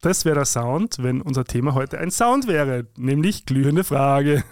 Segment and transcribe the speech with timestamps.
[0.00, 4.44] das wäre der Sound, wenn unser Thema heute ein Sound wäre, nämlich glühende Frage.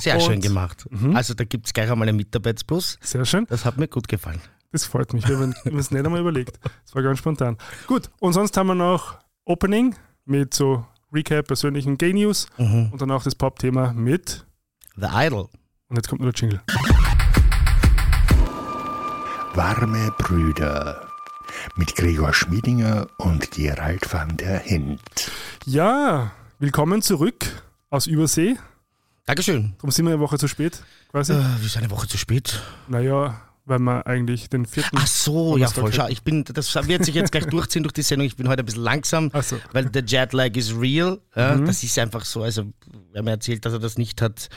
[0.00, 0.88] Sehr Und- schön gemacht.
[1.14, 2.98] Also da gibt es gleich einmal einen Mitarbeitsplus.
[3.00, 3.46] Sehr schön.
[3.48, 4.40] Das hat mir gut gefallen.
[4.72, 5.28] Das freut mich.
[5.28, 6.58] Wir haben uns nicht einmal überlegt.
[6.84, 7.56] Das war ganz spontan.
[7.86, 9.94] Gut, und sonst haben wir noch Opening
[10.24, 12.90] mit so Recap, persönlichen Gay News Mhm.
[12.92, 14.46] und dann auch das Pop-Thema mit.
[14.96, 15.48] The Idol.
[15.88, 16.60] Und jetzt kommt nur der Jingle.
[19.54, 21.09] Warme Brüder
[21.76, 25.00] mit Gregor Schmiedinger und Gerald van der Hint.
[25.66, 28.56] Ja, willkommen zurück aus Übersee.
[29.26, 29.74] Dankeschön.
[29.78, 31.32] Darum sind wir eine Woche zu spät, quasi.
[31.34, 32.60] Äh, wie ist eine Woche zu spät?
[32.88, 34.96] Naja, weil wir eigentlich den vierten.
[34.98, 35.92] Ach so, ja voll.
[35.92, 38.26] Schau, ich bin, das wird sich jetzt gleich durchziehen durch die Sendung.
[38.26, 39.58] Ich bin heute ein bisschen langsam, Ach so.
[39.72, 41.20] weil der Jetlag ist real.
[41.36, 41.66] Ja, Mhm.
[41.66, 42.42] Das ist einfach so.
[42.42, 42.64] Also,
[43.12, 44.48] wer mir erzählt, dass er das nicht hat,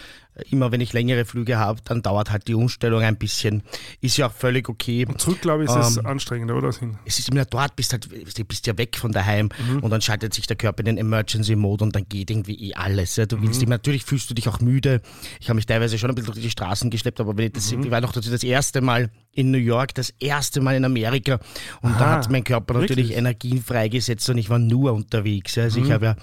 [0.50, 3.64] immer wenn ich längere Flüge habe, dann dauert halt die Umstellung ein bisschen.
[4.02, 5.06] Ist ja auch völlig okay.
[5.18, 6.70] Zurück, glaube ich, ist es Ähm, anstrengender, oder?
[7.06, 9.50] Es ist immer dort, bist halt, du bist ja weg von daheim
[9.82, 12.74] und dann schaltet sich der Körper in den Emergency Mode und dann geht irgendwie eh
[12.74, 13.16] alles.
[13.16, 13.26] Ja.
[13.26, 15.02] Du willst immer, natürlich fühlst du dich auch müde.
[15.40, 17.72] Ich habe mich teilweise schon ein bisschen durch die Straßen geschleppt, aber wenn ich, das,
[17.72, 21.40] ich war noch das, das erste Mal in New York, das erste Mal in Amerika
[21.82, 23.18] und da Aha, hat mein Körper natürlich wirklich?
[23.18, 25.58] Energien freigesetzt und ich war nur unterwegs.
[25.58, 26.16] Also ich habe ja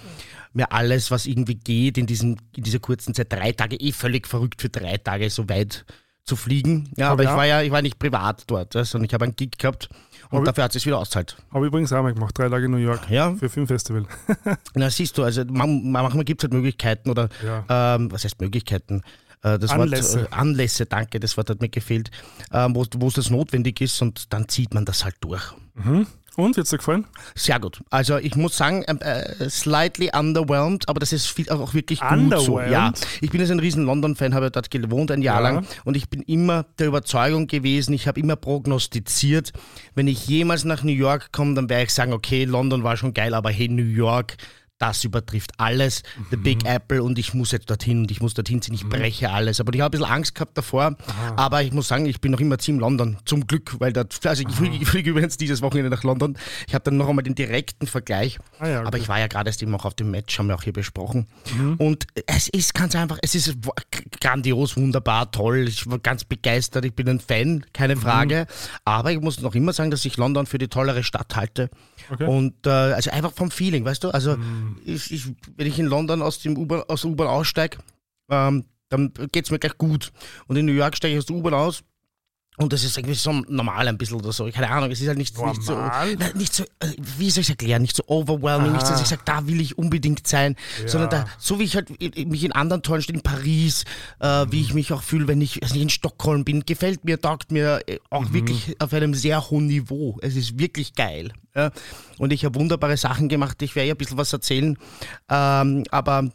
[0.52, 4.26] mir alles, was irgendwie geht, in, diesem, in dieser kurzen Zeit, drei Tage, eh völlig
[4.26, 5.84] verrückt für drei Tage so weit
[6.24, 6.90] zu fliegen.
[6.96, 7.30] Ja, aber ja.
[7.30, 9.88] ich war ja, ich war nicht privat dort, sondern ich habe einen Gig gehabt
[10.30, 11.36] und Aber- dafür hat es wieder auszahlt.
[11.52, 14.04] Habe ich übrigens auch mal gemacht, drei Tage in New York Ja, für Filmfestival.
[14.74, 17.94] na siehst du, also man- manchmal gibt es halt Möglichkeiten oder Ja.
[17.96, 19.02] ähm, was heißt Möglichkeiten?
[19.42, 20.20] Äh, Das Anlässe.
[20.20, 22.10] Wort, äh, Anlässe, danke, das Wort hat mir gefehlt,
[22.52, 25.42] ähm, wo wo es das notwendig ist und dann zieht man das halt durch.
[26.36, 27.06] Und, wird's dir gefallen?
[27.34, 27.80] Sehr gut.
[27.90, 32.38] Also ich muss sagen, ähm, äh, slightly underwhelmed, aber das ist viel, auch wirklich gut
[32.40, 32.60] so.
[32.60, 35.50] Ja, ich bin jetzt ein riesen London-Fan, habe dort gewohnt ein Jahr Ja.
[35.50, 39.52] lang und ich bin immer der Überzeugung gewesen, ich habe immer prognostiziert,
[39.94, 43.12] wenn ich jemals nach New York komme, dann werde ich sagen, okay, London war schon
[43.12, 44.36] geil, aber hey, New York,
[44.80, 46.42] das übertrifft alles, The Mhm.
[46.42, 49.60] Big Apple und ich muss jetzt dorthin und ich muss dorthin ziehen, ich breche alles.
[49.60, 50.96] Aber ich habe ein bisschen Angst gehabt davor,
[51.36, 54.42] aber ich muss sagen, ich bin noch immer Team London, zum Glück, weil dort, also
[54.42, 56.36] ich fliege, ich fliege übrigens dieses Wochenende nach London.
[56.66, 58.98] Ich habe dann noch einmal den direkten Vergleich, Ah ja, aber okay.
[59.02, 61.26] ich war ja gerade erst eben auch auf dem Match, haben wir auch hier besprochen.
[61.54, 61.74] Mhm.
[61.76, 63.54] Und es ist ganz einfach, es ist
[64.20, 68.00] grandios, wunderbar, toll, ich war ganz begeistert, ich bin ein Fan, keine Mhm.
[68.00, 68.46] Frage,
[68.86, 71.68] aber ich muss noch immer sagen, dass ich London für die tollere Stadt halte.
[72.10, 72.26] Okay.
[72.26, 74.10] Und äh, also einfach vom Feeling, weißt du?
[74.10, 74.78] Also Mhm.
[74.84, 77.78] ich, ich, wenn ich in London aus, dem U-Bahn, aus der U-Bahn aussteige,
[78.30, 80.12] ähm, dann geht es mir gleich gut.
[80.46, 81.82] Und in New York steige ich aus der U-Bahn aus
[82.56, 84.44] und das ist irgendwie so normal ein bisschen oder so.
[84.50, 85.76] Keine Ahnung, es ist halt nicht, nicht so,
[86.34, 89.22] nicht so, äh, wie soll ich es erklären, nicht so overwhelming, nicht, dass ich sage,
[89.24, 90.56] da will ich unbedingt sein,
[90.86, 93.84] sondern da, so wie ich halt i- mich in anderen tollen Städten, in Paris,
[94.18, 97.50] äh, wie ich mich auch fühle, wenn ich, also in Stockholm bin, gefällt mir, taugt
[97.50, 98.34] mir äh, auch Mhm.
[98.34, 100.18] wirklich auf einem sehr hohen Niveau.
[100.20, 101.32] Es ist wirklich geil.
[101.54, 101.70] Ja?
[102.18, 104.76] Und ich habe wunderbare Sachen gemacht, ich werde ja ein bisschen was erzählen,
[105.30, 106.28] ähm, aber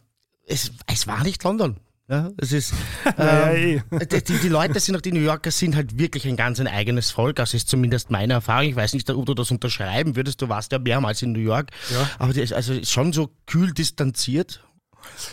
[0.48, 1.76] es, es war nicht London.
[2.08, 2.72] Ja, es ist,
[3.18, 4.06] ähm, eh.
[4.20, 7.10] die, die, Leute sind auch, die New Yorker sind halt wirklich ein ganz ein eigenes
[7.10, 7.36] Volk.
[7.36, 8.68] Das ist zumindest meine Erfahrung.
[8.68, 10.40] Ich weiß nicht, ob du das unterschreiben würdest.
[10.40, 11.70] Du warst ja mehrmals in New York.
[11.90, 12.08] Ja.
[12.18, 14.64] Aber die ist also schon so kühl distanziert.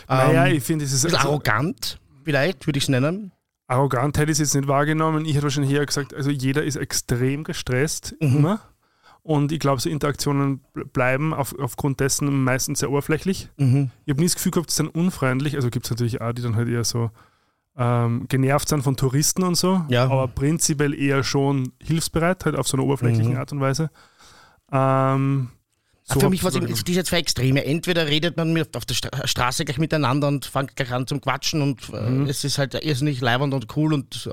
[0.08, 3.32] Naja, ähm, ich finde, es ist also, arrogant, vielleicht, würde ich es nennen.
[3.68, 5.24] arrogant hätte ich es jetzt nicht wahrgenommen.
[5.24, 8.36] Ich hätte wahrscheinlich eher gesagt, also jeder ist extrem gestresst, Mhm.
[8.36, 8.60] immer.
[9.26, 13.48] Und ich glaube, so Interaktionen bl- bleiben auf, aufgrund dessen meistens sehr oberflächlich.
[13.56, 13.90] Mhm.
[14.04, 15.56] Ich habe nie das Gefühl gehabt, sie sind unfreundlich.
[15.56, 17.10] Also gibt es natürlich auch, die dann halt eher so
[17.76, 19.82] ähm, genervt sind von Touristen und so.
[19.88, 20.04] Ja.
[20.04, 23.36] Aber prinzipiell eher schon hilfsbereit, halt auf so eine oberflächliche Mhm.
[23.38, 23.90] Art und Weise.
[24.70, 25.48] Ähm,
[26.06, 27.64] so Für mich war es diese zwei Extreme.
[27.64, 31.62] Entweder redet man auf der Stra Straße gleich miteinander und fängt gleich an zum Quatschen
[31.62, 32.26] und äh, Mhm.
[32.26, 34.30] es ist halt irrsinnig leibend und cool und äh,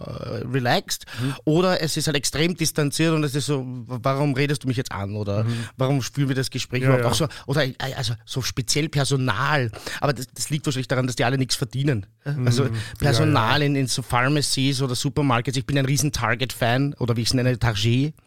[0.52, 1.06] relaxed.
[1.46, 4.92] Oder es ist halt extrem distanziert und es ist so, warum redest du mich jetzt
[4.92, 5.16] an?
[5.16, 5.46] Oder
[5.78, 6.90] warum spüren wir das Gespräch Mhm.
[6.90, 7.26] Ja, überhaupt ja.
[7.28, 7.50] auch so?
[7.50, 9.72] Oder äh, also so speziell Personal.
[10.02, 12.06] Aber das, das liegt wahrscheinlich daran, dass die alle nichts verdienen.
[12.46, 12.68] Also
[13.00, 15.58] Personal In, in so Pharmacies oder Supermarkets.
[15.58, 18.14] Ich bin ein riesen Target-Fan oder wie ich es nenne, Target.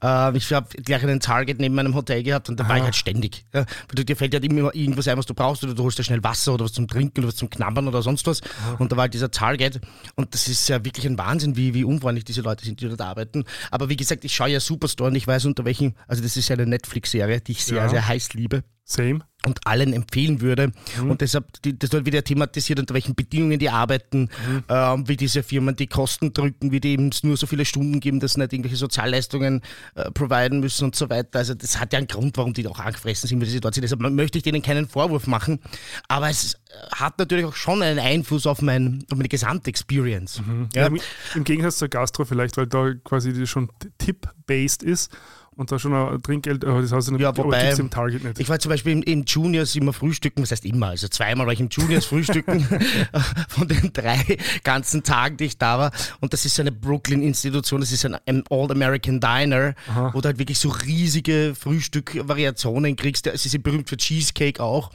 [0.00, 3.44] Äh, ich habe gleich einen Target neben meinem Hotel gehabt und da ich halt ständig.
[3.54, 3.64] Ja,
[3.94, 6.22] weil dir fällt halt immer irgendwas ein, was du brauchst oder du holst dir schnell
[6.24, 8.40] Wasser oder was zum Trinken oder was zum Knabbern oder sonst was.
[8.78, 9.80] Und da war halt dieser Target
[10.16, 13.00] und das ist ja wirklich ein Wahnsinn, wie, wie unfreundlich diese Leute sind, die dort
[13.00, 13.44] arbeiten.
[13.70, 16.48] Aber wie gesagt, ich schaue ja Superstore und ich weiß unter welchen, also das ist
[16.48, 17.88] ja eine Netflix-Serie, die ich sehr, Ja.
[17.88, 19.20] sehr heiß liebe Same.
[19.48, 20.72] Und allen empfehlen würde.
[21.00, 24.28] Und deshalb, die, das wird wieder thematisiert, unter welchen Bedingungen die arbeiten,
[24.68, 28.20] ähm, wie diese Firmen die Kosten drücken, wie die eben nur so viele Stunden geben,
[28.20, 29.62] dass sie nicht irgendwelche Sozialleistungen
[29.94, 31.38] äh, providen müssen und so weiter.
[31.38, 33.82] Also das hat ja einen Grund, warum die auch angefressen sind, wie sie dort sind.
[33.82, 35.60] Deshalb möchte ich denen keinen Vorwurf machen.
[36.08, 36.58] Aber es äh,
[36.92, 40.42] hat natürlich auch schon einen Einfluss auf, mein, auf meine Gesamtexperience.
[40.74, 40.88] Ja.
[40.88, 40.90] Ja.
[41.34, 45.10] im, Gegensatz zur Gastro vielleicht, weil da quasi die schon tip-based ist
[45.58, 48.38] und da schon ein Trinkgeld, das nicht, Ja, wobei- im Target nicht.
[48.38, 51.52] Ich war zum Beispiel im, im Juniors immer frühstücken, was heißt immer, also zweimal war
[51.52, 52.64] ich im Juniors frühstücken
[53.48, 55.90] von den drei ganzen Tagen, die ich da war.
[56.20, 59.74] Und das ist so eine Brooklyn-Institution, das ist ein, ein All-American Diner,
[60.12, 63.28] wo du halt wirklich so riesige Frühstück-Variationen kriegst.
[63.34, 64.92] Sie sind berühmt für Cheesecake auch.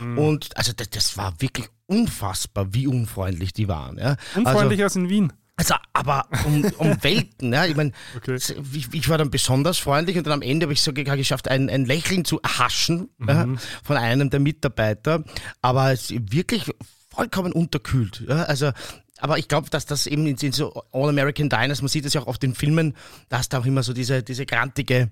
[0.00, 0.18] Mhm.
[0.18, 3.98] Und also das, das war wirklich unfassbar, wie unfreundlich die waren.
[3.98, 4.16] Ja.
[4.34, 5.32] Unfreundlicher als in Wien.
[5.58, 7.64] Also, aber um, um Welten, ja.
[7.64, 8.36] Ich meine, Okay.
[8.72, 11.70] ich, ich war dann besonders freundlich und dann am Ende habe ich sogar geschafft, ein,
[11.70, 13.46] ein Lächeln zu erhaschen ja,
[13.82, 15.24] von einem der Mitarbeiter.
[15.62, 16.70] Aber es ist wirklich
[17.10, 18.22] vollkommen unterkühlt.
[18.28, 18.42] Ja.
[18.44, 18.72] Also,
[19.18, 22.20] aber ich glaube, dass das eben in, in so All-American Diners, man sieht es ja
[22.20, 22.94] auch auf den Filmen,
[23.30, 25.10] da hast du auch immer so diese, diese grantige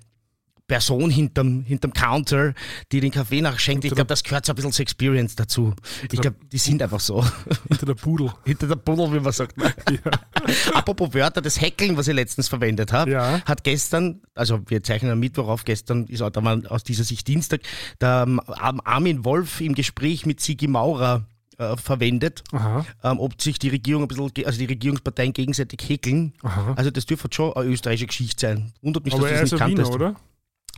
[0.67, 2.55] Person hinterm, hinterm Counter,
[2.91, 3.85] die den Kaffee nachschenkt.
[3.85, 5.75] Ich glaube, das gehört so ein bisschen zur Experience dazu.
[6.11, 7.25] Ich glaube, die sind einfach so.
[7.69, 8.33] Hinter der Pudel.
[8.47, 9.55] Hinter der Buddel, wie man sagt.
[10.75, 13.41] Apropos Wörter, das Hackeln, was ich letztens verwendet habe, Ja.
[13.45, 17.05] hat gestern, also wir zeichnen am Mittwoch auf, gestern ist auch da mal aus dieser
[17.05, 17.61] Sicht Dienstag,
[18.01, 21.27] der Armin Wolf im Gespräch mit Sigi Maurer
[21.59, 26.33] äh, verwendet, ähm, ob sich die Regierung ein bisschen, also die Regierungsparteien gegenseitig häkeln.
[26.43, 26.75] Aha.
[26.77, 28.73] Also das dürfte schon eine österreichische Geschichte sein.
[28.83, 29.93] Wundert mich, Aber dass er das ist nicht Wiener, kanntest.
[29.95, 30.17] oder?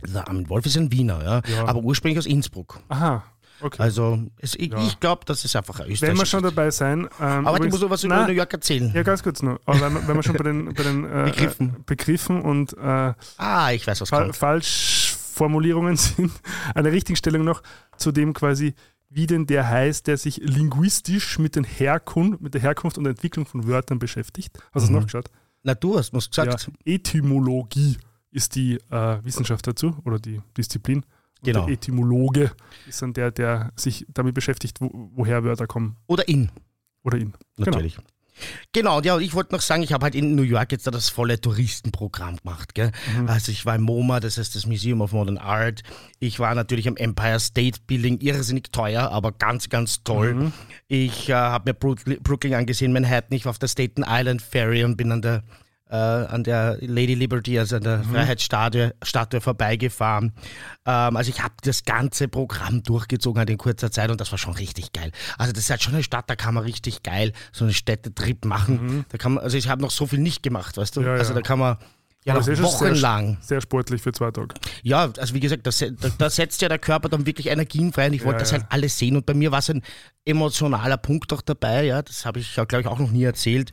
[0.03, 1.65] Der Armin Wolf ist ein Wiener, ja, Ja.
[1.65, 2.79] aber ursprünglich aus Innsbruck.
[2.89, 3.23] Aha.
[3.59, 3.81] Okay.
[3.81, 4.77] Also es, ich, Ja.
[4.85, 7.07] ich glaube, das ist einfach eine wenn wir schon dabei sein.
[7.19, 8.91] Ähm, Aber ich muss noch was über New York erzählen.
[8.93, 9.59] Ja, ganz kurz nur.
[9.65, 11.69] Aber wenn wir, wenn wir schon bei den, bei den äh, Begriffen.
[11.69, 14.35] äh, Begriffen und äh, Ah, ich weiß, was Fa kommt.
[14.35, 16.31] Falschformulierungen sind,
[16.75, 17.63] eine Richtigstellung noch
[17.97, 18.75] zu dem quasi,
[19.09, 23.45] wie denn der heißt, der sich linguistisch mit, den Herkunft, mit der Herkunft und Entwicklung
[23.45, 24.57] von Wörtern beschäftigt.
[24.73, 24.97] Hast du Mhm.
[24.97, 25.31] es nachgeschaut?
[25.63, 26.69] Na, du hast Ja, gesagt.
[26.85, 27.97] Etymologie
[28.37, 30.97] ist die äh, Wissenschaft dazu oder die Disziplin.
[30.97, 31.07] Und
[31.43, 31.65] Genau.
[31.65, 32.51] Der Etymologe
[32.87, 35.97] ist dann der, der sich damit beschäftigt, wo, woher Wörter kommen.
[36.07, 36.49] Oder in,
[37.03, 37.33] Oder ihn.
[37.57, 37.97] natürlich.
[38.71, 40.91] Genau, ja, und ich wollte noch sagen, ich habe halt in New York jetzt da
[40.91, 42.75] das volle Touristenprogramm gemacht.
[42.75, 42.91] Gell?
[43.17, 43.27] Mhm.
[43.27, 45.81] Also ich war im MoMA, das heißt das Museum of Modern Art.
[46.19, 50.35] Ich war natürlich am Empire State Building, irrsinnig teuer, aber ganz, ganz toll.
[50.35, 50.53] Mhm.
[50.87, 53.35] Ich äh, habe mir Brooklyn, Brooklyn angesehen, Manhattan.
[53.35, 55.43] Ich war auf der Staten Island Ferry und bin an der,
[55.89, 60.33] äh, an der Lady Liberty, also an der Freiheitsstatue Statue vorbeigefahren.
[60.85, 64.37] Ähm, also ich habe das ganze Programm durchgezogen halt in kurzer Zeit und das war
[64.37, 65.11] schon richtig geil.
[65.37, 68.45] Also das ist halt schon eine Stadt, da kann man richtig geil so einen Städtetrip
[68.45, 69.05] machen.
[69.09, 71.01] Da kann man, also ich habe noch so viel nicht gemacht, weißt du?
[71.01, 71.35] Ja, also ja.
[71.35, 71.77] da kann man
[72.27, 73.37] ja das ist schon sehr- wochenlang.
[73.41, 74.53] Sehr sportlich für zwei Tage.
[74.83, 77.91] Ja, also wie gesagt, da, se- da, da setzt ja der Körper dann wirklich Energien
[77.93, 78.57] frei und ich wollte Ja, das ja.
[78.59, 79.81] halt alles sehen und bei mir war es ein
[80.25, 83.71] emotionaler Punkt auch dabei, ja, das habe ich, glaube ich, auch noch nie erzählt,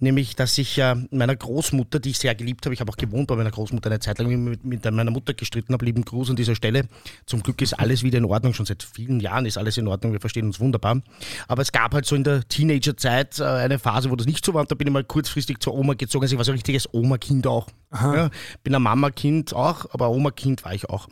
[0.00, 3.26] nämlich, dass ich äh, meiner Großmutter, die ich sehr geliebt habe, ich habe auch gewohnt
[3.26, 6.36] bei meiner Großmutter eine Zeit lang mit, mit meiner Mutter gestritten habe, lieben Gruß an
[6.36, 6.88] dieser Stelle.
[7.24, 10.12] Zum Glück ist alles wieder in Ordnung, schon seit vielen Jahren ist alles in Ordnung,
[10.12, 11.00] wir verstehen uns wunderbar.
[11.48, 14.52] Aber es gab halt so in der Teenagerzeit äh, eine Phase, wo das nicht so
[14.52, 16.56] war und da bin ich mal kurzfristig zur Oma gezogen, also ich war so ein
[16.56, 17.66] richtiges Oma-Kind auch.
[17.94, 18.30] Ja,
[18.62, 21.08] bin ein Mama-Kind auch, aber Oma-Kind war ich auch.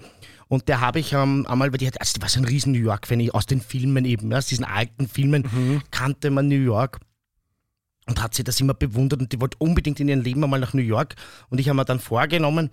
[0.48, 2.72] Und der habe ich ähm, einmal, weil die hat, also die war so ein riesen
[2.72, 6.56] New York-Fan ich- aus den Filmen eben, ja, aus diesen alten Filmen kannte man New
[6.62, 7.00] York
[8.06, 10.74] und hat sie das immer bewundert und die wollte unbedingt in ihrem Leben einmal nach
[10.74, 11.14] New York.
[11.48, 12.70] Und ich habe mir dann vorgenommen,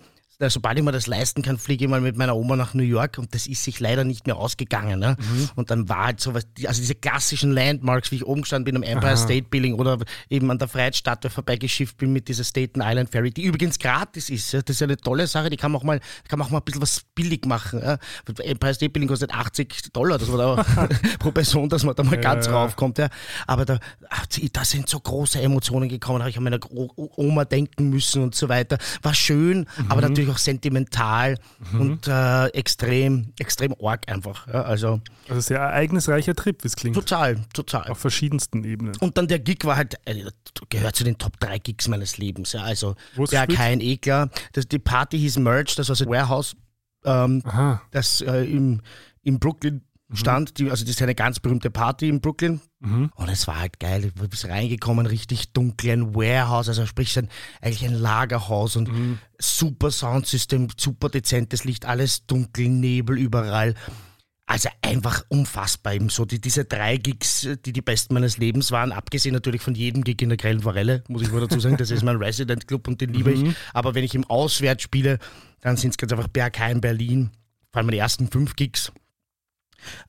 [0.48, 3.18] sobald ich mir das leisten kann, fliege ich mal mit meiner Oma nach New York
[3.18, 4.98] und das ist sich leider nicht mehr ausgegangen.
[4.98, 5.16] Ne?
[5.56, 8.76] Und dann war halt so was, also diese klassischen Landmarks, wie ich oben gestanden bin
[8.76, 9.98] am Empire State Building oder
[10.30, 14.52] eben an der Freiheitsstatue vorbeigeschifft bin mit dieser Staten Island Ferry, die übrigens gratis ist.
[14.52, 14.62] Ja?
[14.62, 16.58] Das ist ja eine tolle Sache, die kann man auch mal, kann man auch mal
[16.58, 17.82] ein bisschen was billig machen.
[17.82, 17.98] Ja?
[18.38, 22.18] Empire State Building kostet 80 Dollar das war da pro Person, dass man da mal
[22.18, 22.52] ganz ja.
[22.52, 22.98] raufkommt.
[22.98, 23.08] Ja?
[23.46, 23.78] Aber da,
[24.08, 28.34] ach, da sind so große Emotionen gekommen, habe ich an meine Oma denken müssen und
[28.34, 28.78] so weiter.
[29.02, 31.36] War schön, aber natürlich auch sentimental
[31.72, 34.46] und äh, extrem, extrem arg einfach.
[34.46, 34.62] Ja?
[34.62, 36.94] Also Also sehr ereignisreicher Trip, wie es klingt.
[36.96, 37.88] total, total.
[37.90, 38.94] Auf verschiedensten Ebenen.
[39.00, 40.24] Und dann der Gig war halt, äh,
[40.68, 42.52] gehört zu den Top 3 Gigs meines Lebens.
[42.52, 42.62] Ja.
[42.62, 43.58] Also Wo hast du der gespielt?
[43.58, 44.30] kein Ekler.
[44.52, 46.56] Das, die Party hieß Merch, das war so ein Warehouse,
[47.04, 47.42] ähm,
[47.90, 48.80] das äh, im,
[49.22, 49.82] in Brooklyn
[50.12, 50.58] stand.
[50.58, 52.60] Die, also das ist eine ganz berühmte Party in Brooklyn.
[52.80, 53.10] Mhm.
[53.14, 54.12] Und es war halt geil.
[54.14, 57.28] Du bist reingekommen, richtig dunkel, ein Warehouse, also sprich ein,
[57.60, 59.18] eigentlich ein Lagerhaus und Mhm.
[59.38, 63.74] super Soundsystem, super dezentes Licht, alles dunkel, Nebel überall.
[64.46, 65.94] Also einfach unfassbar.
[65.94, 69.76] Eben so die, diese drei Gigs, die die besten meines Lebens waren, abgesehen natürlich von
[69.76, 71.76] jedem Gig in der Grellen Forelle, muss ich mal dazu sagen.
[71.76, 73.54] Das ist mein Resident Club und den liebe ich.
[73.72, 75.20] Aber wenn ich im Auswärts spiele,
[75.60, 77.30] dann sind es ganz einfach Bergheim, Berlin.
[77.70, 78.90] Vor allem meine ersten fünf Gigs.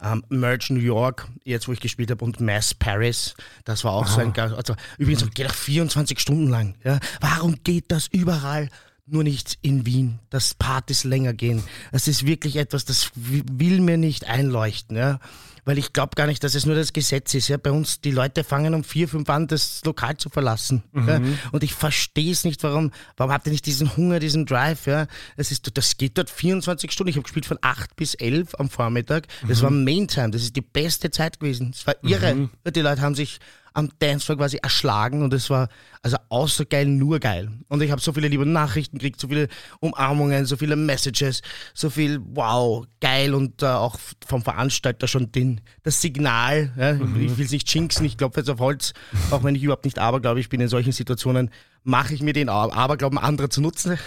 [0.02, 3.36] Ähm, Merge New York, jetzt wo ich gespielt habe, und Mass Paris.
[3.66, 6.76] Das war auch so ein ganz, also übrigens geht auch 24 Stunden lang.
[6.84, 7.00] Ja.
[7.20, 8.70] Warum geht das überall
[9.08, 11.64] nur nicht in Wien, dass Partys länger gehen.
[11.92, 15.20] Das ist wirklich etwas, das will mir nicht einleuchten, ja.
[15.66, 17.48] Weil ich glaube gar nicht, dass es nur das Gesetz ist.
[17.48, 17.58] Ja.
[17.58, 20.84] Bei uns, die Leute fangen um vier, fünf an, das Lokal zu verlassen.
[20.92, 21.08] Mhm.
[21.08, 21.22] Ja.
[21.52, 24.88] Und ich verstehe es nicht, warum, warum habt ihr nicht diesen Hunger, diesen Drive?
[24.88, 25.08] Ja.
[25.38, 27.10] Das, ist, das geht dort 24 Stunden.
[27.10, 29.28] Ich habe gespielt von 8 bis 11 am Vormittag.
[29.48, 29.64] Das mhm.
[29.64, 30.32] war Main Time.
[30.32, 31.72] Das ist die beste Zeit gewesen.
[31.74, 32.34] Es war irre.
[32.34, 32.50] Mhm.
[32.68, 33.40] Die Leute haben sich
[33.74, 35.70] am Dancefloor quasi erschlagen und es war
[36.02, 37.50] also außer geil, nur geil.
[37.68, 39.48] Und ich habe so viele liebe Nachrichten gekriegt, so viele
[39.80, 41.42] Umarmungen, so viele Messages,
[41.74, 46.74] so viel wow, geil und äh, auch vom Veranstalter schon den, das Signal.
[46.78, 47.22] Ja, mhm.
[47.22, 48.94] Ich will es nicht jinxen, ich klopfe jetzt auf Holz,
[49.30, 51.50] auch wenn ich überhaupt nicht aber glaube, ich bin in solchen Situationen,
[51.84, 53.98] mache ich mir den Aberglauben anderer zu nutzen.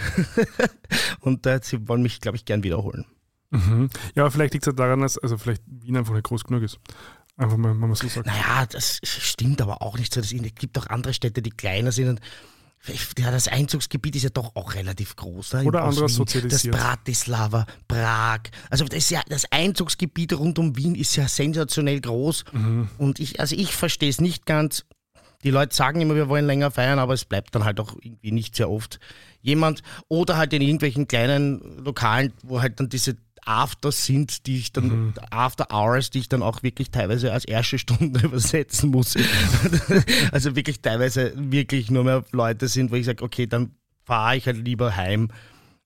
[1.20, 3.06] und äh, sie wollen mich, glaube ich, gern wiederholen.
[3.50, 3.88] Mhm.
[4.14, 6.78] Ja, vielleicht liegt es ja daran, dass also vielleicht Wien einfach nicht groß genug ist.
[7.36, 8.28] Einfach mal, mal so sagen.
[8.28, 10.20] Naja, das stimmt aber auch nicht so.
[10.20, 12.20] Es gibt auch andere Städte, die kleiner sind und
[13.18, 15.54] ja, das Einzugsgebiet ist ja doch auch relativ groß.
[15.54, 15.64] Ne?
[15.64, 16.74] Oder anderes sozialisiert.
[16.74, 18.40] Das Bratislava, Prag.
[18.68, 22.44] Also das, ja, das, Einzugsgebiet rund um Wien ist ja sensationell groß.
[22.52, 22.88] Mhm.
[22.98, 24.84] Und ich, also ich verstehe es nicht ganz.
[25.44, 28.32] Die Leute sagen immer, wir wollen länger feiern, aber es bleibt dann halt auch irgendwie
[28.32, 28.98] nicht sehr oft
[29.40, 29.82] jemand.
[30.08, 34.86] Oder halt in irgendwelchen kleinen Lokalen, wo halt dann diese Afters sind, die ich dann,
[34.88, 35.14] mhm.
[35.30, 39.16] After Hours, die ich dann auch wirklich teilweise als erste Stunde übersetzen muss.
[40.32, 43.72] also wirklich teilweise wirklich nur mehr Leute sind, wo ich sage, okay, dann
[44.04, 45.28] fahre ich halt lieber heim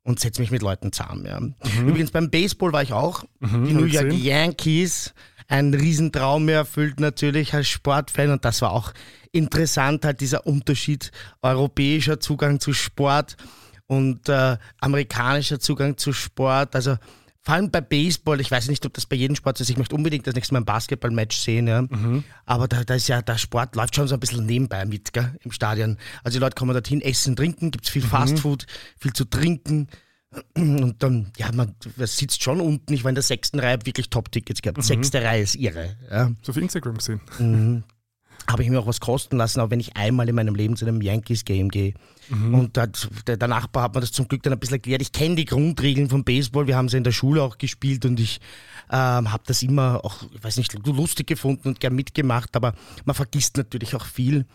[0.03, 1.27] und setze mich mit Leuten zusammen.
[1.27, 1.41] Ja.
[1.41, 1.88] Mhm.
[1.88, 3.25] Übrigens beim Baseball war ich auch.
[3.41, 4.12] Mhm, die New York.
[4.12, 5.15] Yankees,
[5.49, 8.93] ein Riesentraum mir erfüllt natürlich als Sportfan und das war auch
[9.33, 11.11] interessant, halt dieser Unterschied
[11.43, 13.37] europäischer Zugang zu Sport
[13.87, 16.75] und äh, amerikanischer Zugang zu Sport.
[16.75, 16.97] Also
[17.49, 19.95] vor allem bei Baseball, ich weiß nicht, ob das bei jedem Sport ist, ich möchte
[19.95, 21.81] unbedingt das nächste Mal ein Basketball-Match sehen, ja.
[21.81, 22.23] Mhm.
[22.45, 25.35] aber da, da, ist ja, der Sport läuft schon so ein bisschen nebenbei mit, gell,
[25.40, 25.97] im Stadion.
[26.23, 28.09] Also die Leute kommen dorthin, essen, trinken, gibt es viel mhm.
[28.09, 28.67] Fastfood,
[28.99, 29.88] viel zu trinken.
[30.55, 32.93] Und dann, ja, man, man sitzt schon unten.
[32.93, 34.76] Ich war in der sechsten Reihe, wirklich Top-Tickets gehabt.
[34.76, 34.83] Mhm.
[34.83, 35.97] Sechste Reihe ist irre.
[36.11, 36.31] Ja.
[36.43, 37.23] So auf Instagram gesehen.
[37.38, 37.83] Mhm
[38.49, 40.87] habe ich mir auch was kosten lassen, auch wenn ich einmal in meinem Leben zu
[40.87, 41.95] einem Yankees-Game gehe.
[42.28, 42.55] Mhm.
[42.55, 42.88] Und der,
[43.37, 45.02] der, Nachbar hat mir das zum Glück dann ein bisschen erklärt.
[45.02, 48.19] Ich kenne die Grundregeln vom Baseball, wir haben sie in der Schule auch gespielt und
[48.19, 48.40] ich
[48.90, 52.75] ähm, habe das immer auch, ich weiß nicht, lustig gefunden und gern mitgemacht, aber
[53.05, 54.47] man vergisst natürlich auch viel.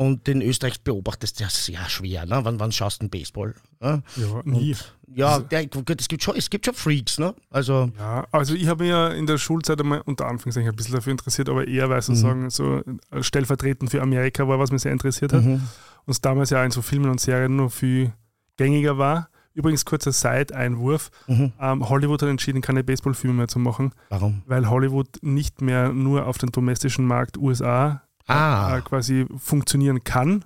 [0.00, 2.24] Und in Österreich beobachtest du das ja schwer.
[2.24, 2.40] Ne?
[2.42, 3.54] Wann, wann schaust du einen Baseball?
[3.80, 4.02] Ne?
[4.16, 4.70] Ja, nie.
[4.70, 5.66] Und, ja, also, der,
[5.98, 7.18] es, gibt schon, es gibt schon Freaks.
[7.18, 7.34] Ne?
[7.50, 10.94] Also, ja, also ich habe mich ja in der Schulzeit einmal unter Anführungszeichen ein bisschen
[10.94, 12.50] dafür interessiert, aber eher, weil sozusagen mhm.
[12.50, 12.80] so
[13.20, 15.44] stellvertretend für Amerika war, was mich sehr interessiert hat.
[15.44, 15.68] Mhm.
[16.06, 18.14] Und es damals ja in so Filmen und Serien noch viel
[18.56, 19.28] gängiger war.
[19.52, 21.10] Übrigens, kurzer Side-Einwurf.
[21.26, 21.52] Mhm.
[21.60, 23.92] Ähm, Hollywood hat entschieden, keine Baseballfilme mehr zu machen.
[24.08, 24.44] Warum?
[24.46, 28.78] Weil Hollywood nicht mehr nur auf den domestischen Markt USA ah.
[28.78, 30.44] Äh, quasi funktionieren kann,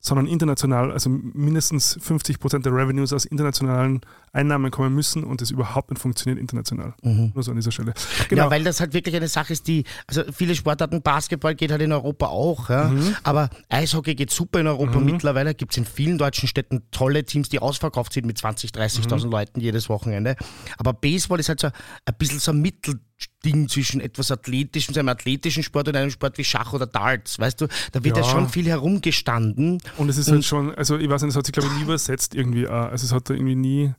[0.00, 4.00] sondern international, also mindestens 50 Prozent der Revenues aus internationalen
[4.32, 6.94] Einnahmen kommen müssen und das überhaupt nicht funktioniert international.
[7.02, 7.32] Mhm.
[7.34, 7.94] Nur so an dieser Stelle.
[8.28, 8.44] Genau.
[8.44, 11.82] Ja, weil das halt wirklich eine Sache ist, die, also viele Sportarten, Basketball geht halt
[11.82, 13.16] in Europa auch, ja, mhm.
[13.24, 15.06] aber Eishockey geht super in Europa mhm.
[15.06, 15.54] mittlerweile.
[15.54, 19.30] Gibt es in vielen deutschen Städten tolle Teams, die ausverkauft sind mit 20, 30.000 mhm.
[19.32, 20.36] Leuten jedes Wochenende.
[20.76, 23.00] Aber Baseball ist halt so ein bisschen so ein Mittel
[23.44, 27.60] Ding zwischen etwas athletischem, einem athletischen Sport und einem Sport wie Schach oder Darts, weißt
[27.60, 27.68] du?
[27.92, 29.80] Da wird ja, ja schon viel herumgestanden.
[29.96, 31.68] Und es ist halt und halt schon, also ich weiß nicht, es hat sich glaube
[31.68, 33.94] ich nie übersetzt irgendwie, also es hat da irgendwie nie,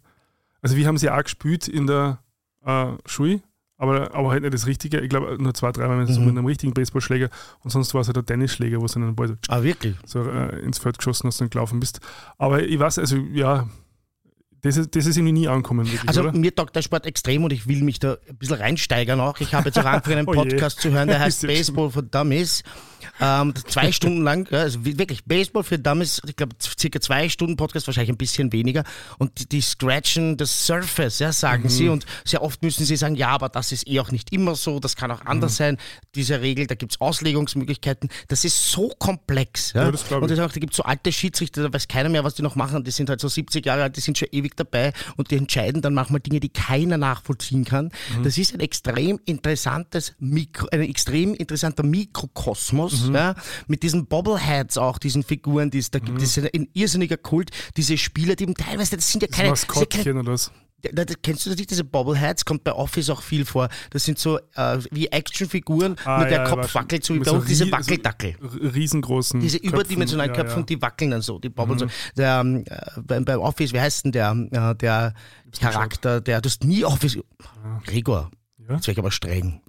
[0.61, 2.19] also wir haben sie auch gespielt in der
[2.65, 3.41] äh, Schule,
[3.77, 4.99] aber, aber halt nicht das Richtige.
[4.99, 6.13] Ich glaube, nur zwei, dreimal mit, mhm.
[6.13, 7.29] so mit einem richtigen Baseballschläger
[7.61, 9.95] und sonst war es halt der Tennisschläger, wo du einen Ball so, ah, wirklich?
[10.05, 12.01] so äh, ins Feld geschossen hast und gelaufen bist.
[12.37, 13.69] Aber ich weiß, also ja,
[14.61, 15.85] das ist, das ist irgendwie nie ankommen.
[15.85, 16.33] Wirklich, also oder?
[16.33, 19.39] mir taugt der Sport extrem und ich will mich da ein bisschen reinsteigern auch.
[19.39, 22.01] Ich habe jetzt auch angefangen, einen oh Podcast oh zu hören, der heißt Baseball for
[22.01, 22.63] Dummies.
[23.21, 27.87] Ähm, zwei Stunden lang, also wirklich Baseball für Dummies, ich glaube circa zwei Stunden Podcast,
[27.87, 28.83] wahrscheinlich ein bisschen weniger.
[29.17, 31.69] Und die, die scratchen das Surface, ja, sagen mhm.
[31.69, 31.89] sie.
[31.89, 34.79] Und sehr oft müssen sie sagen, ja, aber das ist eh auch nicht immer so,
[34.79, 35.57] das kann auch anders mhm.
[35.57, 35.77] sein.
[36.15, 38.09] Diese Regel, da gibt es Auslegungsmöglichkeiten.
[38.27, 39.73] Das ist so komplex.
[39.73, 39.85] Ja?
[39.85, 42.23] ja das und das auch, da gibt es so alte Schiedsrichter, da weiß keiner mehr,
[42.23, 42.83] was die noch machen.
[42.83, 45.81] Die sind halt so 70 Jahre alt, die sind schon ewig dabei und die entscheiden
[45.81, 47.91] dann manchmal Dinge, die keiner nachvollziehen kann.
[48.17, 48.23] Mhm.
[48.23, 53.15] Das ist ein extrem interessantes Mikro, ein extrem interessanter Mikrokosmos mhm.
[53.15, 53.35] ja,
[53.67, 56.17] mit diesen Bobbleheads auch, diesen Figuren, die es da gibt.
[56.17, 56.19] Mhm.
[56.19, 57.51] Das ist ein irrsinniger Kult.
[57.77, 59.49] Diese Spieler, die teilweise, das sind ja keine.
[59.49, 60.51] Das Maskottchen keine, oder was?
[61.21, 62.45] Kennst du das nicht, diese Bobbleheads?
[62.45, 63.69] Kommt bei Office auch viel vor.
[63.89, 67.19] Das sind so äh, wie Actionfiguren, ah, nur der ja, Kopf wackelt so.
[67.19, 68.35] Bei uns diese Wackeldackel.
[68.41, 69.39] riesengroßen.
[69.39, 70.65] Diese überdimensionalen Köpfe, ja, ja.
[70.65, 71.89] die wackeln dann so, die bobbeln mhm.
[71.89, 71.95] so.
[72.17, 75.13] Der, ähm, äh, bei, bei, Office, wie heißt denn der, äh, der
[75.59, 77.17] Charakter, der, du hast nie Office.
[77.85, 78.31] Gregor.
[78.57, 79.61] Jetzt wäre ich aber streng.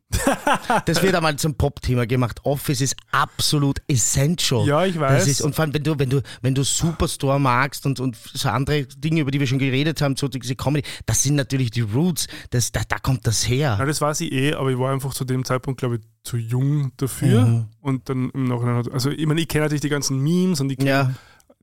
[0.86, 2.40] Das wird einmal zum Pop-Thema gemacht.
[2.44, 4.66] Office ist absolut essential.
[4.66, 5.26] Ja, ich weiß.
[5.26, 8.48] Ist, und vor allem, wenn du, wenn du, wenn du Superstore magst und, und so
[8.48, 11.82] andere Dinge, über die wir schon geredet haben, so diese Comedy, das sind natürlich die
[11.82, 12.26] Roots.
[12.50, 13.76] Das, da, da kommt das her.
[13.78, 16.36] Ja, das weiß ich eh, aber ich war einfach zu dem Zeitpunkt, glaube ich, zu
[16.36, 17.42] jung dafür.
[17.46, 17.66] Mhm.
[17.80, 20.78] Und dann im Nachhinein, also ich meine, ich kenne natürlich die ganzen Memes und ich
[20.78, 21.10] kenne Ja.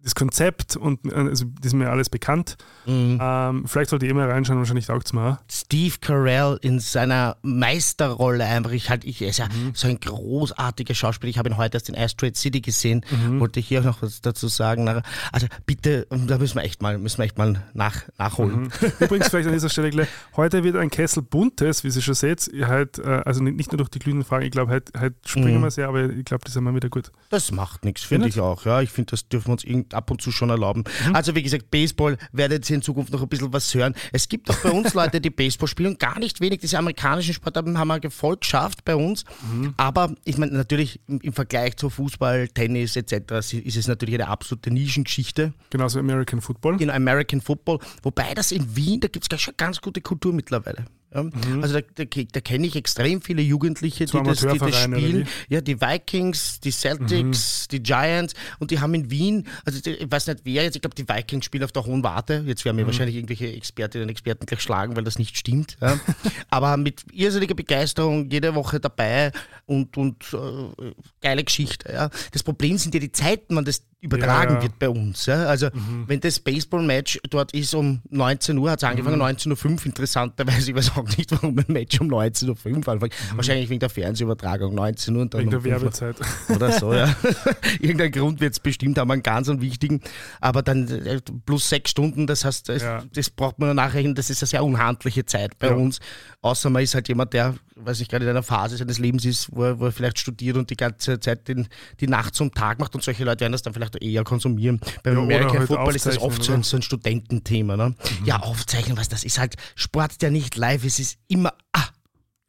[0.03, 2.55] Das Konzept und äh, also das ist mir alles bekannt.
[2.85, 3.19] Mhm.
[3.21, 5.39] Ähm, vielleicht sollte ich eh mal reinschauen, wahrscheinlich taugt es mir.
[5.51, 8.71] Steve Carell in seiner Meisterrolle einfach.
[8.71, 9.71] Ich halt, ich, er ist ja Mhm.
[9.73, 11.29] so ein großartiger Schauspieler.
[11.29, 13.03] Ich habe ihn heute erst in Asteroid City gesehen.
[13.11, 13.39] Mhm.
[13.39, 14.87] Wollte ich hier auch noch was dazu sagen.
[15.31, 18.63] Also bitte, da müssen wir echt mal, müssen wir echt mal nach, nachholen.
[18.63, 18.71] Mhm.
[18.99, 22.47] Übrigens, vielleicht an dieser Stelle gleich, heute wird ein Kessel buntes, wie Sie schon seht.
[22.47, 25.59] Ihr halt, äh, also nicht, nur durch die glühenden Fragen, ich glaube, heute, heute springen
[25.59, 25.63] Mhm.
[25.63, 27.11] wir sehr, aber ich glaube, das ist mal wieder gut.
[27.29, 28.65] Das macht nichts, finde ich auch.
[28.65, 29.63] Ja, ich finde, das dürfen wir uns
[29.93, 30.83] ab und zu schon erlauben.
[31.07, 31.15] Mhm.
[31.15, 33.93] Also wie gesagt, Baseball werdet ihr in Zukunft noch ein bisschen was hören.
[34.11, 36.59] Es gibt auch bei uns Leute, die Baseball spielen und gar nicht wenig.
[36.59, 39.23] Diese amerikanischen Sportarten haben wir Erfolg geschafft bei uns.
[39.51, 39.73] Mhm.
[39.77, 43.53] Aber ich meine, natürlich im, im Vergleich zu Fußball, Tennis etc.
[43.53, 46.81] ist es natürlich eine absolute Nischengeschichte Genauso American Football.
[46.81, 47.79] in American Football.
[48.03, 50.85] Wobei das in Wien, da gibt es schon ganz gute Kultur mittlerweile.
[51.13, 51.23] Ja,
[51.61, 55.27] Also da, da, da kenne ich extrem viele Jugendliche, die das, die das spielen.
[55.47, 60.11] Ja, die Vikings, die Celtics, die Giants und die haben in Wien, also die, ich
[60.11, 62.43] weiß nicht wer jetzt, ich glaube die Vikings spielen auf der hohen Warte.
[62.45, 65.77] Jetzt werden mir wahrscheinlich irgendwelche Expertinnen und Experten gleich schlagen, weil das nicht stimmt.
[65.81, 65.97] Ja.
[66.49, 69.31] Aber mit irrsinniger Begeisterung jede Woche dabei
[69.65, 71.91] und, und äh, geile Geschichte.
[71.91, 72.09] Ja.
[72.31, 74.63] Das Problem sind ja die Zeiten, wann das übertragen Ja, ja.
[74.63, 75.25] wird bei uns.
[75.27, 75.45] Ja?
[75.45, 75.69] Also
[76.07, 80.77] wenn das Baseball-Match dort ist um 19 Uhr, hat es angefangen, 19.05 Uhr, interessanterweise, ich
[80.77, 83.13] weiß auch nicht, warum ein Match um 19.05 Uhr anfängt.
[83.35, 85.81] Wahrscheinlich wegen der Fernsehübertragung 19 Uhr und dann Wegen der 5 Uhr.
[85.81, 86.15] Werbezeit.
[86.49, 87.15] Oder so, ja.
[87.79, 90.01] Irgendein Grund wird es bestimmt haben, einen ganz wichtigen.
[90.41, 93.03] Aber dann äh, plus sechs Stunden, das heißt, das, Ja.
[93.13, 95.99] das braucht man nachrechnen, das ist eine sehr unhandliche Zeit bei uns.
[96.41, 99.49] Außer man ist halt jemand, der, weiß ich, gerade in einer Phase seines Lebens ist,
[99.51, 101.67] wo er, wo er vielleicht studiert und die ganze Zeit den,
[101.99, 104.79] die Nacht zum Tag macht und solche Leute werden das dann vielleicht eher konsumieren.
[105.03, 107.77] Beim Ja, American halt Football ist das oft so ein, so ein Studententhema.
[107.77, 107.95] Ne?
[108.25, 111.87] Ja, aufzeichnen, was das ist halt Sport, der nicht live ist, ist immer, ah,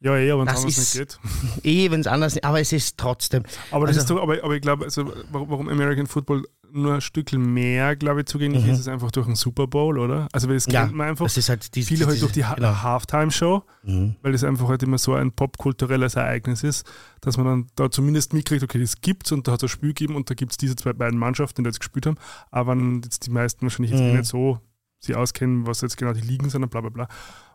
[0.01, 1.63] Ja, eh, aber wenn es anders ist- nicht geht.
[1.65, 3.43] eh, wenn es anders nicht, aber es ist trotzdem.
[3.71, 7.01] Aber, das Also- ist so, aber, aber ich glaube, also, warum American Football nur ein
[7.01, 10.27] Stück mehr, glaube ich, zugänglich ist, ist einfach durch den Super Bowl, oder?
[10.31, 10.73] Also, weil das Mhm.
[10.73, 11.25] Ja, kennt man einfach.
[11.25, 12.81] das ist halt die, Viele halt diese- durch die ha genau.
[12.83, 14.15] Halftime-Show, Mhm.
[14.21, 16.85] weil das einfach halt immer so ein popkulturelles Ereignis ist,
[17.21, 19.89] dass man dann da zumindest mitkriegt, okay, das gibt's und da hat es ein Spiel
[19.89, 22.17] gegeben und da gibt es diese zwei beiden Mannschaften, die jetzt gespielt haben.
[22.51, 24.17] Aber jetzt die meisten wahrscheinlich jetzt eh Mhm.
[24.19, 24.59] nicht so
[24.99, 27.07] sie auskennen, was jetzt genau die Ligen sind und bla bla bla.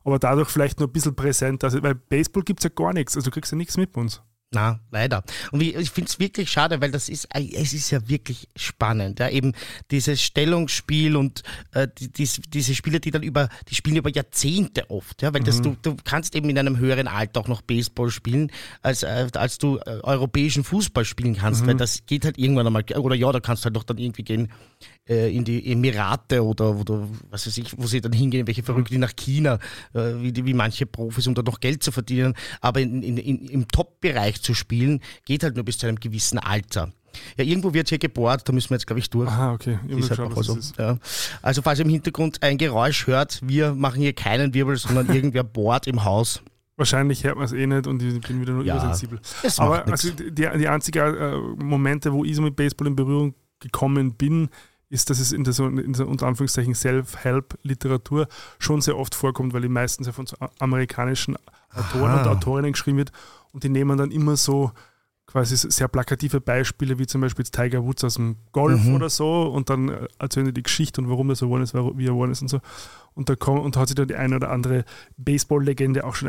[0.04, 3.16] Aber dadurch vielleicht nur ein bisschen präsent, also, weil Baseball gibt es ja gar nichts,
[3.16, 4.22] also du kriegst ja nichts mit uns.
[4.54, 5.24] Na, leider.
[5.50, 9.18] Und ich finde es wirklich schade, weil das ist, äh, es ist ja wirklich spannend.
[9.18, 9.28] Ja?
[9.28, 9.52] Eben
[9.90, 14.88] dieses Stellungsspiel und äh, die, dies, diese Spieler, die dann über, die spielen über Jahrzehnte
[14.90, 18.10] oft, ja, weil das, du, du kannst eben in einem höheren Alter auch noch Baseball
[18.10, 18.52] spielen,
[18.82, 22.84] als, äh, als du äh, europäischen Fußball spielen kannst, weil das geht halt irgendwann einmal,
[22.96, 24.52] oder ja, da kannst du halt doch dann irgendwie gehen
[25.08, 29.00] äh, in die Emirate oder, oder was weiß ich, wo sie dann hingehen, welche Verrückten
[29.00, 29.58] nach China,
[29.92, 32.34] äh, wie, die- wie manche Profis, um da noch Geld zu verdienen.
[32.60, 36.38] Aber in, in, in, im Top-Bereich zu spielen, geht halt nur bis zu einem gewissen
[36.38, 36.90] Alter.
[37.36, 39.28] Ja, irgendwo wird hier gebohrt, da müssen wir jetzt, glaube ich, durch.
[39.30, 39.78] Aha, okay.
[39.86, 40.56] Ist halt schauen, auch was so.
[40.56, 40.78] das ist.
[40.78, 40.98] Ja.
[41.42, 45.44] Also falls ihr im Hintergrund ein Geräusch hört, wir machen hier keinen Wirbel, sondern irgendwer
[45.44, 46.42] bohrt im Haus.
[46.76, 49.20] Wahrscheinlich hört man es eh nicht und ich bin wieder nur Ja, übersensibel.
[49.44, 53.34] das Aber also die, die einzigen äh, Momente, wo ich so mit Baseball in Berührung
[53.60, 54.48] gekommen bin,
[54.88, 59.52] ist, dass es in der, so, in der unter Anführungszeichen Self-Help-Literatur schon sehr oft vorkommt,
[59.52, 61.36] weil die meistens ja von so amerikanischen
[61.74, 62.22] Autoren Aha.
[62.22, 63.12] und Autorinnen geschrieben wird
[63.52, 64.72] und die nehmen dann immer so
[65.26, 68.94] quasi sehr plakative Beispiele, wie zum Beispiel Tiger Woods aus dem Golf Mhm.
[68.94, 71.74] oder so und dann äh, erzählen die die Geschichte und warum er so geworden ist,
[71.74, 72.60] wie er geworden ist und so.
[73.16, 74.84] Und da, kommt, und da hat sich dann die eine oder andere
[75.18, 76.28] Baseball-Legende auch schon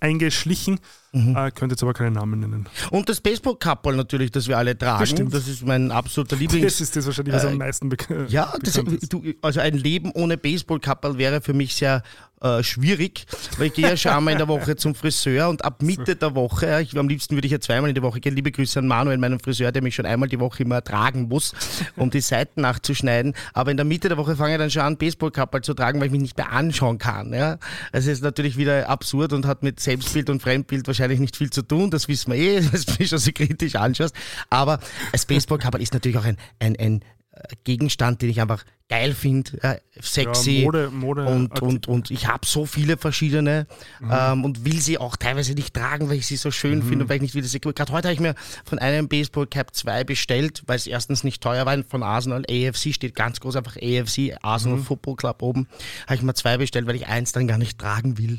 [0.00, 0.80] eingeschlichen.
[1.12, 1.36] Mhm.
[1.36, 2.68] Äh, könnte jetzt aber keinen Namen nennen.
[2.90, 5.06] Und das Baseball-Kappel natürlich, das wir alle tragen.
[5.06, 5.34] stimmt.
[5.34, 6.64] Das ist mein absoluter Lieblings...
[6.64, 9.12] Das ist das wahrscheinlich, was Äh, am meisten bekannt Ja, das, ist.
[9.12, 12.02] du, also ein Leben ohne Baseballkappel wäre für mich sehr
[12.42, 13.26] äh, schwierig,
[13.58, 16.34] weil ich gehe ja schon einmal in der Woche zum Friseur und ab Mitte der
[16.34, 18.78] Woche, ja, ich, am liebsten würde ich ja zweimal in der Woche gehen, liebe Grüße
[18.78, 21.52] an Manuel, meinen Friseur, der mich schon einmal die Woche immer ertragen muss,
[21.96, 24.96] um die Seiten nachzuschneiden, aber in der Mitte der Woche fange ich dann schon an,
[24.96, 27.32] Baseballkappel zu tragen, weil ich mich nicht mehr anschauen kann.
[27.32, 27.58] Ja.
[27.92, 31.62] Es ist natürlich wieder absurd und hat mit Selbstbild und Fremdbild wahrscheinlich nicht viel zu
[31.62, 34.14] tun, das wissen wir eh, dass du mich schon so kritisch anschaust,
[34.48, 34.80] aber
[35.12, 37.19] das Baseballkappel ist natürlich auch ein, ein, ein äh,
[37.64, 40.58] Gegenstand, den ich einfach geil finde, äh, sexy.
[40.58, 43.68] Ja, Mode, Mode und, und, und ich habe so viele verschiedene
[44.10, 47.08] ähm, und will sie auch teilweise nicht tragen, weil ich sie so schön finde und
[47.08, 47.60] weil ich nicht wieder sie.
[47.60, 51.40] Gerade heute habe ich mir von einem Baseball Cap 2 bestellt, weil es erstens nicht
[51.40, 52.42] teuer war, von Arsenal.
[52.50, 55.68] AFC steht ganz groß, einfach AFC, Arsenal Football Club oben.
[56.06, 58.38] Habe ich mir zwei bestellt, weil ich eins dann gar nicht tragen will.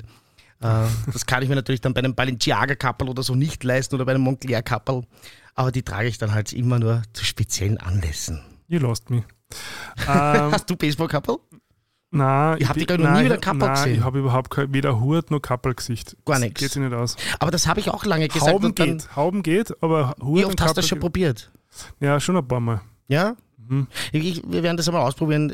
[0.59, 4.03] Äh, das kann ich mir natürlich dann bei einem Balenciaga-Kappel oder so nicht leisten oder
[4.03, 5.03] bei einem Moncler-Kappel.
[5.55, 8.41] Aber die trage ich dann halt immer nur zu speziellen Anlässen.
[8.71, 9.23] You lost me.
[10.07, 11.35] Ähm, Hast du Baseball-Kappel?
[12.11, 13.95] Nein, ich habe dich noch nie wieder Kappel gesehen.
[13.95, 16.15] Ich habe überhaupt kein, weder Hut noch Kappelgesicht.
[16.25, 16.61] Gar nichts.
[16.61, 17.17] Geht sich nicht aus.
[17.39, 18.49] Aber das habe ich auch lange gesagt.
[18.53, 21.51] Hauben geht, Hauben geht, aber Hut Wie oft hast du das schon probiert?
[21.99, 22.79] Ja, schon ein paar Mal.
[23.09, 23.35] Ja?
[23.71, 23.87] Mhm.
[24.11, 25.53] Ich, wir werden das einmal ausprobieren.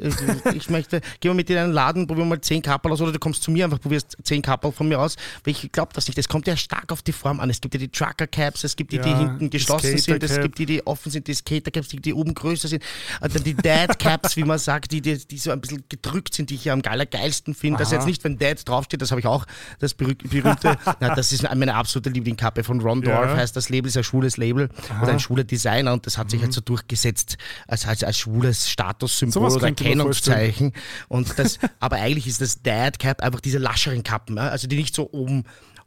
[0.55, 3.11] Ich möchte, gehen wir mit dir in einen Laden, probieren mal 10 Kappel aus oder
[3.11, 5.15] du kommst zu mir, einfach probierst 10 Kappel von mir aus.
[5.43, 6.17] Weil ich glaube das nicht.
[6.17, 7.49] Es kommt ja stark auf die Form an.
[7.49, 10.39] Es gibt ja die Trucker Caps, es gibt die, ja, die hinten geschlossen sind, es
[10.39, 12.83] gibt die, die offen sind, die Skater Caps, die, die oben größer sind.
[13.21, 16.33] Und dann die Dad Caps, wie man sagt, die, die, die so ein bisschen gedrückt
[16.33, 17.79] sind, die ich ja am allergeilsten finde.
[17.79, 19.45] Also jetzt nicht, wenn Dad draufsteht, das habe ich auch,
[19.79, 23.37] das berühmte, na, das ist meine absolute Lieblingskappe von Ron Dorf, ja.
[23.37, 25.03] heißt das Label, ist ein schwules Label Aha.
[25.03, 26.45] oder ein schwuler Designer und das hat sich mhm.
[26.45, 30.73] halt so durchgesetzt als, als, als schwules Statussymbol oder Erkennungszeichen.
[31.07, 34.95] Und das, aber eigentlich ist das Dad Cap einfach diese lascheren Kappen, also die nicht
[34.95, 35.43] so oben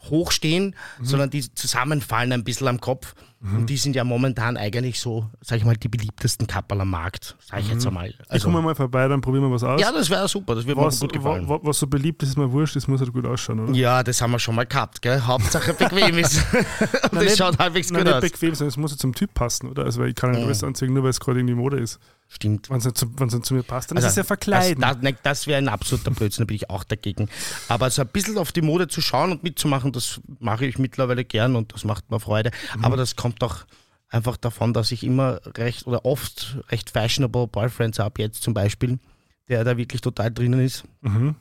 [0.08, 1.04] hochstehen, mhm.
[1.04, 3.14] sondern die zusammenfallen ein bisschen am Kopf.
[3.42, 3.56] Mhm.
[3.56, 7.36] Und die sind ja momentan eigentlich so, sag ich mal, die beliebtesten Kapperl am Markt,
[7.40, 7.72] sag ich mhm.
[7.72, 8.14] jetzt einmal.
[8.28, 9.80] Also, ich komme mal vorbei, dann probieren wir was aus.
[9.80, 11.48] Ja, das wäre super, das würde mir gut gefallen.
[11.48, 13.72] Was, was so beliebt ist, ist mir wurscht, das muss halt gut ausschauen, oder?
[13.72, 15.22] Ja, das haben wir schon mal gehabt, gell?
[15.22, 16.44] Hauptsache bequem ist.
[16.52, 16.62] Und
[17.12, 18.30] nein, das schaut halbwegs nein, gut nicht aus.
[18.30, 19.84] bequem, sondern es muss ja zum Typ passen, oder?
[19.84, 21.98] Also, ich kann nicht alles anziehen, nur weil es gerade in die Mode ist.
[22.32, 22.70] Stimmt.
[22.70, 22.96] Wenn es nicht,
[23.44, 24.84] zu mir passt, dann also, ist es ja verkleiden.
[24.84, 27.28] Also, das, das wäre ein absoluter Blödsinn, da bin ich auch dagegen.
[27.68, 31.24] Aber so ein bisschen auf die Mode zu schauen und mitzumachen, das mache ich mittlerweile
[31.24, 32.52] gern und das macht mir Freude.
[32.76, 32.84] Mhm.
[32.84, 33.64] Aber das kommt auch
[34.08, 38.98] einfach davon, dass ich immer recht oder oft recht fashionable Boyfriends habe, jetzt zum Beispiel,
[39.48, 40.84] der da wirklich total drinnen ist.
[41.00, 41.36] Mhm.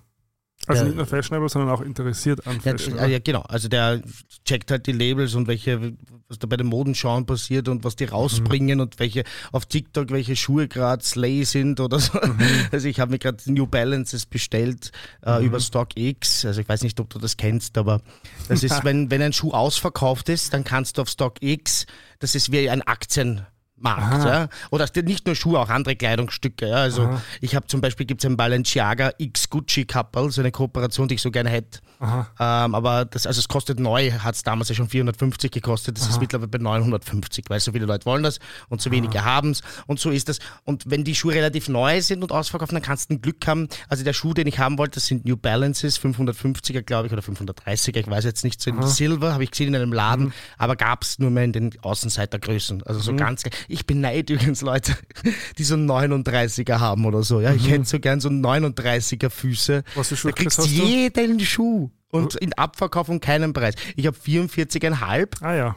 [0.67, 2.95] Also der, nicht nur fashionable, sondern auch interessiert an Fashion.
[2.95, 3.41] Ja, ja, genau.
[3.41, 4.01] Also der
[4.45, 5.93] checkt halt die Labels und welche,
[6.27, 8.83] was da bei den Modenschauen passiert und was die rausbringen mhm.
[8.83, 12.19] und welche auf TikTok, welche Schuhe gerade Slay sind oder so.
[12.19, 12.39] Mhm.
[12.71, 14.91] Also ich habe mir gerade New Balances bestellt
[15.25, 15.45] äh, mhm.
[15.45, 16.45] über StockX.
[16.45, 18.01] Also ich weiß nicht, ob du das kennst, aber
[18.47, 21.87] das ist, wenn, wenn ein Schuh ausverkauft ist, dann kannst du auf StockX,
[22.19, 23.45] das ist wie ein Aktien
[23.81, 24.25] Markt.
[24.25, 24.49] Ja?
[24.71, 26.67] Oder nicht nur Schuhe, auch andere Kleidungsstücke.
[26.67, 26.77] Ja?
[26.77, 27.21] Also Aha.
[27.41, 31.15] ich habe zum Beispiel gibt es ein Balenciaga X Gucci Couple, so eine Kooperation, die
[31.15, 31.79] ich so gerne hätte.
[32.01, 35.97] Ähm, aber das, also es kostet neu, hat es damals ja schon 450 gekostet.
[35.97, 36.11] Das Aha.
[36.11, 38.39] ist mittlerweile bei 950, weil so viele Leute wollen das
[38.69, 39.61] und so wenige haben es.
[39.85, 40.39] Und so ist das.
[40.63, 43.67] Und wenn die Schuhe relativ neu sind und ausverkauft, dann kannst du ein Glück haben.
[43.89, 47.21] Also der Schuh, den ich haben wollte, das sind New Balances, 550er, glaube ich, oder
[47.21, 48.87] 530er, ich weiß jetzt nicht, so in Aha.
[48.87, 50.33] Silber, habe ich gesehen in einem Laden, mhm.
[50.57, 52.83] aber gab es nur mehr in den Außenseitergrößen.
[52.83, 53.17] Also so mhm.
[53.17, 53.43] ganz.
[53.69, 54.95] Ich beneide übrigens Leute,
[55.57, 57.39] die so 39er haben oder so.
[57.39, 57.69] Ja, ich mhm.
[57.69, 59.83] hätte so gern so 39er Füße.
[59.95, 61.45] Was für Schuhe da kriegst jeden du?
[61.45, 63.75] Schuh und in Abverkauf um keinen Preis.
[63.95, 65.41] Ich habe 44,5.
[65.41, 65.75] Ah ja.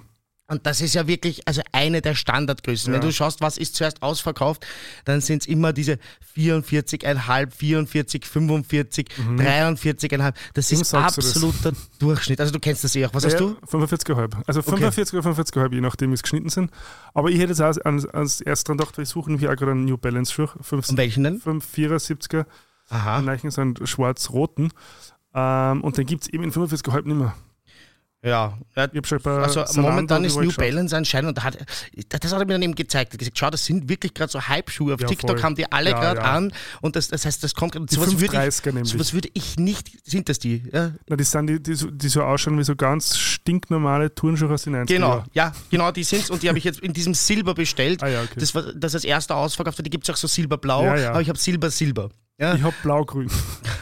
[0.48, 2.92] Und das ist ja wirklich also eine der Standardgrößen.
[2.92, 3.00] Ja.
[3.00, 4.66] Wenn du schaust, was ist zuerst ausverkauft,
[5.04, 5.98] dann sind es immer diese
[6.36, 9.40] 44,5, 44, 45, mhm.
[9.40, 10.34] 43,5.
[10.52, 11.90] Das Warum ist absoluter das?
[11.98, 12.40] Durchschnitt.
[12.40, 13.14] Also du kennst das eh auch.
[13.14, 13.56] Was ja, hast du?
[13.66, 14.42] 45,5.
[14.46, 15.26] Also 45 okay.
[15.26, 16.70] oder 45,5, je nachdem, wie es geschnitten sind.
[17.14, 19.96] Aber ich hätte jetzt als, als erstes dran gedacht, wir suchen hier gerade einen New
[19.96, 20.48] Balance Schuh.
[20.70, 21.40] Und welchen denn?
[21.40, 22.44] 574er.
[22.90, 23.20] Aha.
[23.20, 24.70] Die Leichen sind schwarz-roten.
[25.34, 27.34] Ähm, und den gibt es eben in 45,5 nicht mehr.
[28.24, 31.58] Ja, also momentan ist New Balance anscheinend, und hat,
[32.08, 33.10] das hat er mir dann eben gezeigt.
[33.10, 34.94] Er hat gesagt, schau, das sind wirklich gerade so Hype-Schuhe.
[34.94, 35.42] Auf ja, TikTok voll.
[35.42, 36.32] haben die alle ja, gerade ja.
[36.32, 37.86] an und das, das heißt, das kommt gerade.
[37.90, 40.62] Sowas würde, ich, sowas würde ich nicht, sind das die?
[40.72, 40.92] Ja?
[41.08, 44.62] Na, die sind die, die, so, die so ausschauen wie so ganz stinknormale Turnschuhe aus
[44.62, 47.14] den 90 Genau, ja, genau, die sind es und die habe ich jetzt in diesem
[47.14, 48.02] Silber bestellt.
[48.02, 48.40] Ah, ja, okay.
[48.40, 51.38] Das war das als erster ausverkauft, die gibt es auch so silberblau, aber ich habe
[51.38, 52.10] Silber-Silber.
[52.38, 52.54] Ja.
[52.54, 53.30] Ich habe blau-grün.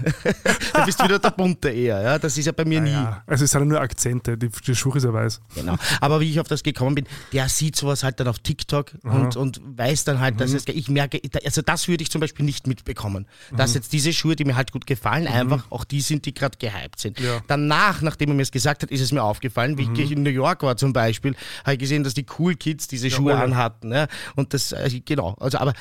[0.73, 2.19] da bist du wieder der bunte eher, ja.
[2.19, 2.91] Das ist ja bei mir nie.
[2.91, 3.23] Ja.
[3.27, 5.41] Also es sind nur Akzente, die, die Schuhe ist ja weiß.
[5.55, 5.77] Genau.
[6.01, 9.37] Aber wie ich auf das gekommen bin, der sieht sowas halt dann auf TikTok und,
[9.37, 10.57] und weiß dann halt, dass mhm.
[10.57, 13.27] es, ich merke, also das würde ich zum Beispiel nicht mitbekommen.
[13.57, 13.77] Dass mhm.
[13.77, 15.31] jetzt diese Schuhe, die mir halt gut gefallen, mhm.
[15.31, 17.21] einfach auch die sind, die gerade gehypt sind.
[17.21, 17.41] Ja.
[17.47, 19.95] Danach, nachdem er mir es gesagt hat, ist es mir aufgefallen, wie mhm.
[19.95, 21.35] ich in New York war zum Beispiel,
[21.65, 23.93] habe ich gesehen, dass die Cool Kids diese ja, Schuhe anhatten.
[23.93, 24.07] Ja.
[24.35, 25.35] Und das, also, genau.
[25.41, 25.73] Also, aber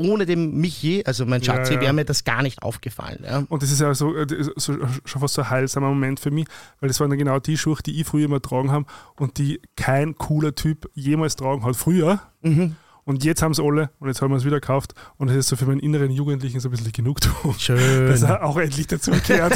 [0.00, 1.82] ohne den Michi, also mein Schatzi, ja, ja.
[1.82, 3.22] wäre mir das gar nicht aufgefallen.
[3.24, 3.44] Ja.
[3.48, 6.46] Und das ist ja so, äh, so, schon fast so ein heilsamer Moment für mich,
[6.80, 8.86] weil das waren genau die Schuhe, die ich früher immer tragen habe
[9.16, 11.76] und die kein cooler Typ jemals tragen hat.
[11.76, 12.20] Früher.
[12.42, 12.76] Mhm.
[13.10, 15.48] Und jetzt haben es alle und jetzt haben wir es wieder gekauft und es ist
[15.48, 17.54] so für meinen inneren Jugendlichen so ein bisschen Genugtuung.
[17.58, 18.06] Schön.
[18.06, 19.52] Dass er auch endlich dazugehört.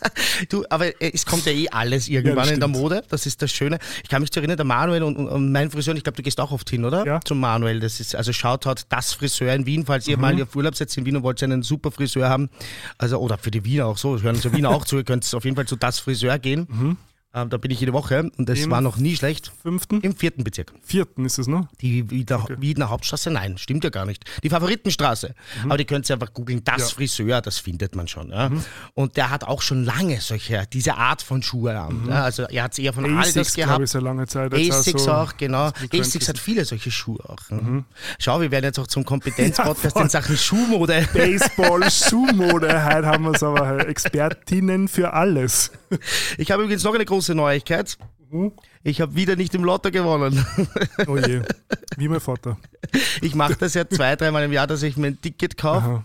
[0.48, 3.04] du, aber es kommt ja eh alles irgendwann ja, in der Mode.
[3.08, 3.78] Das ist das Schöne.
[4.02, 6.40] Ich kann mich zu erinnern, der Manuel und, und, mein Friseur, ich glaube, du gehst
[6.40, 7.06] auch oft hin, oder?
[7.06, 7.20] Ja.
[7.20, 7.78] Zum Manuel.
[7.78, 10.22] Das ist, also Shoutout, das Friseur in Wien, falls ihr mhm.
[10.22, 12.50] mal auf Urlaub seid in Wien und wollt einen super Friseur haben.
[12.98, 15.44] Also, oder für die Wiener auch so, hören Sie Wiener auch zu, ihr könnt auf
[15.44, 16.66] jeden Fall zu das Friseur gehen.
[16.68, 16.96] Mhm.
[17.36, 19.52] Ähm, da bin ich jede Woche und das Im war noch nie schlecht.
[19.62, 20.00] Fünften?
[20.00, 20.72] Im vierten Bezirk.
[20.82, 21.68] Vierten ist es, ne?
[21.82, 23.30] Die Wiener, Wiener Hauptstraße?
[23.30, 24.24] Nein, stimmt ja gar nicht.
[24.42, 25.34] Die Favoritenstraße.
[25.64, 26.62] Aber die könnt ihr einfach googeln.
[26.64, 26.80] Das Mhm.
[26.80, 26.86] Ja.
[26.86, 26.90] Mhm.
[26.96, 28.30] Friseur, das findet man schon.
[28.30, 28.50] Ja.
[28.94, 32.06] Und der hat auch schon lange solche, diese Art von Schuhe an.
[32.08, 32.24] Ja.
[32.24, 33.82] Also er hat es eher von Asics, gehabt.
[33.84, 34.54] ich, sehr lange Zeit.
[34.54, 35.70] Asics so- auch, genau.
[35.72, 37.50] bekannt Asics hat viele solche Schuhe auch.
[37.50, 37.60] ne?
[37.60, 37.84] Mhm.
[38.18, 41.06] Schau, wir werden jetzt auch zum Kompetenzpodcast in Sachen Schuhmode.
[41.12, 42.82] Baseball, Schuhmode.
[42.82, 45.70] Heute haben wir es aber Expertinnen für alles.
[46.38, 47.96] Ich habe übrigens noch eine große Neuigkeit.
[48.30, 48.52] Mhm.
[48.82, 50.44] Ich habe wieder nicht im Lotto gewonnen.
[51.06, 51.42] Oh je.
[51.96, 52.58] Wie mein Vater.
[53.20, 56.02] Ich mache das ja zwei, dreimal im Jahr, dass ich mir ein Ticket kaufe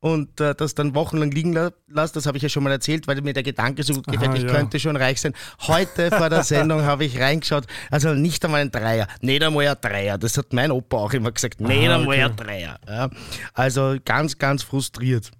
[0.00, 2.14] und äh, das dann wochenlang liegen la lasse.
[2.14, 4.36] Das habe ich ja schon mal erzählt, weil mir der Gedanke so gut gefällt, Aha,
[4.36, 4.50] ich ja.
[4.50, 5.34] könnte schon reich sein.
[5.60, 9.76] Heute vor der Sendung habe ich reingeschaut, also nicht einmal ein Dreier, nicht einmal ein
[9.80, 10.18] Dreier.
[10.18, 12.22] Das hat mein Opa auch immer gesagt, nicht Aha, einmal okay.
[12.22, 12.78] ein Dreier.
[12.88, 13.10] Ja.
[13.54, 15.30] Also ganz, ganz frustriert.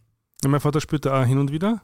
[0.42, 1.82] Ja, mein Vater spielt da auch hin und wieder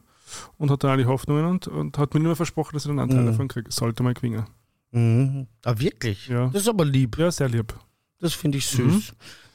[0.58, 3.22] und hat da alle Hoffnungen und, und hat mir nur versprochen, dass er einen Anteil
[3.22, 3.26] Mhm.
[3.26, 3.72] davon kriegt.
[3.72, 4.44] Sollte mal gewinnen.
[4.92, 5.46] Mhm.
[5.64, 6.28] Ah, wirklich?
[6.28, 6.46] Ja.
[6.48, 7.18] Das ist aber lieb.
[7.18, 7.74] Ja, sehr lieb.
[8.20, 8.78] Das finde ich süß.
[8.82, 9.02] Mhm.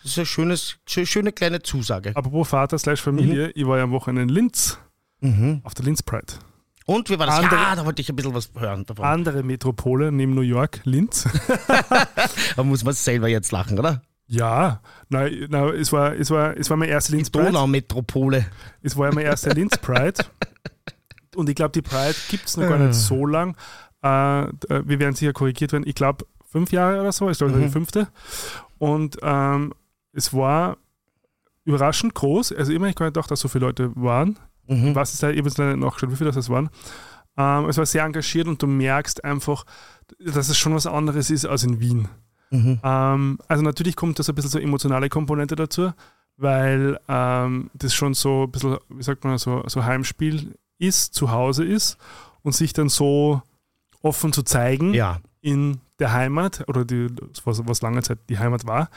[0.03, 2.15] Das ist eine schönes, schö- schöne kleine Zusage.
[2.15, 4.77] Apropos Vater slash Familie, ich war ja am Wochenende in Linz
[5.19, 5.61] Mhm.
[5.63, 6.33] auf der Linz Pride.
[6.85, 7.35] Und wie war das?
[7.37, 9.05] Andere- ja, da wollte ich ein bisschen was hören davon.
[9.05, 11.27] Andere Metropole neben New York, Linz.
[12.55, 14.01] Da muss man selber jetzt lachen, oder?
[14.27, 17.47] ja, nein, nein, es, war, es, war, es war mein erster Linz Pride.
[17.47, 18.45] Donaumetropole.
[18.81, 20.23] Es war ja mein erster Linz Pride.
[21.35, 22.87] Und ich glaube, die Pride gibt es noch gar Ah.
[22.87, 23.55] nicht so lang.
[24.01, 25.87] Äh, d- wir werden sicher korrigiert werden.
[25.87, 27.29] Ich glaube, fünf Jahre oder so.
[27.29, 27.61] Ich glaube, Mhm.
[27.61, 28.07] die fünfte.
[28.79, 29.73] Und ähm,
[30.11, 30.77] es war
[31.63, 32.51] überraschend groß.
[32.53, 34.37] Also immer, ich gar nicht gedacht, dass so viele Leute waren.
[34.67, 34.95] Mhm.
[34.95, 36.69] Was ist da, jetzt leider nicht nachgeschaut, wie viele das waren.
[37.37, 39.63] Ähm, es war sehr engagiert und du merkst einfach,
[40.19, 42.07] dass es schon was anderes ist als in Wien.
[42.49, 42.79] Mhm.
[42.83, 45.93] Ähm, also natürlich kommt da so ein bisschen so emotionale Komponente dazu,
[46.41, 51.31] weil ähm, das schon so ein bisschen, wie sagt man, so, so Heimspiel ist, zu
[51.31, 51.97] Hause ist
[52.41, 53.41] und sich dann so
[54.01, 55.19] offen zu zeigen Ja.
[55.41, 57.07] in der Heimat oder die,
[57.45, 58.89] was, was lange Zeit die Heimat war,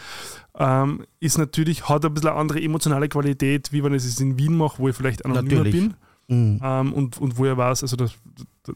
[0.59, 4.39] ähm, ist natürlich, hat ein bisschen eine andere emotionale Qualität, wie wenn ich es in
[4.39, 5.73] Wien mache, wo ich vielleicht anonymer Natürlich.
[5.73, 5.95] bin
[6.27, 6.59] Mhm.
[6.63, 8.15] ähm, und, und wo er weiß, also dass,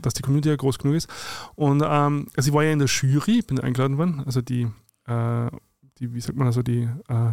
[0.02, 1.08] dass die Community ja groß genug ist.
[1.54, 4.68] Und ähm, also ich war ja in der Jury, bin eingeladen worden, also die,
[5.06, 5.50] äh,
[5.98, 7.30] die wie sagt man, also die äh,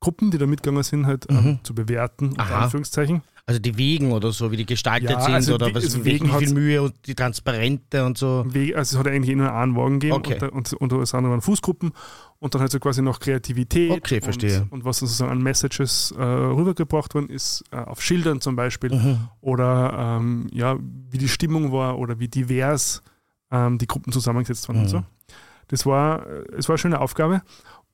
[0.00, 1.58] Gruppen, die da mitgegangen sind, halt ähm, Mhm.
[1.62, 2.64] zu bewerten, unter Aha.
[2.64, 3.22] Anführungszeichen.
[3.48, 6.04] Also die Wegen oder so, wie die gestaltet Ja, sind also oder wie- was, also
[6.04, 8.44] wie, viel Mühe und die Transparente und so.
[8.48, 10.32] Weg, also es hat eigentlich eh nur einen Wagen gegeben Okay.
[10.34, 11.92] und, da- und, und das andere waren Fußgruppen
[12.40, 14.62] und dann halt so quasi noch Kreativität Okay, verstehe.
[14.62, 18.92] Und, und was sozusagen an Messages äh, rübergebracht worden ist, äh, auf Schildern zum Beispiel
[18.92, 19.28] Mhm.
[19.40, 20.76] oder ähm, ja,
[21.10, 23.00] wie die Stimmung war oder wie divers
[23.52, 24.88] ähm, die Gruppen zusammengesetzt waren und Mhm.
[24.88, 25.02] so.
[25.68, 27.42] Das war, äh, es war eine schöne Aufgabe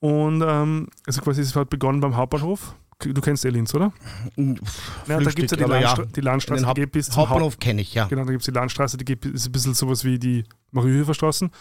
[0.03, 2.75] und ähm, also quasi es hat begonnen beim Hauptbahnhof.
[2.99, 3.91] Du kennst Elins, oder?
[4.35, 5.93] Ja, da gibt es ja die, aber ja.
[5.95, 8.05] Die Landstraße, Den die Haupt geht bis zum Haupt Hauptbahnhof kenne ich, ja.
[8.07, 11.51] Genau, da gibt es die Landstraße, die geht, ist ein bisschen sowas wie die Mariehöferstraßen,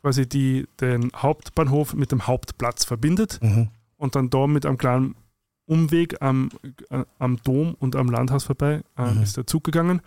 [0.00, 3.68] quasi die den Hauptbahnhof mit dem Hauptplatz verbindet Mhm.
[3.96, 5.14] und dann da mit einem kleinen
[5.66, 6.50] Umweg am,
[6.90, 9.22] äh, am Dom und am Landhaus vorbei äh, Mhm.
[9.22, 10.02] ist der Zug gegangen.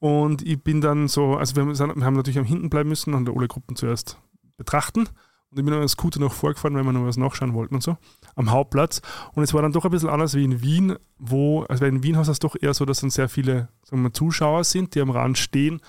[0.00, 2.88] Und ich bin dann so, also wir haben, sind- wir haben natürlich am hinten bleiben
[2.88, 4.18] müssen und alle Gruppen zuerst
[4.56, 5.08] betrachten.
[5.52, 7.74] Und ich bin dann mit dem Scooter noch vorgefahren, weil wir noch was nachschauen wollten
[7.74, 7.98] und so,
[8.36, 9.02] am Hauptplatz.
[9.34, 12.16] Und es war dann doch ein bisschen anders wie in Wien, wo, also in Wien
[12.16, 15.00] hast du es doch eher so, dass dann sehr viele sagen wir, Zuschauer sind, die
[15.02, 15.80] am Rand stehen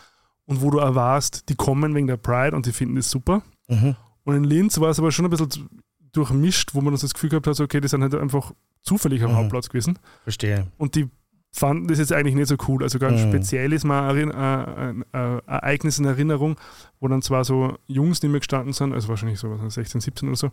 [0.45, 3.41] und wo du erwartest, die kommen wegen der Pride und die finden das super.
[3.69, 3.95] Mhm.
[4.25, 5.69] Und in Linz war es aber schon ein bisschen
[6.11, 9.35] durchmischt, wo man das Gefühl gehabt hat, okay, die sind halt einfach zufällig am Mhm.
[9.37, 9.97] Hauptplatz gewesen.
[10.23, 10.67] Verstehe.
[10.77, 11.09] Und die
[11.55, 12.81] fanden das jetzt eigentlich nicht so cool.
[12.83, 13.27] Also ganz Mhm.
[13.29, 16.57] speziell ist mal ein, ein, ein Ereignis in Erinnerung,
[16.99, 20.27] wo dann zwar so Jungs neben mir gestanden sind, also wahrscheinlich so was, 16, 17
[20.29, 20.47] oder so.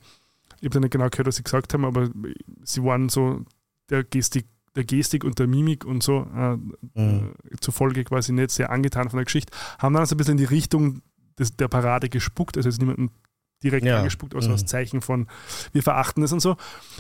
[0.59, 2.11] Ich habe dann nicht genau gehört, was sie gesagt haben, aber
[2.65, 3.41] sie waren so
[3.89, 7.33] der Gestik, der Gestik und der Mimik und so äh, Mhm.
[7.51, 10.39] äh, zufolge quasi nicht sehr angetan von der Geschichte, haben dann so ein bisschen in
[10.39, 11.01] die Richtung
[11.39, 13.11] des, der Parade gespuckt, also jetzt niemanden
[13.63, 13.97] direkt Ja.
[13.99, 14.55] angespuckt, aber so Mhm.
[14.55, 15.29] als Zeichen von,
[15.73, 16.57] wir verachten es und so.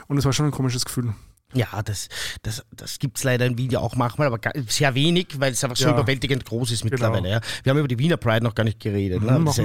[0.08, 1.14] Und es war schon ein komisches Gefühl.
[1.52, 2.08] Ja, das,
[2.42, 5.52] das, das gibt es leider in Wien ja auch manchmal, aber gar, sehr wenig, weil
[5.52, 5.92] es einfach so Ja.
[5.92, 7.22] überwältigend groß ist mittlerweile.
[7.22, 7.34] Genau.
[7.34, 7.40] Ja.
[7.64, 9.22] Wir haben über die Wiener Pride noch gar nicht geredet.
[9.22, 9.38] Ne?
[9.38, 9.64] Mhm, Das ist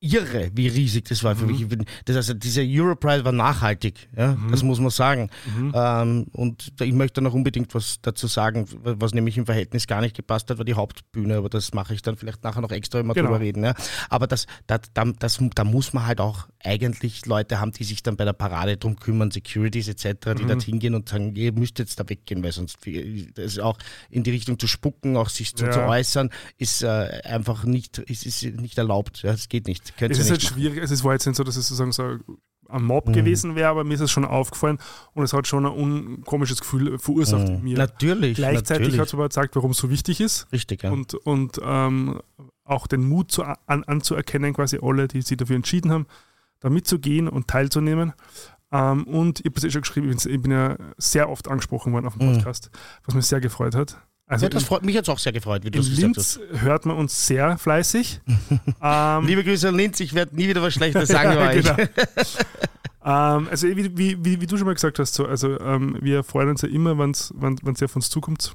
[0.00, 1.68] irre, wie riesig das war für Mhm.
[1.68, 1.86] mich.
[2.06, 4.36] Das also, diese Europride war nachhaltig, ja?
[4.50, 5.28] das muss man sagen.
[5.56, 5.72] Mhm.
[5.74, 10.16] Ähm, und ich möchte noch unbedingt was dazu sagen, was nämlich im Verhältnis gar nicht
[10.16, 13.12] gepasst hat, war die Hauptbühne, aber das mache ich dann vielleicht nachher noch extra immer
[13.14, 13.26] Genau.
[13.28, 13.62] drüber reden.
[13.62, 13.74] Ja?
[14.08, 18.02] Aber das, das, da, das, da muss man halt auch eigentlich Leute haben, die sich
[18.02, 20.48] dann bei der Parade drum kümmern, Securities etc., die Mhm.
[20.48, 22.78] dorthin gehen und sagen, ihr müsst jetzt da weggehen, weil sonst
[23.34, 25.72] das ist auch in die Richtung zu spucken, auch sich so Ja.
[25.72, 26.86] zu äußern, ist äh,
[27.24, 29.22] einfach nicht, ist, ist nicht erlaubt.
[29.22, 29.89] Ja, das geht nicht.
[29.98, 30.60] Könnt Es ihr ist halt nicht machen.
[30.60, 32.34] schwierig, also es war jetzt nicht so, dass es sozusagen so
[32.68, 33.12] ein Mob Mhm.
[33.14, 34.78] gewesen wäre, aber mir ist es schon aufgefallen
[35.14, 37.62] und es hat schon ein unkomisches Gefühl verursacht in Mhm.
[37.64, 37.78] mir.
[37.78, 38.36] Natürlich.
[38.36, 40.90] Gleichzeitig hat es aber gezeigt, warum es so wichtig ist Richtig, ja.
[40.90, 42.20] und, und ähm,
[42.64, 46.06] auch den Mut zu, an, anzuerkennen, quasi alle, die sich dafür entschieden haben,
[46.60, 48.12] da mitzugehen und teilzunehmen.
[48.72, 52.06] Ähm, und ich habe es eh schon geschrieben, ich bin ja sehr oft angesprochen worden
[52.06, 52.34] auf dem mhm.
[52.34, 52.78] Podcast, mhm.
[53.06, 53.96] was mich sehr gefreut hat.
[54.30, 56.40] Also ja, das freut mich jetzt auch sehr gefreut, wie du es gesagt hast.
[56.52, 58.20] hört man uns sehr fleißig.
[58.82, 61.64] ähm, Liebe Grüße an Linz, ich werde nie wieder was Schlechtes sagen über euch.
[61.64, 61.76] Genau.
[63.38, 66.22] ähm, also wie, wie, wie, wie, du schon mal gesagt hast, so, also ähm, wir
[66.22, 68.54] freuen uns ja immer, wenn es auf uns zukommt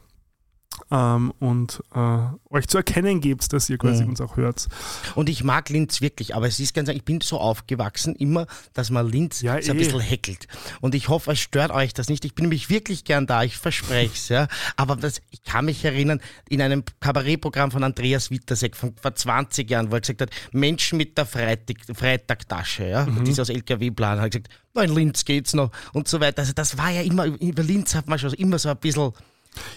[0.91, 2.19] ähm, und äh,
[2.49, 4.11] euch zu erkennen gebt, dass ihr quasi mhm.
[4.11, 4.67] uns auch hört.
[5.15, 8.91] Und ich mag Linz wirklich, aber es ist ganz, ich bin so aufgewachsen immer, dass
[8.91, 9.83] man Linz ja, so ein eh.
[9.83, 10.47] bisschen heckelt.
[10.81, 12.23] Und ich hoffe, es stört euch das nicht.
[12.25, 14.29] Ich bin nämlich wirklich gern da, ich verspreche es.
[14.35, 14.47] Ja.
[14.75, 16.19] Aber das, ich kann mich erinnern,
[16.49, 20.97] in einem Kabarettprogramm von Andreas Wittersek von vor 20 Jahren, wo er gesagt hat, Menschen
[20.97, 23.23] mit der Freitag, Freitagtasche, ja, mhm.
[23.23, 26.39] die ist aus LKW-Plan, hat gesagt, in Linz geht's noch und so weiter.
[26.39, 29.13] Also das war ja immer, über Linz hat man schon immer so ein bisschen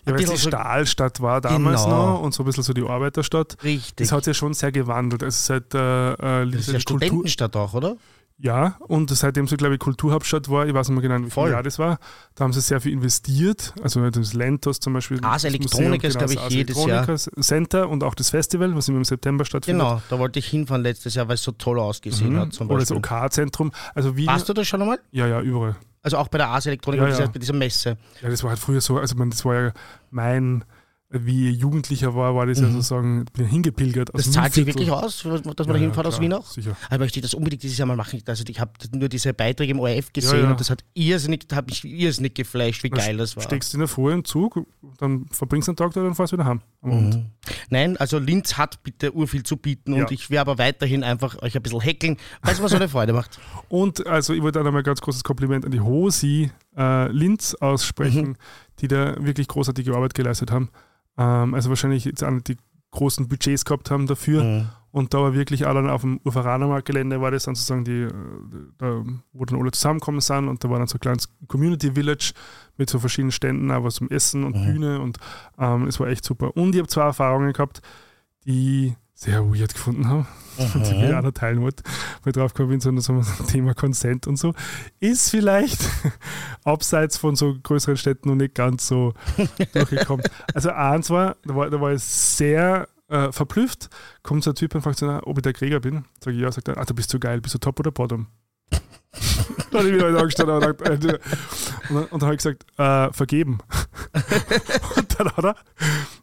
[0.07, 2.14] ja, weil es die Stahlstadt war damals genau.
[2.14, 3.57] noch und so ein bisschen so die Arbeiterstadt.
[3.62, 3.97] Richtig.
[3.97, 5.23] Das hat sich ja schon sehr gewandelt.
[5.23, 7.97] Also seit äh, äh, das ist ja Studentenstadt auch, oder?
[8.41, 11.51] Ja, und seitdem sie, glaube ich, Kulturhauptstadt war, ich weiß nicht mehr genau, wie viel
[11.51, 11.99] Jahr das war,
[12.37, 13.75] da haben sie sehr viel investiert.
[13.83, 15.19] Also das Lentos zum Beispiel.
[15.25, 17.17] Ars Electronica ist, glaube ich, das jedes Jahr.
[17.17, 19.85] Center und auch das Festival, was immer im September stattfindet.
[19.85, 22.41] Genau, da wollte ich hinfahren letztes Jahr, weil es so toll ausgesehen mhm.
[22.41, 22.61] hat.
[22.61, 23.73] Oder das OK-Zentrum.
[23.97, 25.01] Also Warst du das schon einmal?
[25.11, 25.75] Ja, ja, überall.
[26.02, 27.26] Also auch bei der Ars Electronica, ja, ja.
[27.26, 27.96] bei dieser Messe.
[28.22, 29.72] Ja, das war halt früher so, also man, das war ja
[30.11, 30.64] mein
[31.11, 32.66] wie Jugendlicher war, war das mhm.
[32.66, 34.11] ja sozusagen hingepilgert.
[34.12, 36.47] Das zahlt sich wirklich aus, dass man ja, da hinfährt aus Wien auch?
[36.47, 36.77] Sicher.
[36.87, 38.23] Aber ich möchte das unbedingt dieses Jahr mal machen.
[38.27, 40.51] Also ich habe nur diese Beiträge im ORF gesehen ja, ja.
[40.51, 43.42] und das hat irrsinnig, hat mich irrsinnig geflasht, wie geil das war.
[43.42, 44.66] Steckst in der Früh im Zug,
[44.99, 46.61] dann verbringst du einen Tag da und fährst wieder heim.
[46.83, 47.31] Mhm.
[47.71, 51.57] Nein, also Linz hat bitte urviel zu bieten und ich werde aber weiterhin einfach euch
[51.57, 53.40] ein bisschen hackeln, weil es mir so eine Freude macht.
[53.68, 57.55] Und also ich wollte auch nochmal ein ganz großes Kompliment an die Hosi äh, Linz
[57.55, 58.37] aussprechen, mhm.
[58.81, 60.71] die da wirklich großartige Arbeit geleistet haben.
[61.18, 62.57] Ähm, also wahrscheinlich jetzt auch nicht die
[62.90, 64.42] großen Budgets gehabt haben dafür.
[64.42, 64.68] Mhm.
[64.90, 68.09] Und da war wirklich dann auf dem Uferanermarkt-Gelände war das dann sozusagen die,
[68.78, 72.33] da, wo dann alle zusammengekommen sind und da war dann so ein kleines Community Village
[72.78, 74.64] mit so verschiedenen Ständen, was zum Essen und mhm.
[74.64, 75.18] Bühne und
[75.59, 76.57] ähm, es war echt super.
[76.57, 77.83] Und ich habe zwei Erfahrungen gehabt,
[78.46, 80.26] die sehr weird gefunden habe
[80.59, 81.83] und ich auch noch teilen wollte,
[82.22, 84.54] weil ich drauf gekommen bin, sondern so ein Thema Consent und so,
[85.00, 85.81] ist vielleicht
[86.64, 89.14] abseits von so größeren Städten noch nicht ganz so
[89.72, 90.24] durchgekommen.
[90.54, 93.90] Also eins war, da war, da war ich sehr äh, verblüfft,
[94.22, 96.04] kommt so ein Typ und fragt so, ob ich der Krieger bin.
[96.20, 98.28] Sag ich ja, sagt er, ah, du bist so geil, bist du top oder bottom?
[99.70, 101.18] dann habe ich wieder angestanden und, äh,
[101.90, 103.59] und, dann habe ich gesagt, äh, vergeben.
[105.18, 105.57] Dann hat er,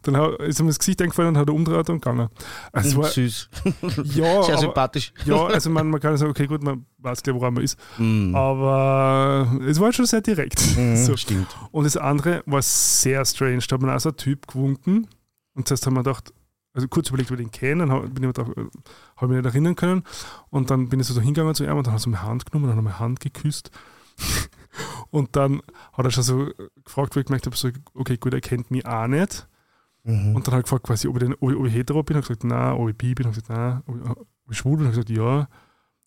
[0.03, 2.29] dann ist ihm das Gesicht eingefallen und hat er umgedreht und gegangen.
[2.71, 3.49] Also war, Süß.
[4.15, 5.13] Ja, Sehr aber, sympathisch.
[5.25, 7.79] Ja, also man, man kann sagen, okay, gut, man weiß gleich, woran man ist.
[7.97, 8.35] Mm.
[8.35, 10.59] Aber es war schon sehr direkt.
[10.77, 11.15] Mm, so.
[11.15, 11.47] Stimmt.
[11.71, 13.59] Und das andere war sehr strange.
[13.67, 15.07] Da hat man auch so ein Typ gewunken
[15.55, 16.33] und zuerst haben wir gedacht,
[16.73, 18.49] also kurz überlegt, ob ich den kenne, dann bin ich drauf,
[19.15, 20.03] habe mich nicht erinnern können.
[20.49, 22.65] Und dann bin ich so hingegangen zu ihm und dann hat er meine Hand genommen
[22.65, 23.71] und dann hat er meine Hand geküsst.
[25.15, 25.61] Und dann
[25.93, 26.51] hat er schon so
[26.83, 29.47] gefragt, wo ich gemerkt habe, so, okay, gut, er kennt mich auch nicht.
[30.03, 30.35] Mhm.
[30.35, 32.17] Und dann hat er gefragt, quasi, ob ich, denn, ob, ich, hetero bin.
[32.17, 33.29] Ich habe gesagt, nein, ob ich bi bin.
[33.29, 34.87] Ich habe gesagt, nein, ob ich, schwul bin.
[34.89, 35.47] Ich habe gesagt, ja.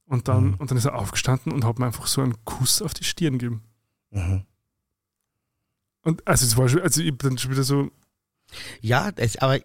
[0.04, 0.54] Und dann, mhm.
[0.56, 3.38] und dann ist er aufgestanden und hat mir einfach so einen Kuss auf die Stirn
[3.38, 3.62] gegeben.
[4.10, 4.42] Mhm.
[6.02, 7.90] Und also es war schon, also ich bin dann schon wieder so.
[8.82, 9.58] Ja, das, aber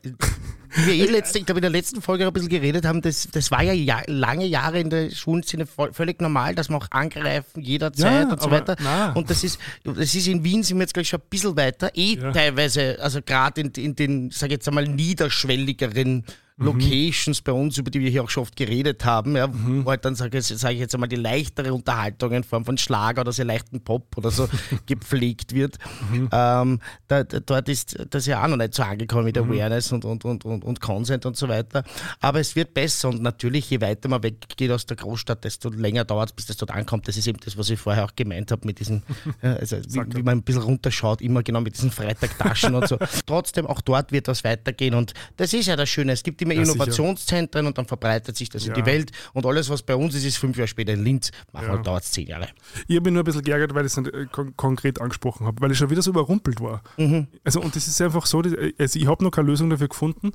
[0.75, 3.51] wir eh letzte, ich glaube in der letzten Folge ein bisschen geredet haben, das, das
[3.51, 8.27] war ja, ja lange Jahre in der Schwulenszene völlig normal, dass man auch angreifen jederzeit
[8.27, 8.75] ja, und so weiter.
[8.79, 9.13] Na.
[9.13, 11.91] Und das ist, das ist in Wien sind wir jetzt gleich schon ein bisschen weiter,
[11.95, 12.31] eh ja.
[12.31, 16.25] teilweise, also gerade in, in den, sag ich jetzt einmal, niederschwelligeren
[16.57, 16.65] Mhm.
[16.65, 19.85] Locations bei uns, über die wir hier auch schon oft geredet haben, ja, mhm.
[19.85, 23.21] wo halt dann, sage sag ich jetzt einmal, die leichtere Unterhaltung in Form von Schlager
[23.21, 24.47] oder sehr leichten Pop oder so
[24.85, 25.77] gepflegt wird.
[26.11, 26.29] Mhm.
[26.31, 29.51] Ähm, da, da, dort ist das ja auch noch nicht so angekommen mit mhm.
[29.51, 31.83] Awareness und, und, und, und, und Consent und so weiter.
[32.19, 36.05] Aber es wird besser und natürlich, je weiter man weggeht aus der Großstadt, desto länger
[36.05, 37.07] dauert es, bis das dort ankommt.
[37.07, 39.01] Das ist eben das, was ich vorher auch gemeint habe mit diesen,
[39.41, 42.99] also wie, wie, man ein bisschen runterschaut, immer genau mit diesen Freitagtaschen und so.
[43.25, 46.11] Trotzdem, auch dort wird was weitergehen und das ist ja das Schöne.
[46.11, 47.67] Es gibt immer ja, Innovationszentren sicher.
[47.67, 48.73] und dann verbreitet sich das ja.
[48.73, 49.11] in die Welt.
[49.33, 51.31] Und alles, was bei uns ist, ist fünf Jahre später in Linz.
[51.51, 51.77] Machen ja.
[51.77, 52.49] dauert es zehn Jahre.
[52.87, 55.61] Ich habe mich nur ein bisschen geärgert, weil ich es äh, kon konkret angesprochen habe,
[55.61, 56.83] weil ich schon wieder so überrumpelt war.
[56.97, 57.27] Mhm.
[57.43, 58.41] Also, und das ist einfach so,
[58.77, 60.31] also ich habe noch keine Lösung dafür gefunden.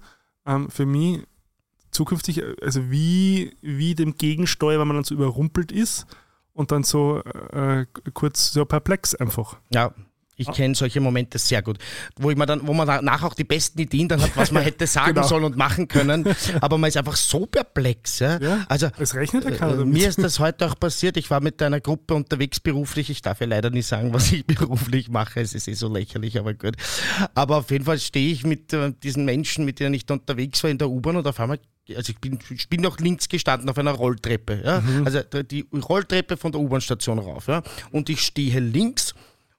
[0.47, 1.21] Ähm, für mich
[1.91, 6.07] zukünftig, äh, also wie, wie dem Gegensteuer, wenn man dann so überrumpelt ist
[6.53, 9.59] und dann so äh, kurz so perplex einfach.
[9.71, 9.95] Ja,
[10.39, 11.79] ich kenne solche Momente sehr gut,
[12.17, 14.63] wo, ich mir dann, wo man danach auch die besten Ideen dann hat, was man
[14.69, 15.27] hätte sagen genau.
[15.27, 16.25] sollen und machen können.
[16.61, 18.21] Aber man ist einfach so perplex.
[18.21, 18.39] Ja?
[18.41, 19.93] ja also, es rechnet ja keiner damit.
[19.93, 21.17] Mir ist das heute auch passiert.
[21.17, 23.11] Ich war mit einer Gruppe unterwegs beruflich.
[23.11, 25.41] Ich darf ja leider nicht sagen, was ich beruflich mache.
[25.41, 26.77] Es ist eh so lächerlich, aber gut.
[27.35, 30.63] Aber auf jeden Fall stehe ich mit äh, diesen Menschen, mit denen ich da unterwegs
[30.63, 31.59] war, in der U-Bahn und auf einmal
[31.97, 34.61] also ich bin, ich bin noch links gestanden auf einer Rolltreppe.
[34.63, 34.81] Ja?
[34.81, 35.07] Mhm.
[35.07, 37.49] Also die Rolltreppe von der U-Bahn-Station rauf.
[37.49, 37.63] Ja?
[37.91, 39.15] Und ich stehe links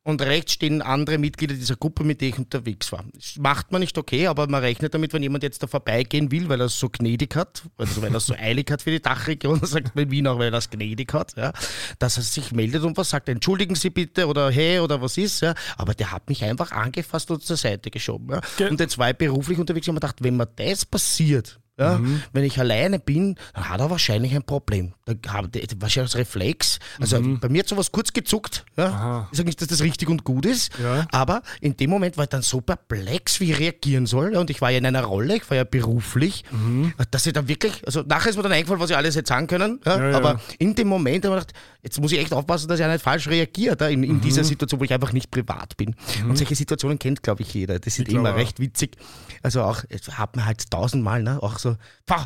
[0.10, 3.06] und rechts stehen andere Mitglieder dieser Gruppe, mit denen ich unterwegs war.
[3.14, 6.50] Das macht man nicht okay, aber man rechnet damit, wenn jemand jetzt da vorbeigehen will,
[6.50, 9.02] weil er es so gnädig hat, also weil er es so eilig hat für die
[9.02, 11.54] Dachregion, sagt man in Wien auch, weil er es gnädig hat, ja,
[12.00, 15.42] dass er sich meldet und was sagt, entschuldigen Sie bitte oder hey oder was ist,
[15.42, 18.40] ja, aber der hat mich einfach angefasst und zur Seite geschoben.
[18.58, 18.68] Ja.
[18.68, 21.98] Und jetzt war ich beruflich unterwegs und habe gedacht, wenn mir das passiert, ja?
[21.98, 22.22] Mhm.
[22.34, 24.94] Wenn ich alleine bin, dann hat er wahrscheinlich ein Problem.
[25.06, 26.80] Da haben die, wahrscheinlich als Reflex.
[27.00, 27.40] Also mhm.
[27.40, 28.66] bei mir hat sowas kurz gezuckt.
[28.78, 29.28] Ja?
[29.32, 31.08] Ich sage nicht, dass das richtig und gut ist, ja.
[31.12, 34.36] aber in dem Moment war ich dann so perplex, wie ich reagieren soll.
[34.36, 36.94] Und ich war ja in einer Rolle, ich war ja beruflich, mhm.
[37.12, 39.48] dass ich dann wirklich, also nachher ist mir dann eingefallen, was ich alles jetzt sagen
[39.48, 39.80] können.
[39.86, 40.16] Ja?
[40.16, 43.02] aber in dem Moment habe ich gedacht, jetzt muss ich echt aufpassen, dass ich nicht
[43.02, 44.22] falsch reagiere in, in mhm.
[44.22, 45.96] dieser Situation, wo ich einfach nicht privat bin.
[46.24, 46.32] Mhm.
[46.32, 47.80] Und solche Situationen kennt, glaube ich, jeder.
[47.80, 48.98] Das sind ich immer recht witzig.
[49.42, 51.42] Also auch, hat man halt tausendmal, ne?
[51.42, 51.69] auch so,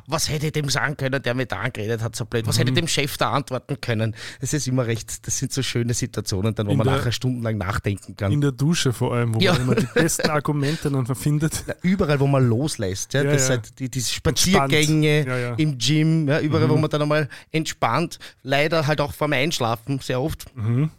[0.08, 2.48] was hätte ich dem sagen können, der mir da angeredet hat, so blöd.
[2.48, 2.60] Was mhm.
[2.60, 4.16] hätte ich dem Chef da antworten können?
[4.42, 7.12] Das ist immer recht, das sind so schöne Situationen, dann, wo in man der, nachher
[7.12, 8.32] stundenlang nachdenken kann.
[8.32, 9.54] In der Dusche vor allem, wo ja.
[9.54, 11.64] man immer die besten Argumente dann verfindet.
[11.82, 13.14] überall, wo man loslässt.
[13.14, 13.24] Ja?
[13.24, 13.56] ja das ja.
[13.56, 16.72] Halt die, diese Spaziergänge im Gym, ja, überall, mhm.
[16.72, 20.56] wo man dann einmal entspannt, leider halt auch vor meinem Einschlafen sehr oft.
[20.56, 20.90] Mhm.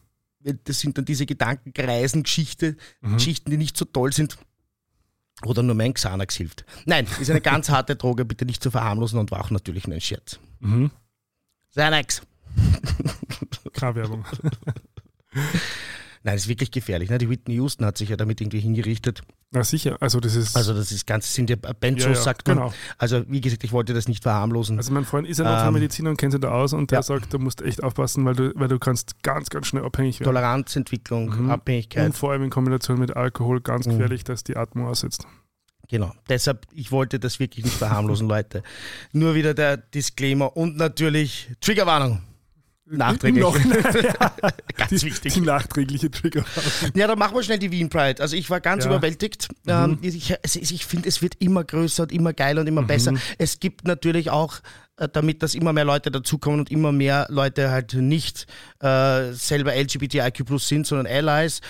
[0.64, 3.14] Das sind dann diese Gedankenkreisen, Geschichte, mhm.
[3.14, 4.36] Geschichten, die nicht so toll sind.
[5.45, 6.64] Oder nur mein Xanax hilft.
[6.86, 9.97] Nein, ist eine ganz harte Droge, bitte nicht zu verharmlosen und war auch natürlich nur
[9.97, 10.38] ein Scherz.
[10.61, 10.90] Mhm.
[11.70, 12.22] Xanax.
[13.72, 14.24] Keine Werbung.
[16.25, 17.11] Nein, das ist wirklich gefährlich.
[17.11, 17.18] Ne?
[17.18, 19.20] Die Whitney Houston hat sich ja damit irgendwie hingerichtet.
[19.51, 20.57] Na sicher, also das ist.
[20.57, 22.57] Also das ist ganz, sind ja Benzos, ja, ja, sagt man.
[22.57, 22.75] Genau.
[22.97, 24.79] Also wie gesagt, ich wollte das nicht verharmlosen.
[24.79, 27.03] Also mein Freund ist ja Notfallmediziner ähm, und kennt sich da aus und der ja.
[27.03, 30.33] sagt, du musst echt aufpassen, weil du, weil du kannst ganz, ganz schnell abhängig werden.
[30.33, 31.51] Toleranzentwicklung, mhm.
[31.51, 32.07] Abhängigkeit.
[32.07, 33.93] Und vor allem in Kombination mit Alkohol ganz mhm.
[33.93, 34.29] gefährlich, mhm.
[34.29, 35.27] dass die Atmung aussetzt.
[35.91, 38.62] Genau, deshalb, ich wollte das wirklich nicht verharmlosen, Leute.
[39.12, 42.22] Nur wieder der Disclaimer und natürlich Triggerwarnung.
[42.87, 43.43] Nachträglich.
[43.43, 43.59] Noch,
[44.03, 44.32] ja,
[44.76, 45.35] Ganz die, wichtig.
[45.35, 46.45] Die nachträgliche Trigger.
[46.95, 48.20] Ja, dann machen wir schnell die Wien Pride.
[48.20, 48.91] Also ich war ganz ja.
[48.91, 49.49] überwältigt.
[49.64, 49.70] Mhm.
[49.70, 52.87] Ähm, ich, ich finde, es wird immer größer und immer geiler und immer mhm.
[52.87, 53.14] besser.
[53.39, 54.61] Es gibt natürlich auch
[54.97, 58.47] äh, damit dass immer mehr Leute dazukommen und immer mehr Leute halt nicht
[58.80, 61.61] äh, selber LGBTIQ plus sind, sondern Allies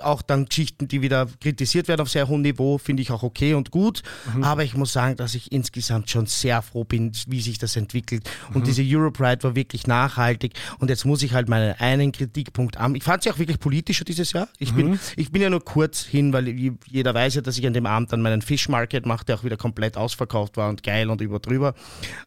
[0.00, 3.54] auch dann Geschichten, die wieder kritisiert werden auf sehr hohem Niveau, finde ich auch okay
[3.54, 4.02] und gut.
[4.34, 4.44] Mhm.
[4.44, 8.28] Aber ich muss sagen, dass ich insgesamt schon sehr froh bin, wie sich das entwickelt.
[8.52, 8.64] Und mhm.
[8.64, 10.54] diese Europride war wirklich nachhaltig.
[10.78, 12.94] Und jetzt muss ich halt meinen einen Kritikpunkt an.
[12.94, 14.48] Ich fand sie auch wirklich politischer dieses Jahr.
[14.58, 14.76] Ich, mhm.
[14.76, 17.86] bin, ich bin ja nur kurz hin, weil jeder weiß ja, dass ich an dem
[17.86, 21.20] Abend dann meinen Fish Market mache, der auch wieder komplett ausverkauft war und geil und
[21.20, 21.74] über drüber.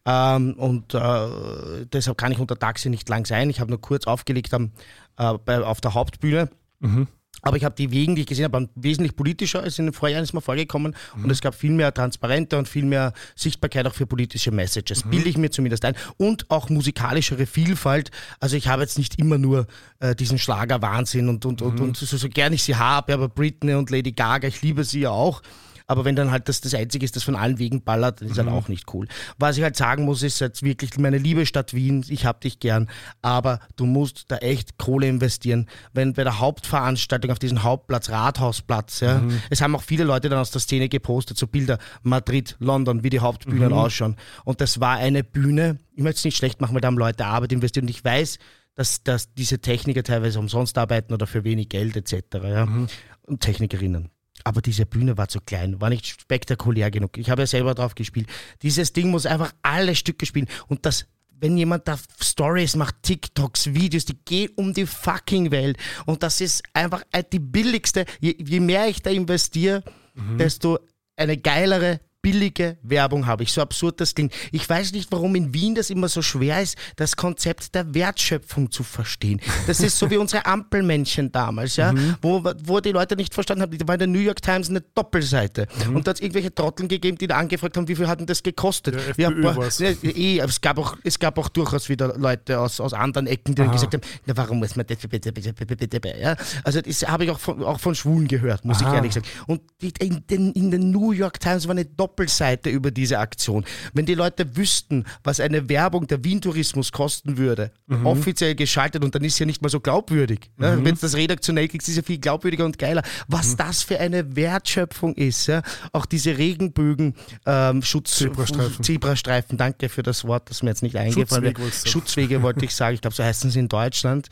[0.05, 3.49] Ähm, und äh, deshalb kann ich unter Taxi nicht lang sein.
[3.49, 4.71] Ich habe nur kurz aufgelegt am,
[5.17, 6.49] äh, bei, auf der Hauptbühne.
[6.79, 7.07] Mhm.
[7.41, 10.23] Aber ich habe die Wegen, die ich gesehen habe, wesentlich politischer als in den Vorjahren
[10.23, 10.95] ist mir vorgekommen.
[11.15, 11.25] Mhm.
[11.25, 15.05] Und es gab viel mehr Transparente und viel mehr Sichtbarkeit auch für politische Messages.
[15.05, 15.09] Mhm.
[15.11, 15.95] Bilde ich mir zumindest ein.
[16.17, 18.11] Und auch musikalischere Vielfalt.
[18.39, 19.67] Also ich habe jetzt nicht immer nur
[19.99, 21.67] äh, diesen Schlager-Wahnsinn und, und, mhm.
[21.67, 24.83] und, und so, so gern ich sie habe, aber Britney und Lady Gaga, ich liebe
[24.83, 25.41] sie ja auch.
[25.87, 28.37] Aber wenn dann halt das das Einzige ist, das von allen Wegen ballert, dann ist
[28.37, 28.53] halt mhm.
[28.53, 29.07] halt auch nicht cool.
[29.37, 32.59] Was ich halt sagen muss, ist jetzt wirklich meine liebe Stadt Wien, ich hab dich
[32.59, 32.89] gern,
[33.21, 35.67] aber du musst da echt Kohle investieren.
[35.93, 39.41] Wenn bei der Hauptveranstaltung auf diesem Hauptplatz, Rathausplatz, ja, mhm.
[39.49, 43.09] es haben auch viele Leute dann aus der Szene gepostet, so Bilder, Madrid, London, wie
[43.09, 43.73] die Hauptbühnen mhm.
[43.73, 44.17] ausschauen.
[44.43, 47.25] Und das war eine Bühne, ich möchte es nicht schlecht machen, weil da haben Leute
[47.25, 48.39] Arbeit investiert und ich weiß,
[48.75, 52.13] dass, dass diese Techniker teilweise umsonst arbeiten oder für wenig Geld etc.
[52.43, 52.65] Ja?
[52.65, 52.87] Mhm.
[53.23, 54.09] Und Technikerinnen.
[54.47, 57.17] Aber diese Bühne war zu klein, war nicht spektakulär genug.
[57.17, 58.29] Ich habe ja selber drauf gespielt.
[58.61, 60.47] Dieses Ding muss einfach alle Stücke spielen.
[60.67, 65.77] Und das, wenn jemand da Stories macht, TikToks, Videos, die gehen um die fucking Welt.
[66.05, 68.05] Und das ist einfach die billigste.
[68.21, 69.83] Je, je mehr ich da investiere,
[70.13, 70.37] mhm.
[70.37, 70.79] desto
[71.17, 73.53] eine geilere, billige Werbung habe ich.
[73.53, 74.33] So absurd das klingt.
[74.51, 78.69] Ich weiß nicht, warum in Wien das immer so schwer ist, das Konzept der Wertschöpfung
[78.69, 79.39] zu verstehen.
[79.65, 82.15] Das ist so wie unsere Ampelmännchen damals, ja, mhm.
[82.21, 83.77] wo, wo die Leute nicht verstanden haben.
[83.77, 85.67] Da war in der New York Times eine Doppelseite.
[85.87, 85.95] Mhm.
[85.95, 88.27] Und da hat es irgendwelche Trotteln gegeben, die da angefragt haben, wie viel hat denn
[88.27, 88.95] das gekostet?
[89.15, 92.81] Ja, FPÖ ja, ja, eh, es, gab auch, es gab auch durchaus wieder Leute aus,
[92.81, 95.87] aus anderen Ecken, die dann gesagt haben, na, warum muss man das bitte, bitte, bitte,
[95.87, 96.35] bitte, ja?
[96.65, 98.89] Also das habe ich auch von, auch von Schwulen gehört, muss Aha.
[98.89, 99.25] ich ehrlich sagen.
[99.45, 103.63] Und in, den, in der New York Times war eine Doppelseite Doppelseite über diese Aktion.
[103.93, 108.07] Wenn die Leute wüssten, was eine Werbung der Wien-Tourismus kosten würde, mhm.
[108.07, 110.49] offiziell geschaltet und dann ist ja nicht mal so glaubwürdig.
[110.57, 110.63] Mhm.
[110.63, 113.03] Ja, Wenn es das redaktionell kriegst, ist ja viel glaubwürdiger und geiler.
[113.27, 113.57] Was mhm.
[113.57, 115.45] das für eine Wertschöpfung ist.
[115.45, 115.61] Ja?
[115.91, 117.13] Auch diese Regenbögen,
[117.45, 118.83] ähm, Schutz, Zebrastreifen.
[118.83, 121.87] Zebrastreifen, danke für das Wort, das mir jetzt nicht eingefallen ist.
[121.87, 124.27] Schutzwege wollte ich sagen, ich glaube, so heißen sie in Deutschland,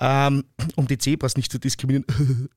[0.00, 2.06] ähm, um die Zebras nicht zu diskriminieren.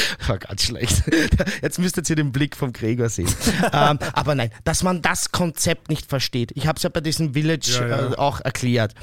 [0.26, 1.02] War ganz schlecht.
[1.62, 3.28] Jetzt müsstet ihr den Blick vom Gregor sehen.
[3.72, 6.52] ähm, aber nein, dass man das Konzept nicht versteht.
[6.54, 8.12] Ich habe es ja bei diesem Village Ja, ja.
[8.12, 8.94] Äh, auch erklärt.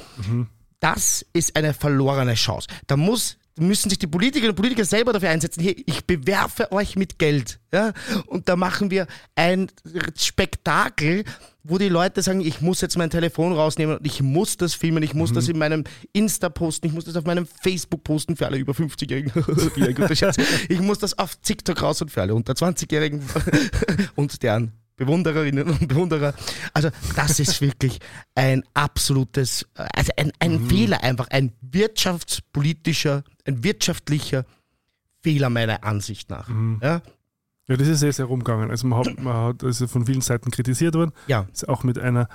[0.80, 2.68] Das ist eine verlorene Chance.
[2.86, 6.96] Da muss müssen sich die Politikerinnen und Politiker selber dafür einsetzen, hier, ich bewerfe euch
[6.96, 7.60] mit Geld.
[7.72, 7.92] Ja?
[8.26, 9.70] Und da machen wir ein
[10.16, 11.24] Spektakel,
[11.62, 15.02] wo die Leute sagen, ich muss jetzt mein Telefon rausnehmen und ich muss das filmen,
[15.02, 18.46] ich muss das in meinem Insta posten, ich muss das auf meinem Facebook posten für
[18.46, 19.32] alle über 50-Jährigen.
[19.74, 20.36] Wie ein guter Scherz.
[20.68, 23.22] Ich muss das auf TikTok raus und für alle unter 20-Jährigen
[24.14, 26.34] und deren Bewundererinnen und Bewunderer.
[26.72, 27.98] Also das ist wirklich
[28.34, 34.44] ein absolutes, also ein, ein Fehler einfach, ein wirtschaftspolitischer, ein wirtschaftlicher
[35.22, 36.48] Fehler meiner Ansicht nach.
[36.82, 37.02] Ja?
[37.66, 38.70] Ja, das ist sehr, sehr rumgegangen.
[38.70, 41.12] Also man hat, man hat also von vielen Seiten kritisiert worden.
[41.26, 41.46] Ja.
[41.50, 42.28] Ist auch mit einer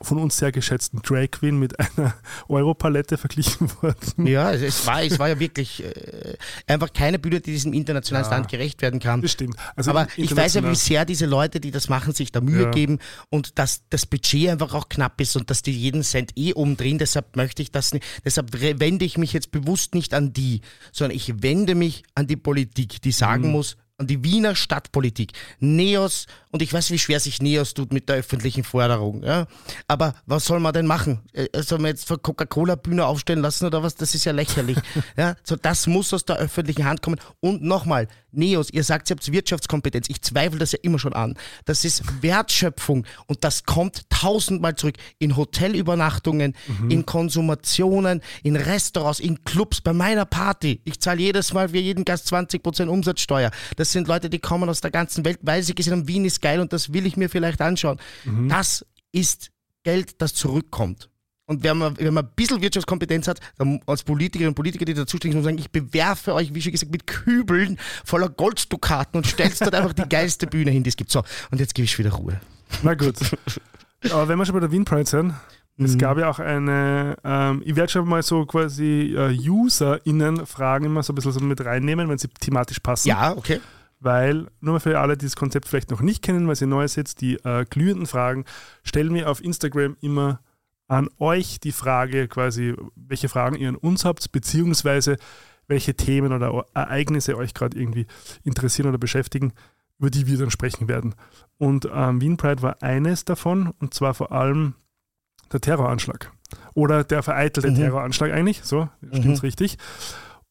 [0.00, 2.14] von uns sehr geschätzten Drag Queen mit einer
[2.48, 4.26] Europalette verglichen worden.
[4.26, 6.36] Ja, es, es, war, es war ja wirklich äh,
[6.66, 8.28] einfach keine Bühne, die diesem internationalen Ja.
[8.30, 9.22] Standard gerecht werden kann.
[9.22, 9.56] Das stimmt.
[9.74, 12.64] Also Aber ich weiß ja, wie sehr diese Leute, die das machen, sich da Mühe
[12.64, 12.70] Ja.
[12.70, 12.98] geben
[13.30, 16.98] und dass das Budget einfach auch knapp ist und dass die jeden Cent eh umdrehen.
[16.98, 20.60] Deshalb möchte ich das nicht, deshalb wende ich mich jetzt bewusst nicht an die,
[20.92, 23.12] sondern ich wende mich an die Politik, die Mhm.
[23.12, 25.32] sagen muss, an die Wiener Stadtpolitik.
[25.58, 29.22] Neos, und ich weiß, wie schwer sich Neos tut mit der öffentlichen Forderung.
[29.22, 29.46] Ja?
[29.88, 31.20] Aber was soll man denn machen?
[31.32, 33.94] Äh, Soll man jetzt vor Coca-Cola-Bühne aufstellen lassen oder was?
[33.94, 34.78] Das ist ja lächerlich.
[35.16, 35.36] ja?
[35.44, 37.18] So, das muss aus der öffentlichen Hand kommen.
[37.40, 40.08] Und nochmal, Neos, ihr sagt, ihr habt Wirtschaftskompetenz.
[40.08, 41.34] Ich zweifle das ja immer schon an.
[41.64, 46.54] Das ist Wertschöpfung und das kommt tausendmal zurück in Hotelübernachtungen,
[46.88, 50.80] in Konsumationen, in Restaurants, in Clubs, bei meiner Party.
[50.84, 53.50] Ich zahle jedes Mal für jeden Gast 20% Umsatzsteuer.
[53.76, 56.42] Das sind Leute, die kommen aus der ganzen Welt, weil sie gesehen haben, Wien ist
[56.42, 57.98] geil und das will ich mir vielleicht anschauen.
[58.48, 59.50] Das ist
[59.82, 61.08] Geld, das zurückkommt.
[61.46, 64.94] Und wenn man, wenn man ein bisschen Wirtschaftskompetenz hat, dann als Politikerinnen und Politiker, die
[64.94, 69.18] dazu stehen, muss man sagen, ich bewerfe euch, wie schon gesagt, mit Kübeln voller Golddukaten
[69.18, 71.12] und stellst dort einfach die geilste Bühne hin, die es gibt.
[71.12, 72.40] So, und jetzt gebe ich wieder Ruhe.
[72.82, 73.14] Na gut.
[74.10, 75.34] Aber wenn wir schon bei der Wien Pride sind,
[75.78, 75.84] Mhm.
[75.84, 81.02] es gab ja auch eine, ähm, ich werde schon mal so quasi äh, UserInnen-Fragen immer
[81.02, 83.08] so ein bisschen so mit reinnehmen, wenn sie thematisch passen.
[83.08, 83.60] Ja, okay.
[84.00, 86.86] Weil, nur mal für alle, die das Konzept vielleicht noch nicht kennen, weil sie neu
[86.88, 88.44] sitzt, die äh, glühenden Fragen,
[88.84, 90.40] stellen wir auf Instagram immer
[90.88, 95.16] an euch die Frage quasi, welche Fragen ihr an uns habt, beziehungsweise
[95.68, 98.06] welche Themen oder Ereignisse euch gerade irgendwie
[98.44, 99.52] interessieren oder beschäftigen,
[99.98, 101.14] über die wir dann sprechen werden.
[101.58, 104.74] Und ähm, Wien Pride war eines davon, und zwar vor allem
[105.52, 106.30] der Terroranschlag.
[106.74, 107.76] Oder der vereitelte Mhm.
[107.76, 109.78] Terroranschlag eigentlich, so, stimmt's richtig.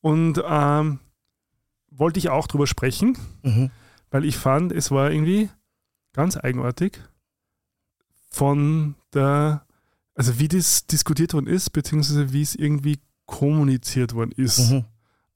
[0.02, 1.00] Und ähm,
[1.92, 3.72] wollte ich auch drüber sprechen, Mhm.
[4.12, 5.50] weil ich fand, es war irgendwie
[6.12, 7.00] ganz eigenartig
[8.30, 9.65] von der,
[10.16, 14.72] also wie das diskutiert worden ist, beziehungsweise wie es irgendwie kommuniziert worden ist.
[14.72, 14.86] Mhm.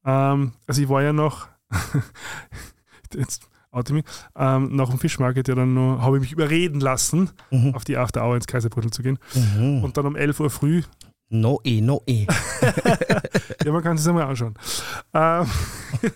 [0.05, 1.47] Ähm, also ich war ja noch,
[3.13, 4.05] jetzt oute mich,
[4.35, 7.75] ähm, nach dem Fischmarket ja dann noch, habe ich mich überreden lassen, Mhm.
[7.75, 9.19] auf die After Hour ins Kaiserbrüttel zu gehen.
[9.35, 9.83] Mhm.
[9.83, 10.81] Und dann um 11 Uhr früh,
[11.31, 12.25] No eh, no eh.
[13.65, 14.53] ja man kann es sich einmal anschauen.
[15.13, 15.45] Ähm,
[16.01, 16.09] ich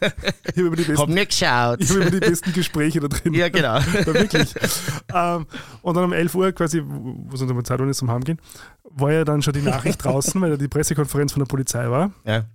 [0.57, 1.81] habe über, die Hab besten- nicht geschaut.
[1.81, 3.33] ich hab über die besten Gespräche da drin.
[3.33, 3.79] Ja, genau.
[3.93, 4.53] Ja, wirklich.
[5.13, 5.45] ähm,
[5.81, 8.39] und dann um 11 Uhr quasi, wo es unsere Zeitung ist zum Heimgehen,
[8.83, 12.11] war ja dann schon die Nachricht draußen, weil ja die Pressekonferenz von der Polizei war.
[12.25, 12.45] Ja.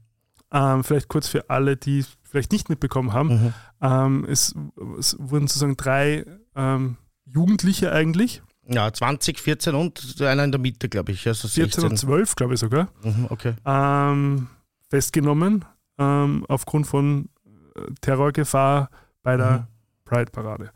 [0.53, 3.29] Ähm, vielleicht kurz für alle, die es vielleicht nicht mitbekommen haben.
[3.29, 3.55] Mhm.
[3.83, 4.55] Ähm, es,
[4.99, 6.25] es wurden sozusagen drei
[6.57, 11.27] ähm, Jugendliche eigentlich, ja, 20, 14 und einer in der Mitte, glaube ich.
[11.27, 12.09] Also 14 und 16.
[12.09, 13.55] 12, glaube ich sogar, Mhm, okay.
[13.65, 14.49] ähm,
[14.89, 15.65] festgenommen
[15.99, 17.29] ähm, aufgrund von
[17.77, 18.91] äh, Terrorgefahr
[19.23, 19.67] bei der Mhm.
[20.05, 20.71] Pride-Parade.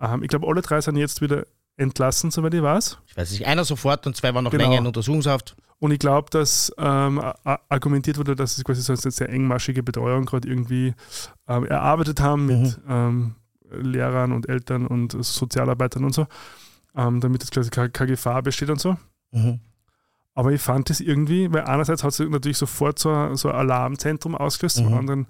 [0.00, 1.44] Ähm, ich glaube, alle drei sind jetzt wieder
[1.76, 2.98] entlassen, soweit ich weiß.
[3.06, 4.64] Ich weiß nicht, einer sofort und zwei waren noch Genau.
[4.64, 5.56] länger in Untersuchungshaft.
[5.78, 10.26] Und ich glaube, dass ähm, argumentiert wurde, dass sie quasi so eine sehr engmaschige Betreuung
[10.26, 10.94] gerade irgendwie
[11.48, 13.34] ähm, erarbeitet haben mit ähm,
[13.70, 16.26] Lehrern und Eltern und Sozialarbeitern und so,
[16.94, 18.96] ähm, damit es quasi keine, keine Gefahr besteht und so.
[19.30, 19.60] Mhm.
[20.40, 23.56] Aber ich fand das irgendwie, weil einerseits hat es natürlich sofort so, ein- so ein
[23.56, 24.94] Alarmzentrum ausgelöst, zum Mhm.
[24.94, 25.26] anderen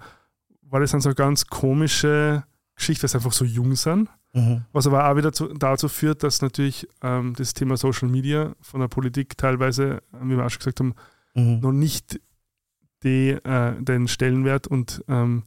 [0.61, 2.43] war das dann so eine ganz komische
[2.75, 4.09] Geschichte, weil sie einfach so jung sind.
[4.33, 4.61] Mhm.
[4.71, 8.79] Was aber auch wieder zu, dazu führt, dass natürlich ähm, das Thema Social Media von
[8.79, 10.93] der Politik teilweise, äh, wie wir auch schon gesagt haben,
[11.35, 11.59] Mhm.
[11.59, 12.21] noch nicht
[13.03, 15.43] die, äh, den Stellenwert und ähm,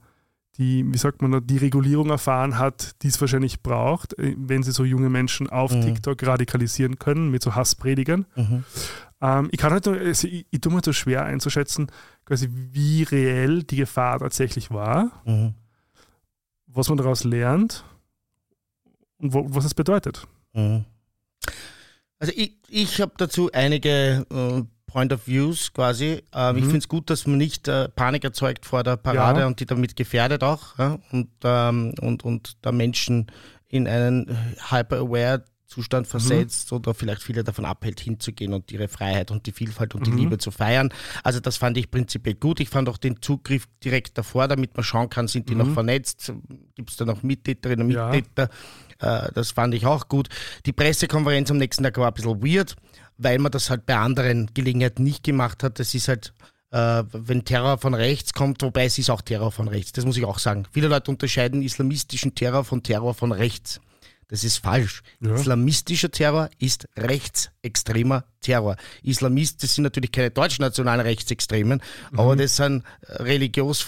[0.58, 4.70] die, wie sagt man, die Regulierung erfahren hat, die es wahrscheinlich braucht, äh, wenn sie
[4.72, 5.80] so junge Menschen auf Mhm.
[5.82, 8.26] TikTok radikalisieren können mit so Hasspredigern.
[8.36, 8.64] Mhm.
[9.24, 11.90] Ähm, ich kann halt also ich, ich tue mir so schwer einzuschätzen,
[12.26, 15.54] quasi wie reell die Gefahr tatsächlich war, Mhm.
[16.66, 17.84] was man daraus lernt
[19.16, 20.26] und wo, was es bedeutet.
[20.52, 20.84] Mhm.
[22.18, 26.22] Also ich, ich habe dazu einige äh, Point of Views quasi.
[26.34, 26.58] Ähm, mhm.
[26.58, 29.46] Ich finde es gut, dass man nicht äh, Panik erzeugt vor der Parade ja.
[29.46, 30.98] und die damit gefährdet auch ja?
[31.12, 33.26] und, ähm, und, und da Menschen
[33.68, 34.36] in einen
[34.70, 36.10] hyper-aware Zustand mhm.
[36.10, 36.78] versetzt mhm.
[36.78, 40.18] oder vielleicht viele davon abhält, hinzugehen und ihre Freiheit und die Vielfalt und die mhm.
[40.18, 40.90] Liebe zu feiern.
[41.22, 42.60] Also das fand ich prinzipiell gut.
[42.60, 45.60] Ich fand auch den Zugriff direkt davor, damit man schauen kann, sind die mhm.
[45.60, 46.32] noch vernetzt,
[46.74, 48.50] gibt es da noch Mittäterinnen und Mittäter.
[49.00, 49.26] Ja.
[49.26, 50.28] Äh, das fand ich auch gut.
[50.66, 52.76] Die Pressekonferenz am nächsten Tag war ein bisschen weird,
[53.16, 55.78] weil man das halt bei anderen Gelegenheiten nicht gemacht hat.
[55.78, 56.32] Das ist halt
[56.74, 60.16] äh, wenn Terror von rechts kommt, wobei es ist auch Terror von rechts, das muss
[60.16, 60.64] ich auch sagen.
[60.72, 63.80] Viele Leute unterscheiden islamistischen Terror von Terror von rechts.
[64.34, 65.02] Das ist falsch.
[65.20, 65.36] Ja.
[65.36, 68.76] Islamistischer Terror ist rechtsextremer Terror.
[69.02, 71.80] Islamisten sind natürlich keine deutschnationalen Rechtsextremen,
[72.12, 72.20] mhm.
[72.20, 73.86] aber das sind religiös,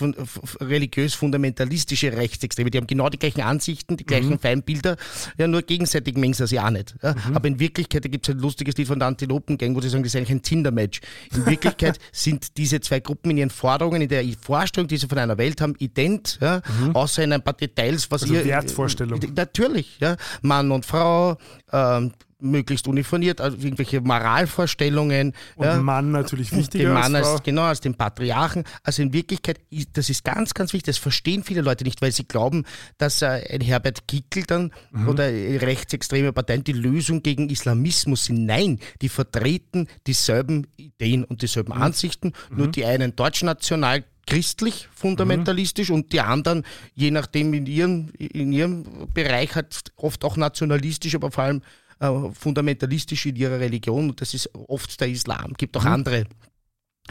[0.61, 2.71] religiös fundamentalistische Rechtsextreme.
[2.71, 4.39] Die haben genau die gleichen Ansichten, die gleichen mhm.
[4.39, 4.97] Feindbilder,
[5.39, 6.95] ja, nur gegenseitig mengen sie sich auch nicht.
[7.03, 7.15] Ja.
[7.15, 7.37] Mhm.
[7.37, 10.03] Aber in Wirklichkeit, da gibt es ein lustiges Lied von der Antilopen-Gang, wo sie sagen,
[10.03, 11.01] das ist eigentlich ein Tinder-Match.
[11.35, 15.19] In Wirklichkeit sind diese zwei Gruppen in ihren Forderungen, in der Vorstellung, die sie von
[15.19, 16.97] einer Welt haben, ident, ja, mhm.
[16.97, 18.45] außer in ein paar Details, was also ihr.
[18.45, 19.21] Wertvorstellung.
[19.35, 20.17] Natürlich, ja.
[20.41, 21.37] Mann und Frau,
[21.73, 25.33] ähm, möglichst uniformiert, also irgendwelche Moralvorstellungen.
[25.57, 25.77] Und ja.
[25.77, 28.65] Mann natürlich wichtiger den Mann als, als genau als den Patriarchen.
[28.83, 29.61] Also in Wirklichkeit,
[29.93, 30.87] das ist ganz, ganz wichtig.
[30.87, 32.65] Das verstehen viele Leute nicht, weil sie glauben,
[32.99, 35.09] dass äh, ein Herbert Kickel dann mhm.
[35.09, 38.45] oder rechtsextreme Parteien die Lösung gegen Islamismus sind.
[38.45, 41.83] Nein, die vertreten dieselben Ideen und dieselben mhm.
[41.83, 42.73] Ansichten, nur mhm.
[42.73, 45.95] die einen deutschnational christlich, fundamentalistisch mhm.
[45.95, 46.65] und die anderen,
[46.95, 48.85] je nachdem in ihrem, in ihrem
[49.15, 51.63] Bereich, hat oft auch nationalistisch, aber vor allem
[52.01, 54.11] äh, fundamentalistisch in ihrer Religion.
[54.11, 55.53] Und das ist oft der Islam.
[55.53, 55.93] Es gibt auch mhm.
[55.93, 56.25] andere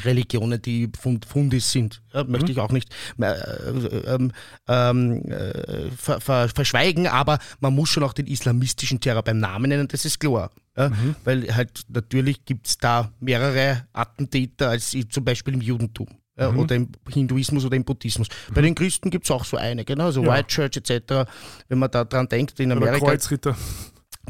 [0.01, 2.51] Religionen, die fund Fundis sind, ja, möchte mhm.
[2.51, 4.29] ich auch nicht äh, äh,
[4.67, 9.69] ähm, äh, ver ver verschweigen, aber man muss schon auch den islamistischen Terror beim Namen
[9.69, 10.51] nennen, das ist klar.
[10.77, 11.15] Ja, mhm.
[11.23, 16.07] Weil halt natürlich gibt es da mehrere Attentäter als zum Beispiel im Judentum
[16.37, 16.59] ja, mhm.
[16.59, 18.27] oder im Hinduismus oder im Buddhismus.
[18.27, 18.53] Mhm.
[18.53, 20.33] Bei den Christen gibt es auch so einige, genau, also ja.
[20.33, 21.29] White Church etc.,
[21.69, 22.97] wenn man da dran denkt, in Amerika.
[22.97, 23.55] Aber Kreuzritter.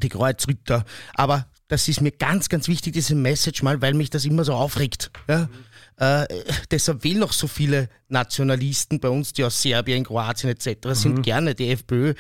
[0.02, 0.86] Die Kreuzritter.
[1.14, 4.54] Aber das ist mir ganz, ganz wichtig, diese Message mal, weil mich das immer so
[4.54, 5.12] aufregt.
[5.28, 5.50] Ja?
[5.98, 6.28] Äh,
[6.70, 10.90] deshalb wählen noch so viele Nationalisten bei uns, die aus Serbien, Kroatien etc.
[10.92, 11.22] sind mhm.
[11.22, 12.14] gerne die FPÖ,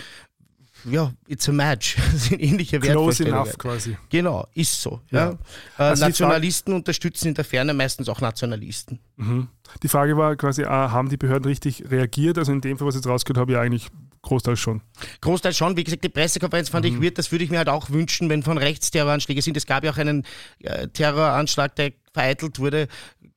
[0.86, 1.98] ja, it's a match.
[2.12, 3.98] Das sind ähnliche Close enough quasi.
[4.10, 5.02] Genau, ist so.
[5.10, 5.20] Ja.
[5.20, 5.32] ja.
[5.78, 9.00] Äh, also Nationalisten unterstützen in der Ferne meistens auch Nationalisten.
[9.18, 9.48] Mhm.
[9.82, 12.38] Die Frage war quasi, äh, haben die Behörden richtig reagiert?
[12.38, 13.90] Also in dem Fall, was ich jetzt rausgehört habe, ja eigentlich
[14.26, 14.82] Großteil schon.
[15.22, 15.78] Großteil schon.
[15.78, 16.96] Wie gesagt, die Pressekonferenz fand mhm.
[16.96, 19.56] ich wird, das würde ich mir halt auch wünschen, wenn von rechts Terroranschläge sind.
[19.56, 20.26] Es gab ja auch einen
[20.60, 22.88] äh, Terroranschlag, der vereitelt wurde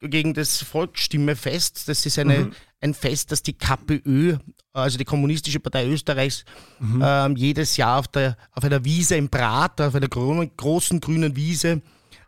[0.00, 1.88] gegen das Volksstimmefest.
[1.88, 2.52] Das ist eine, mhm.
[2.80, 4.38] ein Fest, das die KPÖ,
[4.72, 6.44] also die Kommunistische Partei Österreichs,
[6.80, 7.02] mhm.
[7.04, 11.82] ähm, jedes Jahr auf, der, auf einer Wiese im Brat, auf einer großen grünen Wiese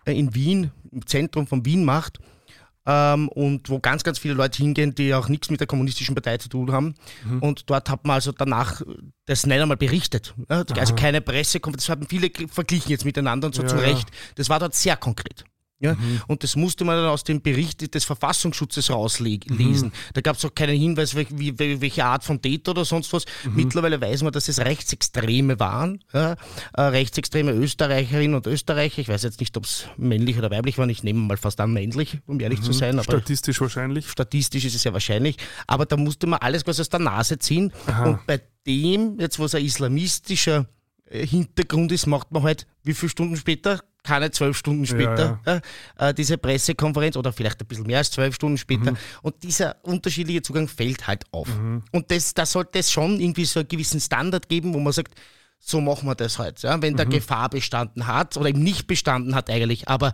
[0.05, 2.19] äh, in Wien, im Zentrum von Wien macht.
[2.87, 6.39] Ähm, und wo ganz, ganz viele Leute hingehen, die auch nichts mit der kommunistischen Partei
[6.39, 6.95] zu tun haben.
[7.25, 7.39] Mhm.
[7.41, 8.83] Und dort hat man also danach
[9.27, 10.35] das nicht einmal berichtet.
[10.49, 14.09] Also keine Pressekonferenz, das haben viele verglichen jetzt miteinander und so ja, zu Recht.
[14.37, 15.45] Das war dort sehr konkret.
[15.81, 15.95] Ja?
[15.95, 16.21] Mhm.
[16.27, 19.89] Und das musste man dann aus dem Bericht des Verfassungsschutzes rauslesen.
[19.89, 19.93] Mhm.
[20.13, 23.25] Da gab es auch keinen Hinweis, wie, welche Art von Täter oder sonst was.
[23.45, 23.57] Mhm.
[23.57, 26.05] Mittlerweile weiß man, dass es Rechtsextreme waren.
[26.13, 26.37] Ja?
[26.75, 29.01] Äh, rechtsextreme Österreicherinnen und Österreicher.
[29.01, 30.91] Ich weiß jetzt nicht, ob es männlich oder weiblich waren.
[30.91, 32.75] Ich nehme mal fast an männlich, um ehrlich zu mhm.
[32.75, 33.03] sein.
[33.03, 34.09] statistisch wahrscheinlich.
[34.09, 35.37] Statistisch ist es ja wahrscheinlich.
[35.67, 37.73] Aber da musste man alles quasi aus der Nase ziehen.
[37.87, 38.05] Aha.
[38.05, 40.67] Und bei dem, jetzt was ein islamistischer
[41.07, 43.81] äh, Hintergrund ist, macht man halt, wie viele Stunden später?
[44.03, 45.61] Keine zwölf Stunden später ja,
[45.99, 46.09] ja.
[46.09, 48.93] Äh, diese Pressekonferenz oder vielleicht ein bisschen mehr als zwölf Stunden später.
[48.93, 48.97] Mhm.
[49.23, 51.49] Und dieser unterschiedliche Zugang fällt halt auf.
[51.49, 51.83] Mhm.
[51.93, 55.15] Und das, da sollte es schon irgendwie so einen gewissen Standard geben, wo man sagt,
[55.59, 56.63] so machen wir das halt.
[56.63, 56.81] Ja?
[56.81, 56.99] Wenn mhm.
[56.99, 60.13] da Gefahr bestanden hat oder eben nicht bestanden hat eigentlich, aber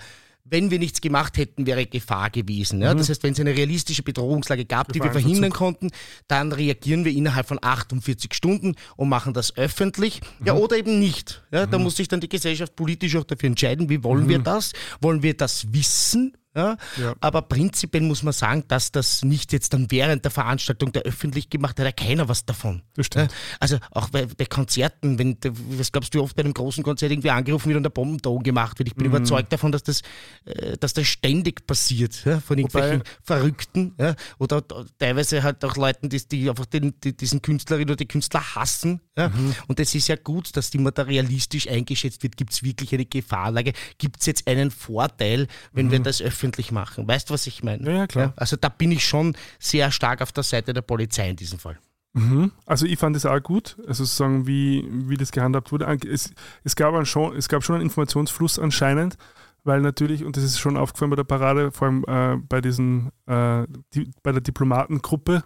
[0.49, 2.81] wenn wir nichts gemacht hätten, wäre Gefahr gewesen.
[2.81, 2.95] Ja?
[2.95, 2.99] Mhm.
[2.99, 5.91] Das heißt, wenn es eine realistische Bedrohungslage gab, die wir verhindern konnten,
[6.29, 10.21] dann reagieren wir innerhalb von 48 Stunden und machen das öffentlich.
[10.41, 10.47] Mhm.
[10.47, 11.43] Ja, oder eben nicht.
[11.51, 11.67] Ja?
[11.67, 11.85] Da mhm.
[11.85, 14.45] muss sich dann die Gesellschaft politisch auch dafür entscheiden, wie wollen wir mhm.
[14.45, 14.73] das?
[15.01, 16.37] Wollen wir das wissen?
[16.57, 16.77] Ja?
[16.97, 17.15] ja?
[17.21, 21.51] Aber prinzipiell muss man sagen, dass das nicht jetzt dann während der Veranstaltung der öffentlich
[21.51, 22.83] gemacht hat, hat ja keiner was davon.
[23.15, 23.29] Ja?
[23.61, 25.37] Also auch bei, bei, Konzerten, wenn,
[25.79, 28.79] was glaubst du, oft bei einem großen Konzert irgendwie angerufen wird und der Bombendrohung gemacht
[28.79, 28.89] wird.
[28.89, 29.15] Ich bin mhm.
[29.15, 30.01] überzeugt davon, dass das,
[30.47, 34.15] äh, dass das ständig passiert von irgendwelchen Wobei, Verrückten ja?
[34.39, 34.63] oder
[34.99, 39.01] teilweise halt auch Leuten, die, die einfach den, die, diesen Künstlerin oder die Künstler hassen.
[39.17, 39.29] Ja?
[39.29, 39.55] Mhm.
[39.67, 43.07] Und es ist ja gut, dass immer da realistisch eingeschätzt wird, gibt es wirklich eine
[43.07, 45.93] Gefahrlage, gibt es jetzt einen Vorteil, wenn mhm.
[45.93, 47.09] wir das öffentlich machen.
[47.09, 47.91] Weißt du, was ich meine?
[47.91, 48.27] Ja, klar.
[48.27, 51.59] Ja, also da bin ich schon sehr stark auf der Seite der Polizei in diesem
[51.59, 51.79] Fall.
[52.13, 52.53] Mhm.
[52.65, 55.87] Also ich fand es auch gut, also sozusagen wie, wie das gehandhabt wurde.
[56.09, 56.33] Es,
[56.65, 59.17] es, gab schon, es gab schon einen Informationsfluss anscheinend,
[59.65, 63.11] weil natürlich, und das ist schon aufgefallen bei der Parade, vor allem äh, bei diesen,
[63.27, 65.43] äh, die, bei der Diplomatengruppe,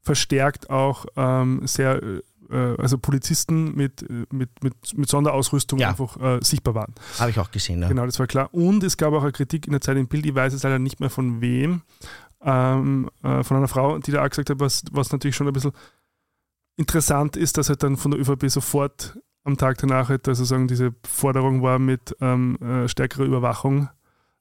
[0.00, 5.90] verstärkt auch ähm, sehr, äh, also Polizisten mit, mit, mit, mit Sonderausrüstung Ja.
[5.90, 6.94] einfach äh, sichtbar waren.
[7.18, 7.82] Habe ich auch gesehen.
[7.82, 7.88] Ja.
[7.88, 8.52] Genau, das war klar.
[8.52, 10.78] Und es gab auch eine Kritik in der Zeit im Bild, ich weiß es leider
[10.78, 11.82] nicht mehr von wem,
[12.42, 15.52] ähm, äh, von einer Frau, die da auch gesagt hat, was, was natürlich schon ein
[15.52, 15.72] bisschen
[16.76, 20.68] interessant ist, dass halt dann von der ÖVP sofort am Tag danach halt, also sagen,
[20.68, 23.88] diese Forderung war mit ähm, äh, stärkerer Überwachung.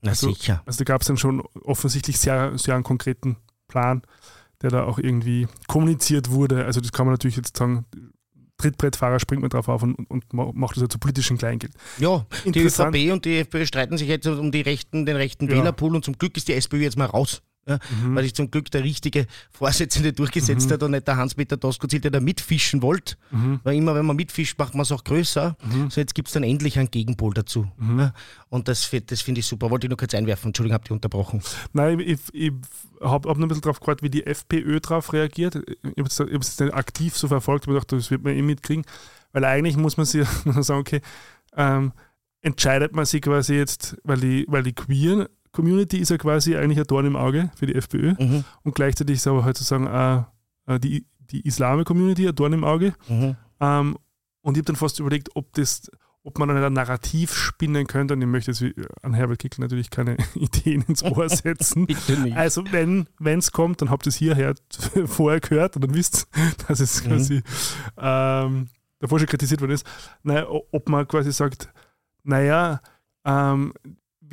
[0.01, 0.61] Na also- sicher.
[0.65, 3.37] Also da gab es dann schon offensichtlich sehr, sehr einen konkreten
[3.67, 4.01] Plan,
[4.63, 6.65] der da auch irgendwie kommuniziert wurde.
[6.65, 7.85] Also das kann man natürlich jetzt sagen,
[8.57, 11.73] Trittbrettfahrer springt man drauf auf und, und ma- macht das halt zu politischem Kleingeld.
[11.99, 12.61] Ja, die.
[12.61, 15.55] ÖVP und die FPÖ streiten sich jetzt um die rechten, den rechten Ja.
[15.57, 17.41] Wählerpool und zum Glück ist die SPÖ jetzt mal raus.
[17.65, 18.15] Ja, Mhm.
[18.15, 22.11] Weil sich zum Glück der richtige Vorsitzende durchgesetzt hat und nicht der Hans-Peter Doskozil, der
[22.11, 23.15] da mitfischen wollte.
[23.31, 23.61] Mhm.
[23.63, 25.55] Weil immer, wenn man mitfischt, macht man es auch größer.
[25.89, 27.71] So, jetzt gibt es dann endlich einen Gegenpol dazu.
[27.77, 27.99] Mhm.
[27.99, 28.13] Ja,
[28.49, 29.69] und das, das finde ich super.
[29.69, 30.49] Wollte ich nur kurz einwerfen.
[30.49, 31.41] Entschuldigung, habt ihr unterbrochen.
[31.71, 32.51] Nein, ich, ich,
[33.01, 35.55] habe hab noch ein bisschen drauf gewartet, wie die FPÖ darauf reagiert.
[35.55, 38.83] Ich habe es nicht aktiv so verfolgt, aber ich dachte, das wird man eh mitkriegen.
[39.31, 41.01] Weil eigentlich muss man sich sagen, okay,
[41.55, 41.93] ähm,
[42.41, 46.79] entscheidet man sich quasi jetzt, weil die, weil die queer Community ist ja quasi eigentlich
[46.79, 48.43] ein Dorn im Auge für die FPÖ Mhm.
[48.63, 49.87] und gleichzeitig ist aber halt sozusagen
[50.67, 52.93] äh, die, die Islame Community ein Dorn im Auge.
[53.07, 53.35] Mhm.
[53.61, 53.97] Ähm,
[54.41, 55.89] und ich habe dann fast überlegt, ob das
[56.25, 59.59] ob man dann ein Narrativ spinnen könnte, und ich möchte jetzt wie an Herbert Kickl
[59.59, 61.85] natürlich keine Ideen ins Ohr setzen.
[62.35, 64.55] Also wenn es kommt, dann habt ihr es hierher
[65.05, 66.29] vorher gehört und dann wisst
[66.67, 67.07] dass es Mhm.
[67.09, 67.43] quasi
[67.97, 69.85] ähm, davor schon kritisiert worden ist.
[70.23, 71.67] Naja, ob man quasi sagt,
[72.23, 72.81] naja,
[73.25, 73.73] ähm,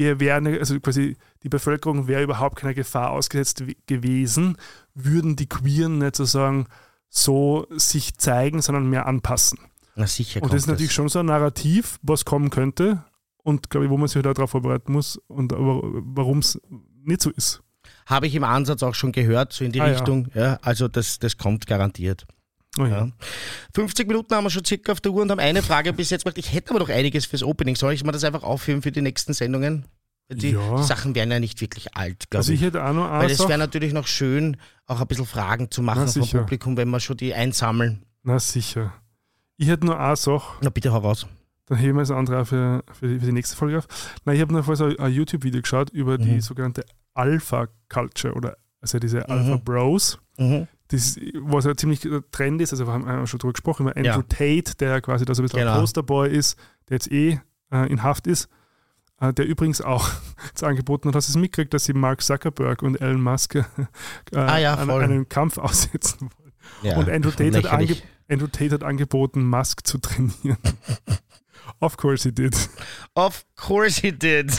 [0.01, 4.57] wir wären, also quasi die Bevölkerung wäre überhaupt keiner Gefahr ausgesetzt gewesen,
[4.95, 6.67] würden die Queeren nicht sozusagen
[7.11, 9.59] so sich zeigen, sondern mehr anpassen.
[9.97, 10.43] Na sicher.
[10.43, 13.05] Und das ist natürlich schon so ein Narrativ, was kommen könnte
[13.43, 16.59] und glaube ich, wo man sich darauf vorbereiten muss und warum es
[17.05, 17.63] nicht so ist.
[18.07, 19.93] Habe ich im Ansatz auch schon gehört, so in die Ah, ja.
[19.93, 20.29] Richtung.
[20.35, 20.59] Ja.
[20.63, 22.27] also das, das kommt garantiert.
[22.81, 23.05] Oh ja.
[23.07, 23.09] Ja.
[23.75, 26.25] 50 Minuten haben wir schon circa auf der Uhr und haben eine Frage bis jetzt
[26.25, 26.39] gemacht.
[26.39, 27.77] Ich hätte aber noch einiges fürs Opening.
[27.77, 29.87] Soll ich mir das einfach aufheben für die nächsten Sendungen?
[30.33, 30.79] Die Ja.
[30.83, 32.61] Sachen werden ja nicht wirklich alt, glaube Also ich.
[32.61, 34.57] ich hätte auch noch Weil es wäre natürlich noch schön,
[34.87, 36.39] auch ein bisschen Fragen zu machen Na, vom sicher.
[36.39, 38.05] Publikum, wenn wir schon die einsammeln.
[38.23, 38.93] Na sicher.
[39.57, 41.27] Ich hätte nur eine Sache, Na bitte heraus.
[41.67, 43.89] dann heben wir das andere auch für, für, die, für die nächste Folge auf.
[44.25, 46.41] Na, ich habe noch vorher so ein YouTube-Video geschaut über die Mhm.
[46.41, 50.19] sogenannte Alpha-Culture oder also diese Alpha-Bros.
[50.39, 50.69] Mhm.
[50.93, 54.23] Das, was ja ziemlich Trend ist, also wir haben schon drüber gesprochen, über Andrew Ja.
[54.23, 55.75] Tate, der ja quasi da so ein bisschen Genau.
[55.75, 57.39] ein Posterboy ist, der jetzt eh
[57.73, 58.49] äh, in Haft ist,
[59.21, 60.09] äh, der übrigens auch
[60.49, 63.55] jetzt angeboten hat, hast du es mitgekriegt, dass sie Mark Zuckerberg und Elon Musk
[64.33, 66.53] äh, Ah ja, an, einen Kampf aussetzen wollen.
[66.83, 67.97] Ja, Und Andrew Tate, hat ange.
[68.29, 70.59] Andrew Tate hat angeboten, Musk zu trainieren.
[71.81, 72.57] of course he did.
[73.15, 74.53] Of course he did.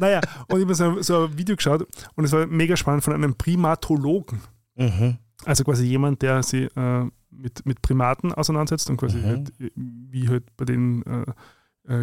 [0.00, 3.12] Naja, und ich habe so, so ein Video geschaut und es war mega spannend von
[3.12, 4.40] einem Primatologen.
[4.76, 5.16] Mhm.
[5.44, 9.24] Also quasi jemand, der sich äh, mit, mit Primaten auseinandersetzt und quasi Mhm.
[9.26, 11.24] halt, wie halt bei denen äh,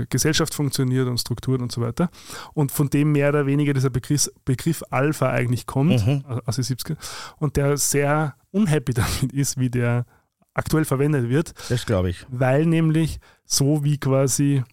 [0.02, 2.10] äh, Gesellschaft funktioniert und Strukturen und so weiter.
[2.54, 6.24] Und von dem mehr oder weniger dieser Begriff, Begriff Alpha eigentlich kommt, Mhm.
[6.30, 6.96] äh, aus den 70er,
[7.38, 8.94] und der sehr unhappy
[9.30, 10.06] damit ist, wie der
[10.54, 12.26] aktuell verwendet wird, Das glaube ich.
[12.30, 14.64] weil nämlich so wie quasi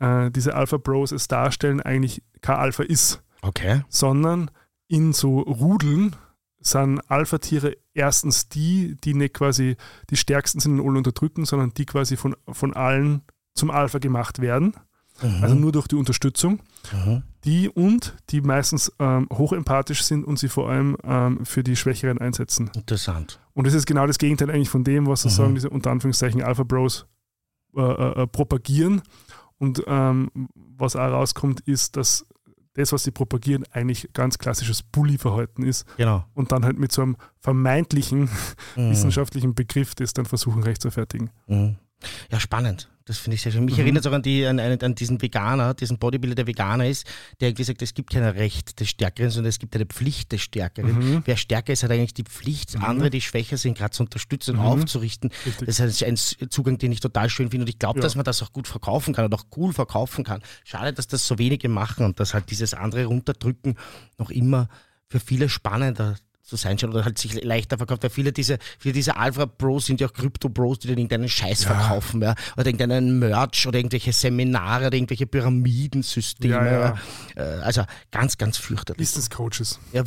[0.00, 3.82] äh, diese Alpha Bros es darstellen, eigentlich kein Alpha ist Okay.
[3.88, 4.50] sondern
[4.88, 6.14] in so Rudeln
[6.60, 9.76] sind Alpha-Tiere erstens die, die nicht quasi
[10.10, 13.22] die stärksten sind und alle unterdrücken, sondern die quasi von, von allen
[13.54, 14.74] zum Alpha gemacht werden,
[15.22, 15.42] Mhm.
[15.42, 16.60] also nur durch die Unterstützung.
[16.92, 17.22] mhm.
[17.44, 22.18] Die und die meistens ähm, hochempathisch sind und sie vor allem ähm, für die Schwächeren
[22.18, 22.70] einsetzen.
[22.74, 23.40] Interessant.
[23.54, 26.64] Und das ist genau das Gegenteil eigentlich von dem, was sozusagen diese unter Anführungszeichen Alpha
[26.64, 27.06] Bros
[27.76, 29.02] äh, äh, äh, propagieren.
[29.56, 32.26] Und ähm, was auch rauskommt, ist, dass
[32.78, 36.24] das, was sie propagieren, eigentlich ganz klassisches Bully-Verhalten ist Genau.
[36.34, 38.28] und dann halt mit so einem vermeintlichen
[38.76, 38.90] Mhm.
[38.90, 41.30] wissenschaftlichen Begriff das dann versuchen rechtfertigen.
[41.46, 41.76] Mhm.
[42.30, 42.88] Ja, spannend.
[43.06, 43.64] Das finde ich sehr schön.
[43.64, 43.80] Mich Mhm.
[43.80, 47.06] erinnert es auch an, die, an, an diesen Veganer, diesen Bodybuilder, der Veganer ist,
[47.40, 50.42] der irgendwie sagt, es gibt kein Recht des Stärkeren, sondern es gibt eine Pflicht des
[50.42, 50.92] Stärkeren.
[50.92, 51.22] Mhm.
[51.24, 54.60] Wer stärker ist, hat eigentlich die Pflicht, andere, die schwächer sind, gerade zu unterstützen und
[54.60, 54.66] Mhm.
[54.66, 55.30] aufzurichten.
[55.46, 55.66] Richtig.
[55.66, 56.16] Das ist ein
[56.50, 58.02] Zugang, den ich total schön finde und ich glaube, Ja.
[58.02, 60.42] dass man das auch gut verkaufen kann und auch cool verkaufen kann.
[60.64, 63.76] Schade, dass das so wenige machen und dass halt dieses andere Runterdrücken
[64.18, 64.68] noch immer
[65.08, 66.16] für viele spannender
[66.48, 70.00] zu sein scheint oder halt sich leichter verkauft, weil viele diese, viele diese Alpha-Bros sind
[70.00, 71.74] ja auch Krypto-Bros, die dann irgendeinen Scheiß Ja.
[71.74, 76.54] verkaufen, ja, oder irgendeinen Merch oder irgendwelche Seminare oder irgendwelche Pyramidensysteme.
[76.54, 76.94] Ja,
[77.36, 77.58] ja.
[77.58, 78.98] Äh, Also ganz, ganz fürchterlich.
[78.98, 80.02] Business Coaches Ja,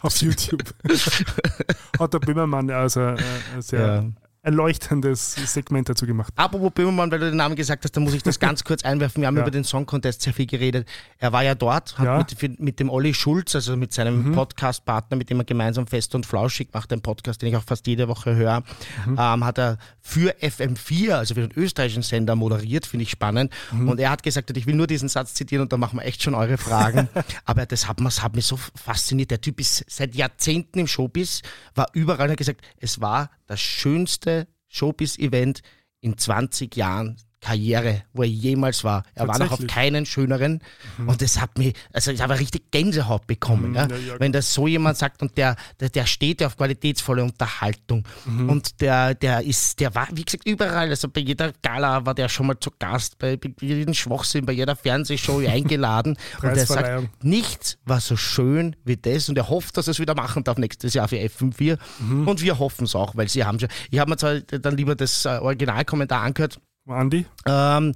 [0.00, 0.62] auf YouTube.
[1.98, 3.16] Hat der Böhmermann ja also äh,
[3.58, 4.04] sehr Ja.
[4.46, 6.32] Erleuchtendes Segment dazu gemacht.
[6.36, 9.20] Apropos Böhmermann, weil du den Namen gesagt hast, da muss ich das ganz kurz einwerfen.
[9.20, 9.42] Wir haben ja.
[9.42, 10.88] über den Song Contest sehr viel geredet.
[11.18, 12.18] Er war ja dort, hat ja.
[12.18, 14.32] Mit, mit, dem Olli Schulz, also mit seinem mhm.
[14.32, 17.88] Podcast-Partner, mit dem er gemeinsam fest und flauschig macht, einen Podcast, den ich auch fast
[17.88, 18.60] jede Woche höre,
[19.04, 19.18] mhm.
[19.18, 23.52] ähm, hat er für FM4, also für den österreichischen Sender, moderiert, finde ich spannend.
[23.72, 23.88] Mhm.
[23.88, 26.22] Und er hat gesagt, ich will nur diesen Satz zitieren und da machen wir echt
[26.22, 27.08] schon eure Fragen.
[27.44, 29.32] Aber das hat, das hat mich so fasziniert.
[29.32, 31.42] Der Typ ist seit Jahrzehnten im Showbiz,
[31.74, 35.62] war überall, hat gesagt, es war das schönste Showbiz-Event
[36.00, 37.16] in 20 Jahren
[37.46, 39.04] Karriere, wo er jemals war.
[39.14, 40.60] Er war noch auf keinen schöneren
[40.98, 41.08] mhm.
[41.08, 43.86] und das hat mich, also ich habe richtig Gänsehaut bekommen, mhm, ja?
[43.86, 48.02] Ja, ja, wenn das so jemand sagt und der, der, der steht auf qualitätsvolle Unterhaltung
[48.24, 48.50] mhm.
[48.50, 52.28] und der, der ist, der war, wie gesagt, überall, also bei jeder Gala war der
[52.28, 57.24] schon mal zu Gast, bei, bei jedem Schwachsinn, bei jeder Fernsehshow eingeladen und er sagt,
[57.24, 60.58] nichts war so schön wie das und er hofft, dass er es wieder machen darf
[60.58, 62.26] nächstes Jahr für F54 mhm.
[62.26, 64.96] und wir hoffen es auch, weil sie haben schon, ich habe mir zwar dann lieber
[64.96, 67.26] das äh, Originalkommentar angehört, Andi?
[67.46, 67.92] Ähm,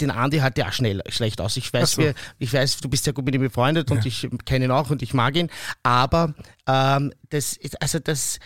[0.00, 1.56] den Andi hat ja schnell schlecht aus.
[1.56, 2.02] Ich weiß, so.
[2.02, 4.90] wir, ich weiß, du bist sehr gut mit ihm befreundet und ich kenne ihn auch
[4.90, 5.50] und ich mag ihn.
[5.82, 6.34] Aber
[6.66, 8.38] ähm, das, also das,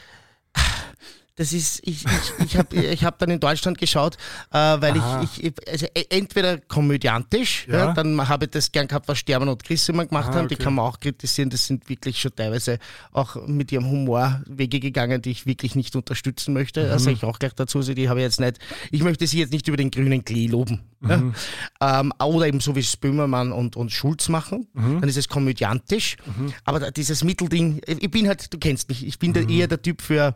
[1.41, 4.19] das ist, ich, ich, ich habe ich hab dann in Deutschland geschaut,
[4.53, 7.79] äh, weil ich, ich, also e, entweder komödiantisch, ja.
[7.79, 10.57] ja dann habe ich das gern gehabt, was Sterben und immer gemacht ah, haben, okay.
[10.57, 12.79] die kann man auch kritisieren, das sind wirklich schon teilweise
[13.13, 16.93] auch mit ihrem Humor Wege gegangen, die ich wirklich nicht unterstützen möchte.
[16.93, 16.99] Mhm.
[16.99, 18.59] Sage ich auch gleich dazu, die habe ich jetzt nicht,
[18.91, 20.83] ich möchte sie jetzt nicht über den grünen Klee loben.
[21.01, 21.35] Mhm.
[21.81, 22.01] Ja?
[22.01, 25.01] Ähm, oder eben so wie Spömermann und, und Schulz machen, mhm.
[25.01, 26.53] dann ist es komödiantisch, mhm.
[26.67, 29.49] aber dieses Mittelding, ich bin halt, du kennst mich, ich bin mhm.
[29.49, 30.35] eher der Typ für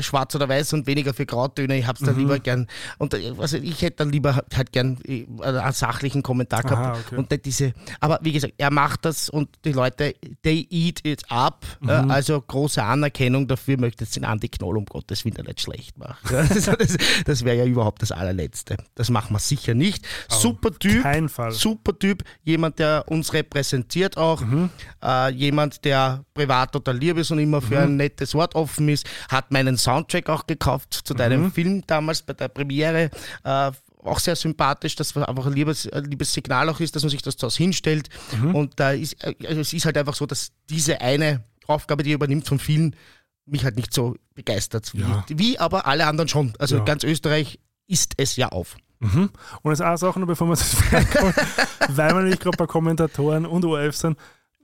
[0.00, 1.78] schwarz oder weiß und weniger für Grautöne.
[1.78, 2.20] Ich hab's dann mhm.
[2.20, 2.66] lieber gern.
[2.98, 6.80] Und äh, also ich hätte dann lieber halt gern äh, einen sachlichen Kommentar gehabt.
[6.80, 7.16] Aha, okay.
[7.16, 7.72] Und nicht diese.
[8.00, 11.64] Aber wie gesagt, er macht das und die Leute, they eat it up.
[11.80, 12.10] Mhm.
[12.10, 16.16] Also große Anerkennung dafür, möchte jetzt den Andi Knoll um Gottes Willen nicht schlecht machen.
[16.78, 18.76] Das, das wäre ja überhaupt das allerletzte.
[18.94, 20.06] Das machen wir sicher nicht.
[20.30, 21.02] Oh, super Typ.
[21.02, 21.52] Kein Fall.
[21.52, 22.22] Super Typ.
[22.44, 24.40] Jemand, der uns repräsentiert auch.
[24.40, 24.70] Mhm.
[25.02, 27.82] Äh, jemand, der privat total lieb ist und immer für mhm.
[27.82, 29.06] ein nettes Wort offen ist.
[29.28, 31.52] Hat meine einen Soundtrack auch gekauft zu deinem mhm.
[31.52, 33.10] Film damals bei der Premiere.
[33.44, 37.10] Äh, auch sehr sympathisch, dass einfach ein liebes, ein liebes Signal auch ist, dass man
[37.10, 38.08] sich das zu Hause hinstellt.
[38.40, 38.54] Mhm.
[38.54, 42.14] Und da ist, also es ist halt einfach so, dass diese eine Aufgabe, die er
[42.14, 42.96] übernimmt von vielen,
[43.44, 44.92] mich halt nicht so begeistert.
[44.94, 45.24] Ja.
[45.28, 46.52] Wie, wie, aber alle anderen schon.
[46.58, 46.84] Also ja.
[46.84, 48.76] ganz Österreich ist es ja auf.
[49.00, 49.30] Mhm.
[49.62, 50.76] Und als eine Sache noch, bevor wir das
[51.88, 54.18] weil wir nämlich gerade bei Kommentatoren und ORF sind,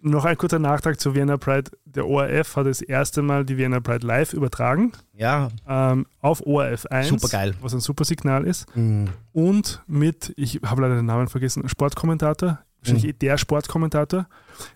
[0.05, 1.71] noch ein kurzer Nachtrag zu Vienna Pride.
[1.85, 4.93] Der ORF hat das erste Mal die Vienna Pride live übertragen.
[5.15, 5.49] Ja.
[5.67, 7.09] Ähm, auf ORF 1.
[7.09, 7.55] Super geil.
[7.61, 8.67] Was ein super Signal ist.
[8.77, 9.09] Mhm.
[9.33, 12.61] Und mit, ich habe leider den Namen vergessen, Sportkommentator.
[12.81, 13.19] Wahrscheinlich mhm.
[13.19, 14.27] der Sportkommentator.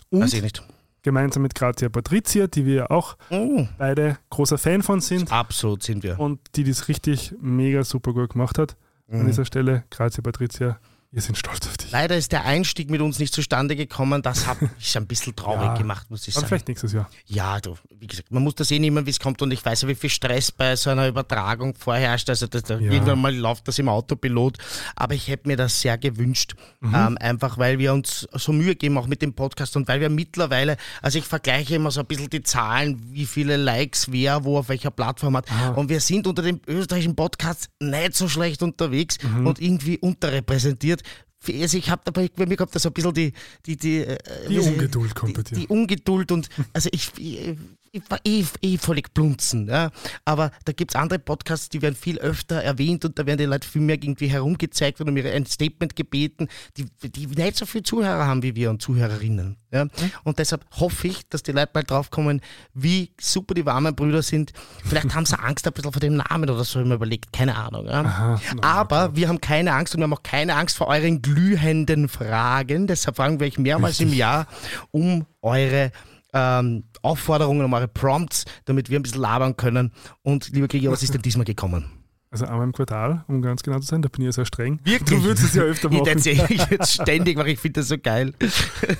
[0.08, 0.62] Und Weiß ich nicht.
[1.02, 3.68] Gemeinsam mit Grazia Patrizia, die wir auch mhm.
[3.76, 5.30] beide großer Fan von sind.
[5.30, 6.18] Absolut sind wir.
[6.18, 8.76] Und die das richtig mega super gut gemacht hat.
[9.10, 9.26] An mhm.
[9.26, 10.78] dieser Stelle, Grazia Patrizia,
[11.10, 11.90] wir sind stolz auf dich.
[11.90, 14.20] Leider ist der Einstieg mit uns nicht zustande gekommen.
[14.20, 16.44] Das hat mich ein bisschen traurig ja, gemacht, muss ich sagen.
[16.44, 17.08] Aber vielleicht nächstes Jahr.
[17.24, 19.40] Ja, du, wie gesagt, man muss das eh nehmen, wie es kommt.
[19.40, 22.28] Und ich weiß ja, wie viel Stress bei so einer Übertragung vorherrscht.
[22.28, 22.78] Also das, ja.
[22.78, 24.58] irgendwann mal läuft das im Autopilot.
[24.96, 26.56] Aber ich hätte mir das sehr gewünscht.
[26.80, 26.94] Mhm.
[26.94, 29.76] Ähm, einfach weil wir uns so Mühe geben, auch mit dem Podcast.
[29.78, 33.56] Und weil wir mittlerweile, also ich vergleiche immer so ein bisschen die Zahlen, wie viele
[33.56, 35.50] Likes wer wo auf welcher Plattform hat.
[35.50, 35.70] Ah.
[35.70, 39.46] Und wir sind unter den österreichischen Podcasts nicht so schlecht unterwegs mhm.
[39.46, 40.97] und irgendwie unterrepräsentiert
[41.46, 43.32] also ich habe dabei bei mir gehabt, dass so ein bisschen die
[43.66, 44.18] die die, äh,
[44.48, 45.56] die Ungeduld kommt dir.
[45.56, 47.56] Die Ungeduld und also ich, ich
[47.92, 49.68] ich war eh, eh völlig blunzen.
[49.68, 49.90] Ja.
[50.24, 53.44] Aber da gibt es andere Podcasts, die werden viel öfter erwähnt und da werden die
[53.44, 57.66] Leute viel mehr irgendwie herumgezeigt und um ihre ein Statement gebeten, die, die nicht so
[57.66, 59.56] viele Zuhörer haben wie wir und Zuhörerinnen.
[59.70, 59.84] Ja.
[59.84, 59.90] Mhm.
[60.24, 62.40] Und deshalb hoffe ich, dass die Leute mal draufkommen,
[62.74, 64.52] wie super die warmen Brüder sind.
[64.84, 67.56] Vielleicht haben sie Angst ein bisschen vor dem Namen oder so, ich mir überlegt, keine
[67.56, 67.86] Ahnung.
[67.86, 68.00] Ja.
[68.00, 72.08] Aha, Aber wir haben keine Angst und wir haben auch keine Angst vor euren glühenden
[72.08, 72.86] Fragen.
[72.86, 74.46] Deshalb fragen wir euch mehrmals im Jahr
[74.90, 75.92] um eure
[76.32, 79.92] ähm, Aufforderungen, um eure Prompts, damit wir ein bisschen labern können.
[80.22, 81.90] Und lieber Krieger, was ist denn diesmal gekommen?
[82.30, 84.80] Also einmal im Quartal, um ganz genau zu sein, da bin ich ja sehr streng.
[84.84, 85.18] Wirklich?
[85.18, 86.02] Du würdest es ja öfter machen.
[86.02, 88.34] Ich erzähle jetzt ständig, weil ich finde das so geil.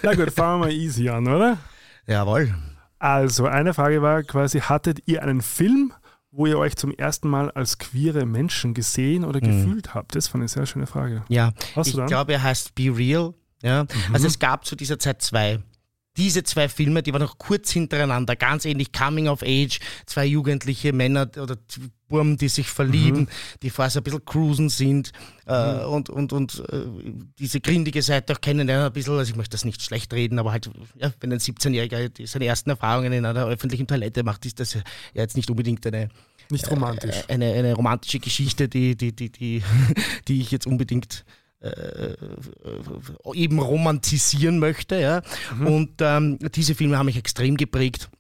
[0.03, 1.59] Na gut, fangen wir mal easy an, oder?
[2.07, 2.55] Jawohl.
[2.99, 5.93] Also, eine Frage war quasi, hattet ihr einen Film,
[6.31, 9.65] wo ihr euch zum ersten Mal als queere Menschen gesehen oder mhm.
[9.65, 10.15] gefühlt habt?
[10.15, 11.23] Das war eine sehr schöne Frage.
[11.29, 13.35] Ja, Hast ich glaube, er heißt Be Real.
[13.63, 13.85] Ja?
[13.85, 14.15] Mhm.
[14.15, 15.61] Also es gab zu dieser Zeit zwei
[16.17, 20.93] diese zwei Filme, die waren noch kurz hintereinander, ganz ähnlich Coming of Age, zwei jugendliche
[20.93, 21.57] Männer oder
[22.09, 23.29] Burm, die sich verlieben, mhm.
[23.63, 25.13] die vorher so ein bisschen cruisen sind
[25.47, 25.93] äh, mhm.
[25.93, 26.87] und, und, und äh,
[27.39, 30.51] diese grindige Seite auch kennenlernen ein bisschen, also ich möchte das nicht schlecht reden, aber
[30.51, 34.75] halt, ja, wenn ein 17-Jähriger seine ersten Erfahrungen in einer öffentlichen Toilette macht, ist das
[34.75, 34.81] ja
[35.15, 36.09] jetzt nicht unbedingt eine
[36.51, 37.25] Nicht romantisch.
[37.29, 39.63] äh, eine, eine romantische Geschichte, die, die, die, die,
[40.29, 41.25] die ich jetzt unbedingt
[41.61, 42.15] äh,
[43.35, 45.01] eben romantisieren möchte.
[45.01, 45.23] Ja?
[45.57, 45.67] Mhm.
[45.67, 48.11] Und ähm, diese Filme haben mich extrem geprägt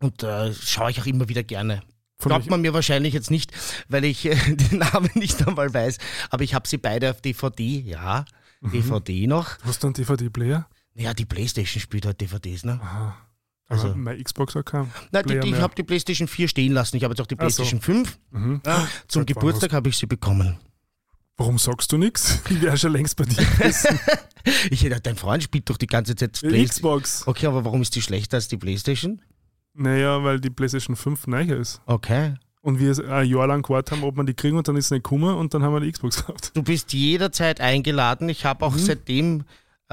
[0.00, 1.82] und äh, schaue ich auch immer wieder gerne.
[2.18, 3.52] Von Glaubt man mir wahrscheinlich jetzt nicht,
[3.88, 5.98] weil ich äh, den Namen nicht einmal weiß,
[6.30, 8.24] aber ich habe sie beide auf DVD, ja,
[8.60, 8.70] Mhm.
[8.70, 9.58] DVD noch.
[9.62, 10.66] Hast du einen DVD-Player?
[10.94, 12.80] Ja, die Playstation spielt halt DVDs, ne?
[12.82, 13.14] Aha.
[13.68, 16.96] Also- Also, mein Xbox hat keinen Na, die, ich habe die Playstation 4 stehen lassen,
[16.96, 17.62] ich habe jetzt auch die Ach so.
[17.62, 18.18] Playstation 5.
[18.30, 18.62] Mhm.
[18.64, 20.56] Ja, zum Geburtstag habe ich sie bekommen.
[21.36, 22.38] Warum sagst du nichts?
[22.50, 23.98] Ich wäre schon längst bei dir gewesen.
[24.70, 27.26] Ich hätte dein Freund spielt doch die ganze Zeit Play- Xbox.
[27.26, 29.22] Okay, aber warum ist die schlechter als die Playstation?
[29.72, 31.80] Naja, weil die PlayStation 5 neu ist.
[31.86, 32.34] Okay.
[32.60, 34.90] Und wir ein Jahr lang gewartet haben, ob man die kriegen und dann ist es
[34.90, 36.50] nicht gekommen und dann haben wir die Xbox gehabt.
[36.54, 38.28] Du bist jederzeit eingeladen.
[38.28, 38.78] Ich habe auch Mhm.
[38.78, 39.44] seitdem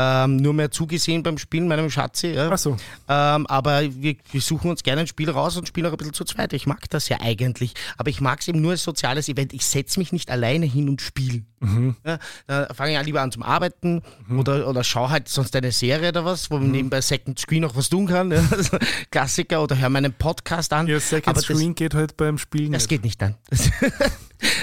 [0.01, 2.27] ähm, nur mehr zugesehen beim Spielen, meinem Schatzi.
[2.27, 2.49] Ja.
[2.49, 2.77] Achso,
[3.07, 6.13] Ähm, aber wir, wir suchen uns gerne ein Spiel raus und spielen auch ein bisschen
[6.13, 6.53] zu zweit.
[6.53, 7.73] Ich mag das ja eigentlich.
[7.97, 9.53] Aber ich mag es eben nur als soziales Event.
[9.53, 11.43] Ich setze mich nicht alleine hin und spiele.
[11.61, 11.95] Mhm.
[12.05, 14.01] Ja, da fange ich an lieber an zum Arbeiten
[14.35, 16.71] oder, oder schaue halt sonst eine Serie oder was, wo man Mhm.
[16.71, 18.31] nebenbei Second Screen noch was tun kann.
[18.31, 18.41] Ja.
[18.51, 18.77] Also
[19.11, 20.87] Klassiker oder höre meinen Podcast an.
[20.87, 22.89] ja, Second Aber das- Screen geht halt beim Spielen Das nicht.
[22.89, 23.35] geht nicht, nein.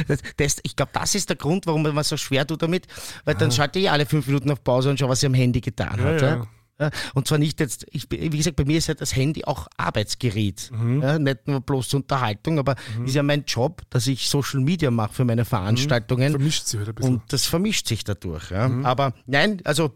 [0.09, 2.89] Das, das, ich glaube, das ist der Grund, warum man so schwer tut damit,
[3.25, 5.61] weil dann schalte ich alle fünf Minuten auf Pause und schaue, was sie am Handy
[5.61, 6.21] getan Ja, hat.
[6.23, 6.47] ja.
[6.81, 6.91] Ja.
[7.15, 10.71] Und zwar nicht jetzt, ich, wie gesagt, bei mir ist ja das Handy auch Arbeitsgerät.
[10.73, 11.03] Mhm.
[11.03, 15.13] Ja, nicht nur bloß Unterhaltung, aber ist ja mein Job, dass ich Social Media mache
[15.13, 16.31] für meine Veranstaltungen.
[16.31, 17.15] Vermischt sich halt ein bisschen.
[17.15, 18.51] Und das vermischt sich dadurch.
[18.51, 18.69] Ja.
[18.69, 18.87] Mhm.
[18.87, 19.93] Aber nein, also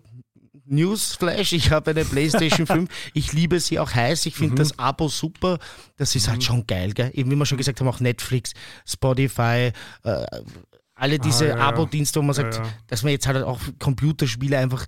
[0.67, 2.91] Newsflash, ich habe eine Playstation 5.
[3.15, 4.27] Ich liebe sie auch heiß.
[4.27, 4.39] Ich Mhm.
[4.45, 5.59] finde das Abo super.
[5.97, 7.11] Das ist halt schon geil, gell?
[7.15, 8.53] Eben wie wir schon gesagt haben, auch Netflix,
[8.87, 9.73] Spotify,
[10.05, 10.27] äh,
[10.95, 11.69] alle diese Ah, ja.
[11.69, 12.69] Abo-Dienste, wo man sagt, Ja, ja.
[12.87, 14.87] dass man jetzt halt auch Computerspiele einfach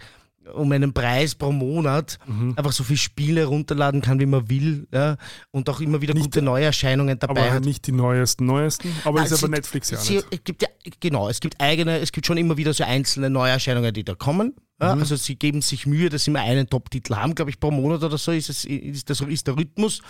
[0.53, 2.53] um einen Preis pro Monat Mhm.
[2.57, 4.86] einfach so viele Spiele runterladen kann, wie man will.
[4.92, 5.16] Ja?
[5.51, 7.64] Und auch immer wieder Nicht- gute Neuerscheinungen dabei aber hat.
[7.64, 8.88] nicht die neuesten, neuesten.
[9.05, 10.26] Aber Nein, ist aber Netflix ja sie, nicht.
[10.30, 10.68] Es gibt ja,
[11.01, 14.55] genau, es gibt eigene, es gibt schon immer wieder so einzelne Neuerscheinungen, die da kommen.
[14.80, 15.02] Ja, Mhm.
[15.02, 18.02] Also sie geben sich Mühe, dass sie immer einen Top-Titel haben, glaube ich, pro Monat
[18.02, 20.02] oder so ist, es, ist, das, ist der Rhythmus.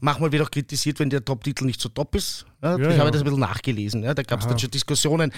[0.00, 2.44] Manchmal wird auch kritisiert, wenn der Top-Titel nicht so top ist.
[2.62, 4.02] Ja, Ja, ich habe das ein bisschen nachgelesen.
[4.02, 5.32] Da gab es dann schon Diskussionen.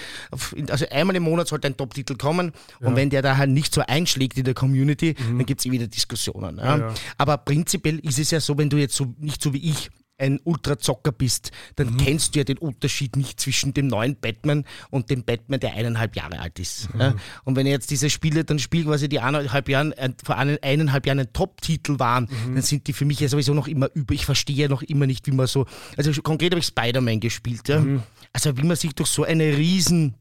[0.69, 3.81] Also einmal im Monat sollte ein Top-Titel kommen und wenn der da halt nicht so
[3.81, 6.55] einschlägt in der Community, dann gibt es eh wieder Diskussionen.
[6.55, 6.83] Mhm.
[7.17, 9.89] Aber prinzipiell ist es ja so, wenn du jetzt so nicht so wie ich
[10.19, 11.97] ein Ultrazocker bist, dann Mhm.
[11.97, 16.15] kennst du ja den Unterschied nicht zwischen dem neuen Batman und dem Batman, der eineinhalb
[16.15, 16.93] Jahre alt ist.
[16.93, 17.01] Mhm.
[17.01, 17.15] Ja?
[17.43, 21.19] Und wenn jetzt diese Spiele dann spiele, quasi die eineinhalb Jahren, äh, vor eineinhalb Jahren
[21.19, 22.53] ein Top-Titel waren, Mhm.
[22.55, 24.13] dann sind die für mich ja sowieso noch immer über.
[24.13, 25.65] Ich verstehe ja noch immer nicht, wie man so.
[25.97, 27.67] Also konkret habe ich Spider-Man gespielt.
[27.67, 27.79] Ja?
[27.79, 28.03] Mhm.
[28.31, 30.13] Also wie man sich durch so eine riesen.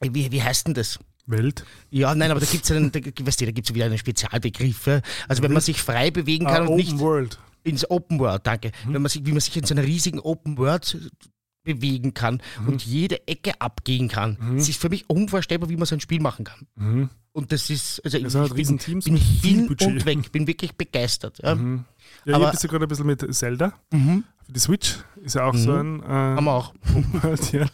[0.00, 0.98] Wie, wie heißt denn das?
[1.26, 1.64] Welt.
[1.90, 4.86] Ja, nein, aber da gibt es einen, da, weißt du, da gibt's wieder einen Spezialbegriff.
[4.88, 5.00] ja.
[5.28, 7.38] Also wenn man sich frei bewegen kann Ah, und Open nicht World.
[7.64, 8.72] Ins Open World, danke.
[8.86, 8.94] Mhm.
[8.94, 11.10] Wenn man sich, wie man sich in so einer riesigen Open World
[11.64, 12.68] bewegen kann Mhm.
[12.68, 14.36] und jede Ecke abgehen kann.
[14.56, 16.66] Das ist für mich unvorstellbar, wie man so ein Spiel machen kann.
[16.74, 17.08] Mhm.
[17.34, 19.86] Und das ist, also Das ich halt bin, bin hin Budget.
[19.88, 21.38] und weg, bin wirklich begeistert.
[21.42, 21.54] Ja.
[21.54, 21.84] Mhm.
[22.24, 23.72] Ja, Aber- ich habe gerade ein bisschen mit Zelda.
[23.92, 24.24] Mhm.
[24.44, 26.74] Für die Switch ist ja auch so ein äh, Haben wir auch.
[27.52, 27.66] Ja.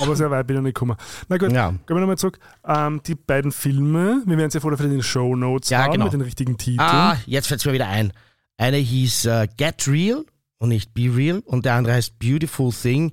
[0.00, 0.96] Aber sehr weit bin ich noch nicht gekommen.
[1.28, 1.70] Na gut, Ja.
[1.70, 2.38] gehen wir nochmal zurück.
[2.66, 5.92] Ähm, die beiden Filme, wir werden sie ja vorher in den Show Notes Ja, haben
[5.92, 6.04] genau.
[6.04, 6.80] mit den richtigen Titeln.
[6.80, 8.12] Ah, jetzt fällt es mir wieder ein.
[8.58, 10.24] Eine hieß äh, Get Real
[10.58, 13.12] und nicht Be Real und der andere heißt Beautiful Thing.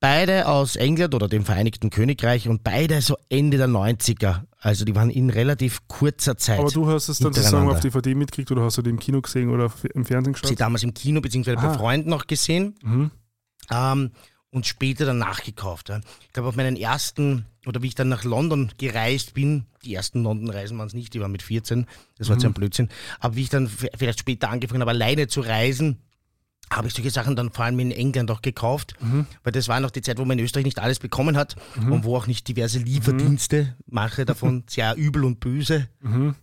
[0.00, 4.42] Beide aus England oder dem Vereinigten Königreich und beide so Ende der 90er.
[4.58, 6.58] Also die waren in relativ kurzer Zeit.
[6.58, 9.20] Aber du hast es dann sozusagen auf DVD mitgekriegt oder hast du die im Kino
[9.20, 10.60] gesehen oder im Fernsehen sie geschaut?
[10.60, 11.54] damals im Kino bzw.
[11.54, 11.74] bei Aha.
[11.74, 13.10] Freunden noch gesehen Mhm.
[13.70, 14.10] ähm,
[14.52, 15.88] und später dann nachgekauft.
[15.88, 16.00] Ja.
[16.20, 20.22] Ich glaube, auf meinen ersten, oder wie ich dann nach London gereist bin, die ersten
[20.22, 21.86] London-Reisen waren es nicht, die waren mit 14,
[22.18, 22.88] das war jetzt ein Blödsinn,
[23.18, 25.98] aber wie ich dann vielleicht später angefangen habe, alleine zu reisen,
[26.76, 28.94] habe ich solche Sachen dann vor allem in England auch gekauft,
[29.42, 32.04] weil das war noch die Zeit, wo man in Österreich nicht alles bekommen hat und
[32.04, 35.88] wo auch nicht diverse Lieferdienste, manche davon sehr übel und böse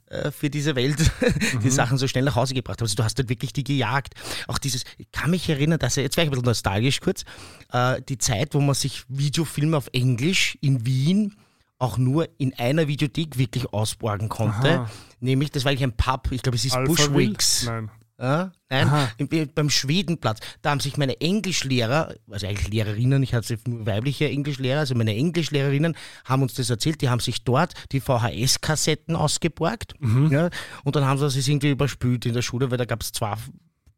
[0.08, 1.12] äh, für diese Welt,
[1.64, 2.86] die Sachen so schnell nach Hause gebracht haben.
[2.86, 4.14] Also du hast halt wirklich die gejagt.
[4.48, 7.26] Auch dieses, ich kann mich erinnern, dass er, jetzt wäre ich ein bisschen nostalgisch kurz,
[7.72, 11.36] äh, die Zeit, wo man sich Videofilme auf Englisch in Wien
[11.80, 14.82] auch nur in einer Videothek wirklich ausborgen konnte.
[14.82, 14.90] Aha.
[15.22, 16.76] Nämlich, das war eigentlich ein Pub, ich glaube, es ist?
[16.84, 17.66] Bushwicks.
[17.66, 17.90] Nein.
[18.22, 20.40] Ja, nein, im, beim Schwedenplatz.
[20.62, 25.16] Da haben sich meine Englischlehrer, also eigentlich Lehrerinnen, ich hatte nur weibliche Englischlehrer, also meine
[25.16, 25.96] Englischlehrerinnen
[26.26, 29.94] haben uns das erzählt, die haben sich dort die VHS-Kassetten ausgeborgt.
[30.00, 30.32] Mhm.
[30.34, 30.50] Ja,
[30.84, 33.36] und dann haben sie das irgendwie überspült in der Schule, weil da gab es zwei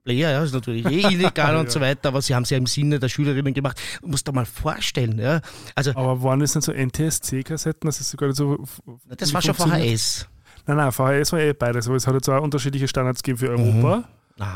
[0.04, 2.68] Player, ja, ist natürlich eh illegal und so weiter, aber sie haben es ja im
[2.68, 3.82] Sinne der Schülerinnen gemacht.
[4.02, 5.42] Du musst dir mal vorstellen, ja.
[5.74, 7.88] Also, Aber waren das nicht so NTSC-Kassetten?
[7.88, 8.64] Das ist sogar so.
[9.08, 9.56] das war schon?
[9.56, 10.28] VHS.
[10.66, 13.50] Nein, nein, VHS war eh beides, aber es hat jetzt auch unterschiedliche Standards gegeben für
[13.50, 14.04] Europa.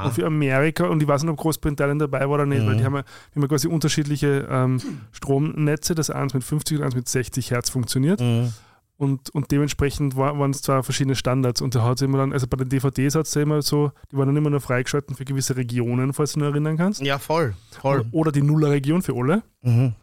[0.03, 2.67] Und für Amerika, und ich weiß nicht, ob Großbritannien dabei war oder nicht, mhm.
[2.67, 4.81] weil die haben, ja, die haben ja quasi unterschiedliche ähm,
[5.11, 8.19] Stromnetze, das eins mit 50 und eins mit 60 Hertz funktioniert.
[8.19, 8.51] Mhm.
[8.97, 11.61] Und, und dementsprechend war, waren es zwar verschiedene Standards.
[11.61, 14.17] Und da hat es immer dann, also bei den DVDs hat es immer so, die
[14.17, 17.01] waren dann immer nur freigeschalten für gewisse Regionen, falls du noch erinnern kannst.
[17.01, 17.55] Ja, voll.
[17.81, 18.05] voll.
[18.11, 19.43] Oder die Nullerregion für alle.
[19.61, 19.93] Mhm.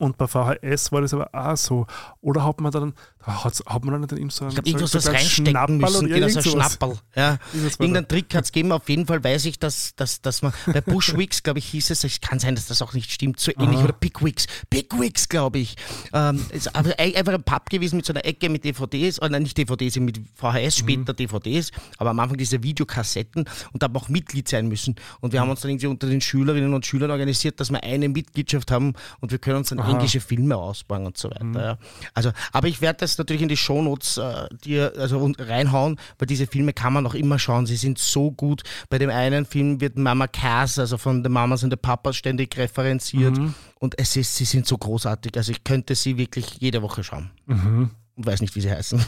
[0.00, 1.86] Und bei VHS war das aber auch so.
[2.22, 5.76] Oder hat man dann, hat, hat man dann eben so einen, ich irgendwas so reinstecken
[5.76, 6.98] müssen, genau so ein Schnapperl.
[7.14, 7.36] Ja.
[7.52, 10.80] Irgendeinen Trick hat es gegeben, auf jeden Fall weiß ich, dass, dass, dass man, bei
[10.80, 13.76] Bushwicks, glaube ich, hieß es, es kann sein, dass das auch nicht stimmt, so ähnlich,
[13.76, 13.84] Aha.
[13.84, 15.76] oder Pickwicks, Pickwicks, glaube ich.
[16.14, 19.58] Ähm, ist aber einfach ein Pub gewesen mit so einer Ecke mit DVDs, oder nicht
[19.58, 20.70] DVDs, mit VHS, mhm.
[20.70, 21.16] später mhm.
[21.16, 24.96] DVDs, aber am Anfang diese Videokassetten und da haben auch Mitglied sein müssen.
[25.20, 28.08] Und wir haben uns dann irgendwie unter den Schülerinnen und Schülern organisiert, dass wir eine
[28.08, 29.89] Mitgliedschaft haben und wir können uns dann Aha.
[29.90, 31.44] Englische Filme ausbauen und so weiter.
[31.44, 31.54] Mhm.
[31.54, 31.78] Ja.
[32.14, 36.46] Also, aber ich werde das natürlich in die Shownotes äh, dir also reinhauen, weil diese
[36.46, 37.66] Filme kann man noch immer schauen.
[37.66, 38.62] Sie sind so gut.
[38.88, 42.56] Bei dem einen Film wird Mama Cass, also von The Mamas and the Papas, ständig
[42.56, 43.36] referenziert.
[43.36, 43.54] Mhm.
[43.78, 45.36] Und es ist, sie sind so großartig.
[45.36, 47.30] Also ich könnte sie wirklich jede Woche schauen.
[47.46, 49.02] Mhm und weiß nicht, wie sie heißen.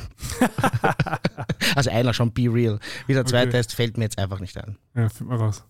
[1.74, 2.78] also einer schon Be Real.
[3.06, 3.58] Wie der zweite okay.
[3.58, 4.78] heißt, fällt mir jetzt einfach nicht ein.
[4.94, 5.64] Ja, find mal raus.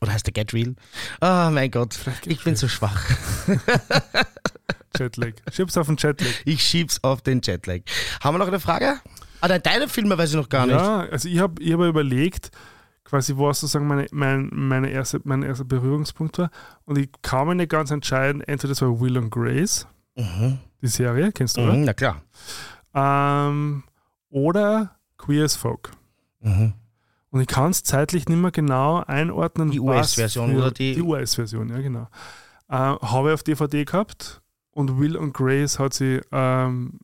[0.00, 0.74] Oder heißt der Get Real?
[1.20, 3.02] Oh mein Gott, ich bin so schwach.
[4.98, 5.32] Jetlag.
[5.52, 6.28] Schieb's auf den Jetlag.
[6.44, 7.80] Ich schieb's auf den Jetlag.
[8.22, 9.00] Haben wir noch eine Frage?
[9.40, 10.76] Ah, deine Filme weiß ich noch gar nicht.
[10.76, 12.50] Ja, also ich habe ich hab überlegt,
[13.04, 16.50] quasi was sozusagen meine, mein, meine erste, mein erster Berührungspunkt war.
[16.84, 20.58] Und ich kann mir nicht ganz entscheiden, entweder das war Will and Grace, mhm.
[20.82, 21.76] die Serie, kennst du, mhm, oder?
[21.78, 22.22] Na klar.
[22.94, 23.84] Ähm,
[24.30, 25.92] oder Queer as Folk.
[26.40, 26.72] Mhm.
[27.36, 29.70] Und ich kann es zeitlich nicht mehr genau einordnen.
[29.70, 30.94] Die US-Version oder die?
[30.94, 32.08] Die US-Version, ja, genau.
[32.70, 36.98] Äh, habe ich auf DVD gehabt und Will und Grace hat sie ähm,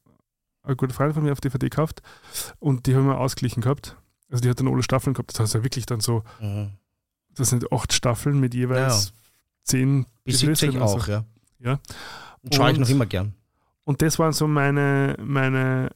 [0.63, 2.01] eine gute Freundin von mir auf DVD gekauft
[2.61, 3.99] und die haben wir ausgeglichen gehabt.
[4.31, 5.35] Also die hat dann alle Staffeln gehabt.
[5.35, 6.71] Das heißt ja wirklich dann so, mhm.
[7.35, 9.13] das sind acht Staffeln mit jeweils ja.
[9.65, 11.13] zehn bis 70 auch, so.
[11.13, 11.25] ja.
[11.59, 11.79] ja.
[12.43, 13.35] Und schaue ich noch immer gern.
[13.85, 15.91] Und das waren so meine, meine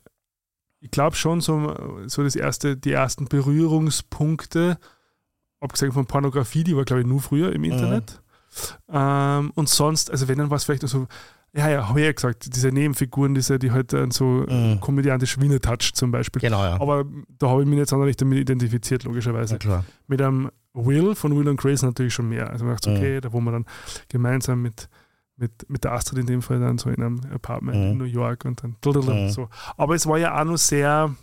[0.86, 1.74] ich glaube schon so,
[2.06, 4.78] so das erste, die ersten Berührungspunkte,
[5.60, 8.20] abgesehen von Pornografie, die war glaube ich nur früher im Internet.
[8.88, 8.94] Mhm.
[8.94, 11.08] Ähm, und sonst, also wenn dann was vielleicht so,
[11.52, 14.80] ja, ja, habe ich ja gesagt, diese Nebenfiguren, diese, die halt dann so mhm.
[14.80, 16.40] komödiantisch Wiener Touch zum Beispiel.
[16.40, 16.80] Genau, ja.
[16.80, 17.04] Aber
[17.38, 19.58] da habe ich mich jetzt auch nicht damit identifiziert, logischerweise.
[20.06, 22.50] Mit einem Will von Will und Grace natürlich schon mehr.
[22.50, 22.96] Also man dachte, mhm.
[22.96, 23.66] okay, da wo man dann
[24.08, 24.88] gemeinsam mit
[25.36, 27.90] mit, mit der Astrid in dem Fall dann so in einem Apartment mhm.
[27.92, 29.28] in New York und dann mhm.
[29.30, 29.48] so.
[29.76, 31.14] Aber es war ja auch noch sehr,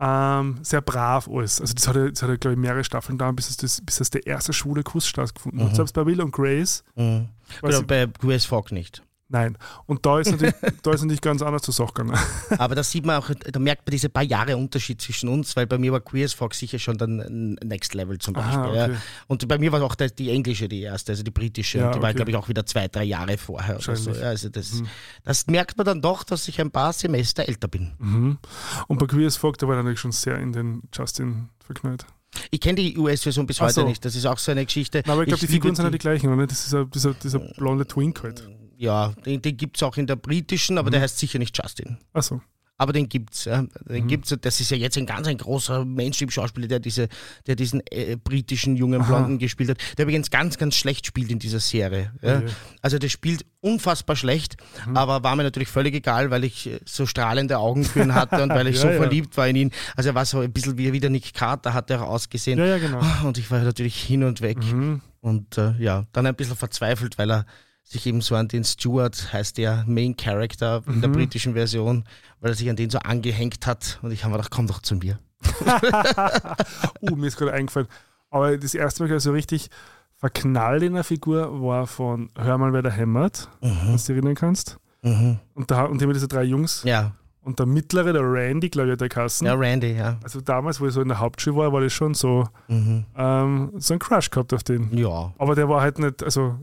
[0.00, 1.60] ähm, sehr brav alles.
[1.60, 4.26] Also das hat ja, das glaube ich, mehrere Staffeln da, bis das, bis es der
[4.26, 5.72] erste schwule Kuss stattgefunden hat.
[5.72, 5.76] Mhm.
[5.76, 6.84] Selbst bei Will und Grace.
[6.94, 7.28] Mhm.
[7.62, 9.02] Oder bei Grace Fogg nicht.
[9.30, 9.58] Nein.
[9.84, 12.18] Und da ist natürlich, da ist natürlich ganz anders zur Sache gegangen.
[12.58, 15.66] Aber da sieht man auch, da merkt man diese paar Jahre Unterschied zwischen uns, weil
[15.66, 18.58] bei mir war Queer as Fox sicher schon dann Next Level zum Beispiel.
[18.58, 18.92] Aha, okay.
[18.92, 19.02] ja.
[19.26, 21.78] Und bei mir war auch die, die englische die erste, also die britische.
[21.78, 22.02] Ja, die okay.
[22.02, 23.76] war, glaube ich, auch wieder zwei, drei Jahre vorher.
[23.76, 24.12] Oder so.
[24.12, 24.88] Also das, mhm.
[25.24, 27.92] das merkt man dann doch, dass ich ein paar Semester älter bin.
[27.98, 28.38] Mhm.
[28.86, 32.06] Und bei Queer as Fox, da war natürlich schon sehr in den Justin verknallt.
[32.50, 33.84] Ich kenne die US-Version bis heute so.
[33.84, 34.04] nicht.
[34.04, 35.02] Das ist auch so eine Geschichte.
[35.06, 36.46] Na, aber ich glaube, die Figuren sind ja die gleichen, oder?
[36.46, 38.48] Das ist dieser, dieser blonde Twink halt
[38.78, 40.92] ja, den, den gibt es auch in der britischen, aber mhm.
[40.92, 41.98] der heißt sicher nicht Justin.
[42.12, 42.40] Achso.
[42.80, 43.64] Aber den gibt's, ja.
[43.88, 44.08] Den mhm.
[44.08, 44.32] gibt's.
[44.40, 47.08] Das ist ja jetzt ein ganz ein großer Mainstream-Schauspieler, der diese,
[47.48, 49.38] der diesen äh, britischen jungen Blonden Aha.
[49.38, 52.12] gespielt hat, der übrigens ganz, ganz schlecht spielt in dieser Serie.
[52.22, 52.38] Ja.
[52.38, 52.52] Okay.
[52.80, 54.96] Also der spielt unfassbar schlecht, mhm.
[54.96, 58.40] aber war mir natürlich völlig egal, weil ich äh, so strahlende Augen für ihn hatte
[58.44, 59.72] und weil ich ja, so verliebt war in ihn.
[59.96, 62.60] Also er war so ein bisschen wie, wie der Nick Carter, hat er ausgesehen.
[62.60, 63.00] Ja, ja, genau.
[63.24, 64.58] Und ich war natürlich hin und weg.
[64.58, 65.00] Mhm.
[65.20, 67.46] Und äh, ja, dann ein bisschen verzweifelt, weil er
[67.88, 71.00] sich eben so an den Stuart, heißt der Main Character in mhm.
[71.00, 72.04] der britischen Version,
[72.40, 74.82] weil er sich an den so angehängt hat und ich habe mir gedacht, komm doch
[74.82, 75.18] zu mir.
[77.00, 77.88] uh, mir ist gerade eingefallen.
[78.30, 79.70] Aber das erste Mal, so richtig
[80.16, 83.68] verknallt in der Figur war von Hör mal, wer da hämmert, mhm.
[83.68, 84.78] wenn du dich erinnern kannst.
[85.02, 85.38] Mhm.
[85.54, 86.82] Und, da, und immer diese drei Jungs.
[86.84, 87.12] Ja.
[87.40, 89.46] Und der mittlere, der Randy, glaube ich, der Kassen.
[89.46, 90.18] Ja, Randy, ja.
[90.22, 93.06] Also damals, wo ich so in der Hauptschule war, war das schon so, mhm.
[93.16, 94.94] ähm, so ein Crush gehabt auf den.
[94.94, 95.32] Ja.
[95.38, 96.58] Aber der war halt nicht, also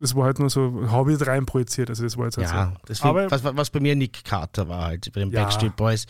[0.00, 1.90] das war halt nur so, habe ich rein projiziert.
[1.90, 2.80] Also das war jetzt halt ja, so.
[2.88, 5.42] Deswegen, Aber, was, was bei mir Nick Carter war, halt bei den ja.
[5.42, 6.06] Backstreet Boys.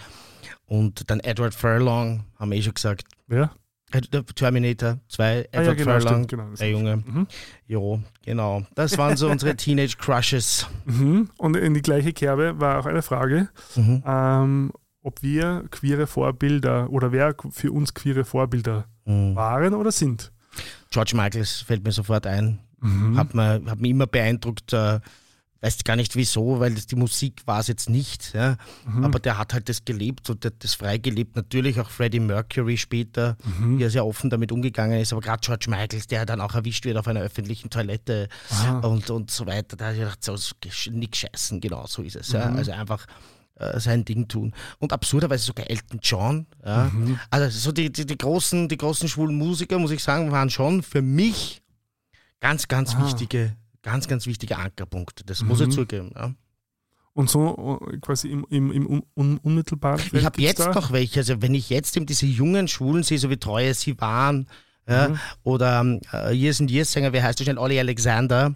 [0.67, 3.05] Und dann Edward Furlong, haben wir eh schon gesagt.
[3.29, 3.51] Ja.
[3.91, 4.01] Äh,
[4.37, 6.97] Terminator 2, Edward ah, ja, genau, Furlong, genau, der Junge.
[6.99, 7.27] Mhm.
[7.67, 8.63] Jo, genau.
[8.77, 10.69] Das waren so unsere Teenage Crushes.
[10.85, 11.29] Mhm.
[11.37, 14.05] Und in die gleiche Kerbe war auch eine Frage, mhm.
[14.07, 19.35] ähm, ob wir queere Vorbilder oder wer für uns queere Vorbilder mhm.
[19.35, 20.31] waren oder sind.
[20.91, 22.61] George Michaels fällt mir sofort ein.
[22.81, 23.17] Mhm.
[23.17, 25.01] Hat, mir, hat mich immer beeindruckt, äh,
[25.63, 28.57] weiß gar nicht wieso, weil das, die Musik war es jetzt nicht, ja.
[28.87, 29.05] Mhm.
[29.05, 31.37] aber der hat halt das gelebt und der hat das frei gelebt.
[31.37, 33.79] Natürlich auch Freddie Mercury später, mhm.
[33.79, 36.97] der sehr offen damit umgegangen ist, aber gerade George Michael, der dann auch erwischt wird
[36.97, 38.29] auf einer öffentlichen Toilette
[38.83, 40.37] und, und so weiter, da habe ich gedacht, so,
[40.91, 42.33] nix scheißen, genau so ist es.
[42.33, 42.39] Mhm.
[42.39, 42.53] Ja.
[42.53, 43.07] Also einfach
[43.57, 44.55] äh, sein Ding tun.
[44.79, 46.47] Und absurderweise sogar Elton John.
[46.65, 46.91] Ja.
[46.91, 47.19] Mhm.
[47.29, 50.83] Also so die, die, die, großen, die großen schwulen Musiker, muss ich sagen, waren schon
[50.83, 51.60] für mich
[52.41, 53.05] ganz, ganz ah.
[53.05, 55.23] wichtige ganz, ganz wichtiger Ankerpunkt.
[55.27, 55.49] Das mhm.
[55.49, 55.73] muss ich mhm.
[55.73, 56.13] zugeben.
[56.15, 56.35] Ja.
[57.13, 60.73] Und so äh, quasi im, im, im un unmittelbaren Ich habe jetzt da?
[60.73, 61.21] noch welche.
[61.21, 64.47] Also wenn ich jetzt eben diese jungen Schwulen sehe, so wie treue sie waren,
[64.89, 65.19] ja, mhm.
[65.45, 67.59] oder äh, Years and Years Sänger, wie heißt der schon?
[67.59, 68.55] Olli Alexander.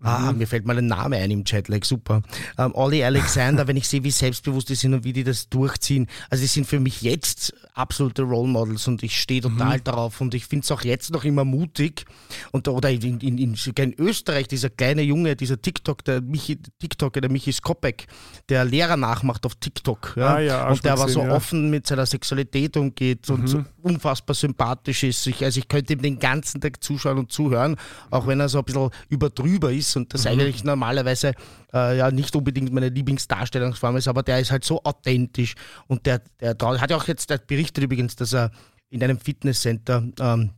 [0.00, 0.38] Ah, mhm.
[0.38, 2.22] mir fällt mal ein Name ein im Chatlag, super.
[2.58, 6.08] Ähm, Olli Alexander, wenn ich sehe, wie selbstbewusst die sind und wie die das durchziehen.
[6.28, 9.84] Also die sind für mich jetzt absolute Role Models und ich stehe total mhm.
[9.84, 12.06] darauf und ich finde es auch jetzt noch immer mutig.
[12.50, 17.30] Und, oder in, in, in, Österreich, dieser kleine Junge, dieser TikTok, der Michi, TikToker, der
[17.30, 18.06] Michi Skopek,
[18.48, 20.14] der Lehrer nachmacht auf TikTok.
[20.16, 20.36] Ja?
[20.36, 21.34] Ah, ja, und der aber so ja.
[21.34, 23.66] offen mit seiner Sexualität umgeht und so mhm.
[23.82, 25.26] unfassbar sympathisch ist.
[25.26, 27.76] Ich, also ich könnte ihm den ganzen Tag zuschauen und zuhören,
[28.10, 30.30] auch wenn er so ein bisschen überdrüber ist und das mhm.
[30.30, 31.34] eigentlich normalerweise
[31.76, 35.54] äh, ja nicht unbedingt meine Lieblingsdarstellungsform ist, aber der ist halt so authentisch
[35.86, 38.50] und der, der, der hat ja auch jetzt der berichtet übrigens, dass er
[38.88, 40.50] in einem Fitnesscenter ähm,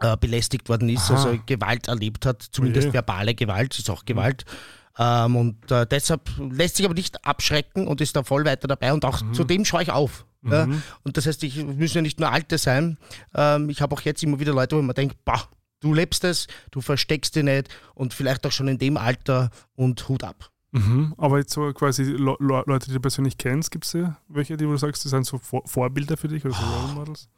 [0.00, 1.14] äh, belästigt worden ist, Aha.
[1.14, 2.94] also Gewalt erlebt hat, zumindest okay.
[2.94, 4.44] verbale Gewalt, ist auch Gewalt.
[4.48, 4.56] Mhm.
[4.98, 8.92] Ähm, und äh, deshalb lässt sich aber nicht abschrecken und ist da voll weiter dabei
[8.92, 9.32] und auch mhm.
[9.32, 10.26] zu dem schaue ich auf.
[10.42, 10.52] Mhm.
[10.52, 10.68] Ja?
[11.04, 12.98] Und das heißt, ich müssen ja nicht nur Alte sein.
[13.34, 15.48] Ähm, ich habe auch jetzt immer wieder Leute, wo man denkt, bah,
[15.82, 20.08] Du lebst es, du versteckst dich nicht und vielleicht auch schon in dem Alter und
[20.08, 20.50] Hut ab.
[20.70, 24.16] Mhm, aber jetzt so quasi Le Le Leute, die du persönlich kennst, gibt es ja
[24.28, 27.28] welche, die du sagst, die sind so Vor Vorbilder für dich oder so Role Models?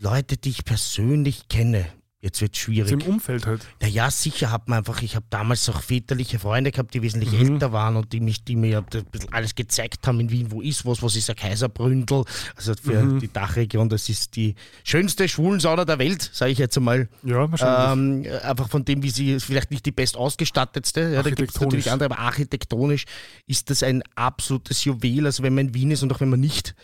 [0.00, 1.86] Leute, die ich persönlich kenne,
[2.20, 2.90] Jetzt wird es schwierig.
[2.90, 3.64] Im Umfeld halt.
[3.80, 7.54] Naja, sicher hat man einfach, ich habe damals auch väterliche Freunde gehabt, die wesentlich mhm.
[7.54, 8.84] älter waren und die, mich, die mir
[9.30, 12.24] alles gezeigt haben in Wien, wo ist was, was ist ein Kaiserbründel.
[12.56, 13.20] Also für mhm.
[13.20, 17.08] die Dachregion, das ist die schönste Schwulensauna der Welt, sage ich jetzt einmal.
[17.22, 18.26] Ja, wahrscheinlich.
[18.26, 21.60] Ähm, einfach von dem, wie sie, vielleicht nicht die best ausgestattetste, ja, da gibt es
[21.60, 23.04] natürlich andere, aber architektonisch
[23.46, 25.26] ist das ein absolutes Juwel.
[25.26, 26.74] Also wenn man in Wien ist und auch wenn man nicht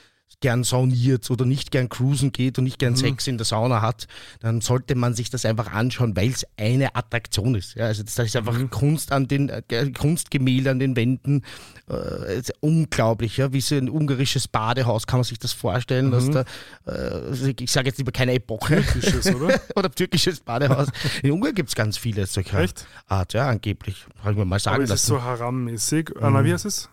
[0.45, 2.99] gern sauniert oder nicht gern cruisen geht und nicht gern mhm.
[2.99, 4.09] Sex in der Sauna hat,
[4.41, 7.77] dann sollte man sich das einfach anschauen, weil es eine Attraktion ist.
[7.77, 8.69] Ja, also das, ist einfach mhm.
[8.69, 9.63] Kunst an den äh,
[9.99, 11.45] Kunstgemälde an den Wänden,
[11.89, 13.39] äh, unglaublich.
[13.39, 16.11] Ja, wie so ein ungarisches Badehaus kann man sich das vorstellen, mhm.
[16.11, 16.45] dass da,
[16.93, 20.89] äh, ich sage jetzt lieber keine Epoche, türkisches oder oder türkisches Badehaus.
[21.23, 22.87] In Ungarn gibt es ganz viele solcher Echt?
[23.07, 25.07] Art, ja angeblich, habe ich mir mal sagen Aber ist lassen.
[25.07, 26.11] so haram-mäßig?
[26.21, 26.45] Mhm.
[26.45, 26.91] Wie heißt es?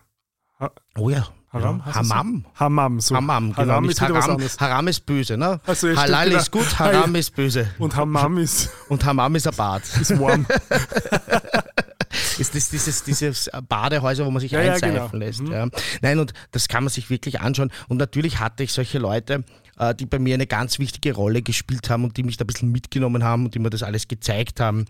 [0.58, 1.82] Ha oh ja, Haram?
[1.84, 2.46] Ja, Hammam?
[2.54, 3.14] Hammam, so.
[3.14, 3.72] Hammam, genau.
[3.72, 5.60] Haram ist, Haram, Haram ist böse, ne?
[5.66, 7.68] Also, Halal ist gut, Haram ist böse.
[7.78, 8.70] Und Hammam ist.
[8.88, 9.82] Und Hammam ist ein Bad.
[10.00, 10.46] Ist warm.
[12.38, 15.24] ist das dieses, dieses Badehäuser, wo man sich ja, einseifen ja, genau.
[15.24, 15.42] lässt.
[15.42, 15.52] Mhm.
[15.52, 15.66] Ja.
[16.00, 17.70] Nein, und das kann man sich wirklich anschauen.
[17.88, 19.44] Und natürlich hatte ich solche Leute,
[19.98, 22.70] die bei mir eine ganz wichtige Rolle gespielt haben und die mich da ein bisschen
[22.70, 24.84] mitgenommen haben und die mir das alles gezeigt haben.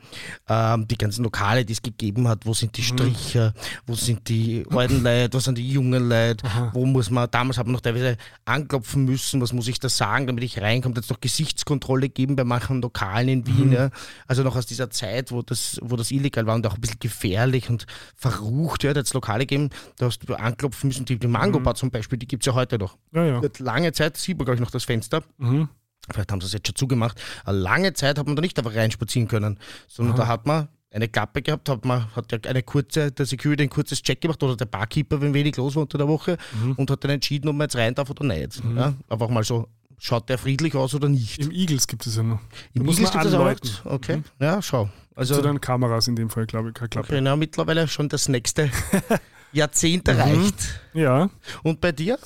[0.48, 2.86] Ähm, die ganzen Lokale, die es gegeben hat, wo sind die mhm.
[2.86, 3.54] Stricher,
[3.86, 7.66] wo sind die alten Leute, wo sind die jungen Leute, wo muss man, damals hat
[7.66, 11.04] man noch teilweise anklopfen müssen, was muss ich da sagen, damit ich reinkomme, da hat
[11.04, 13.72] es noch Gesichtskontrolle gegeben bei manchen Lokalen in Wien, mhm.
[13.72, 13.90] ja.
[14.26, 16.98] also noch aus dieser Zeit, wo das, wo das illegal war und auch ein bisschen
[16.98, 17.86] gefährlich und
[18.16, 21.60] verrucht, ja, da hat es Lokale gegeben, da hast du anklopfen müssen, die, die Mango
[21.60, 21.78] Bar mhm.
[21.78, 22.96] zum Beispiel, die gibt es ja heute noch.
[23.12, 23.40] Ja, ja.
[23.59, 25.23] Lange Zeit, sieht man glaube ich noch das Fenster.
[25.39, 25.69] Mhm.
[26.11, 27.20] Vielleicht haben sie es jetzt schon zugemacht.
[27.44, 30.23] Eine lange Zeit hat man da nicht einfach reinspazieren können, sondern Aha.
[30.23, 33.70] da hat man eine Klappe gehabt, hat man hat ja eine kurze, der Security ein
[33.70, 36.73] kurzes Check gemacht oder der Barkeeper, wenn wenig los war unter der Woche mhm.
[36.73, 38.62] und hat dann entschieden, ob man jetzt rein darf oder nicht.
[38.62, 38.77] Mhm.
[38.77, 39.69] Ja, einfach mal so,
[39.99, 41.39] schaut der friedlich aus oder nicht.
[41.39, 42.40] Im Eagles gibt es ja noch.
[42.74, 43.55] Im Eagles gibt es auch
[43.85, 44.24] Okay, mhm.
[44.40, 44.90] ja, schau.
[45.15, 47.09] Also, Zu den Kameras in dem Fall, glaube ich, keine Klappe.
[47.09, 48.70] Okay, na, mittlerweile schon das nächste
[49.53, 50.81] Jahrzehnt erreicht.
[50.94, 51.01] Mhm.
[51.01, 51.31] Ja.
[51.62, 52.19] Und bei dir?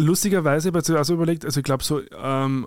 [0.00, 2.64] Lustigerweise habe ich also überlegt, also ich glaube so ähm,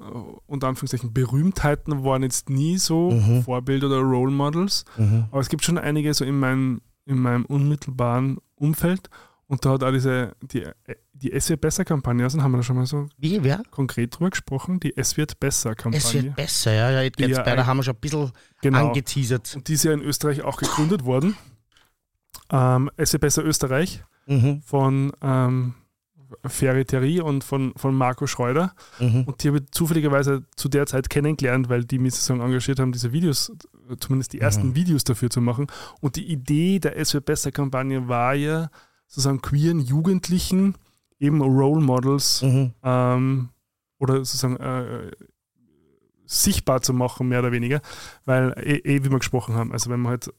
[0.48, 3.44] unter Anführungszeichen Berühmtheiten waren jetzt nie so mhm.
[3.44, 5.26] Vorbild oder Role Models, mhm.
[5.32, 9.10] aber es gibt schon einige so in meinem, in meinem unmittelbaren Umfeld
[9.48, 10.66] und da hat auch diese, die,
[11.14, 13.62] die Es wird besser Kampagne, also haben wir da schon mal so Wie, wer?
[13.70, 15.98] konkret drüber gesprochen, die Es wird besser Kampagne.
[15.98, 18.32] Es wird besser, ja, ja, jetzt ja, bei, da haben wir schon ein bisschen
[18.62, 18.88] genau.
[18.88, 19.58] angeteasert.
[19.58, 21.36] Und die ist ja in Österreich auch gegründet worden.
[22.50, 24.62] Ähm, es wird besser Österreich mhm.
[24.64, 25.74] von ähm,
[26.46, 28.74] Ferreterie und von, von Marco Schreuder.
[29.00, 29.24] Mhm.
[29.24, 32.92] Und die habe ich zufälligerweise zu der Zeit kennengelernt, weil die mich sozusagen engagiert haben,
[32.92, 33.52] diese Videos,
[34.00, 34.76] zumindest die ersten mhm.
[34.76, 35.68] Videos dafür zu machen.
[36.00, 38.70] Und die Idee der Es wird besser Kampagne war ja,
[39.08, 40.76] sozusagen queeren Jugendlichen
[41.20, 42.74] eben Role Models mhm.
[42.84, 43.50] ähm,
[44.00, 45.12] oder sozusagen äh,
[46.26, 47.82] sichtbar zu machen, mehr oder weniger,
[48.26, 50.34] weil eh, eh, wie wir gesprochen haben, also wenn man halt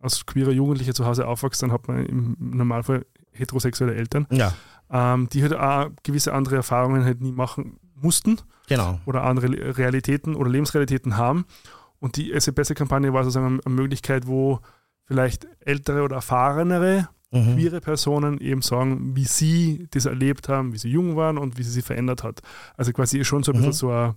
[0.00, 4.54] als queerer Jugendlicher zu Hause aufwächst, dann hat man im Normalfall heterosexuelle Eltern, Ja,
[4.90, 8.38] ähm, die halt auch gewisse andere Erfahrungen halt nie machen mussten
[8.68, 9.00] genau.
[9.06, 11.44] oder andere Realitäten oder Lebensrealitäten haben.
[11.98, 14.60] Und die SE-Beste-Kampagne war sozusagen eine Möglichkeit, wo
[15.04, 17.54] vielleicht ältere oder erfahrenere Mhm.
[17.56, 21.64] queere Personen eben sagen, wie sie das erlebt haben, wie sie jung waren und wie
[21.64, 22.40] sie sich verändert hat.
[22.76, 23.72] Also quasi schon so ein bisschen Mhm.
[23.72, 24.14] so eine,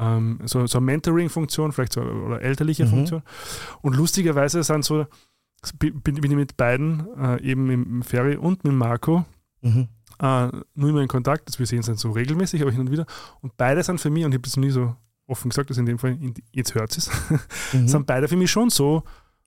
[0.00, 2.90] ähm, so, so eine Mentoring-Funktion, vielleicht so oder elterliche Mhm.
[2.90, 3.22] Funktion.
[3.80, 5.06] Und lustigerweise sind so,
[5.78, 7.66] bin, bin ich mit beiden, äh, eben
[7.98, 9.24] mit Ferry und mit Marco,
[9.62, 9.86] Mhm.
[10.20, 13.06] Äh, nur immer in Kontakt, dass wir sehen uns so regelmäßig, aber hin und wieder.
[13.40, 14.94] Und beide sind für mich, und ich habe das nie so
[15.26, 17.10] offen gesagt, dass in dem Fall, in, jetzt hört es,
[17.72, 17.88] Mhm.
[17.88, 19.02] sind beide für mich schon so,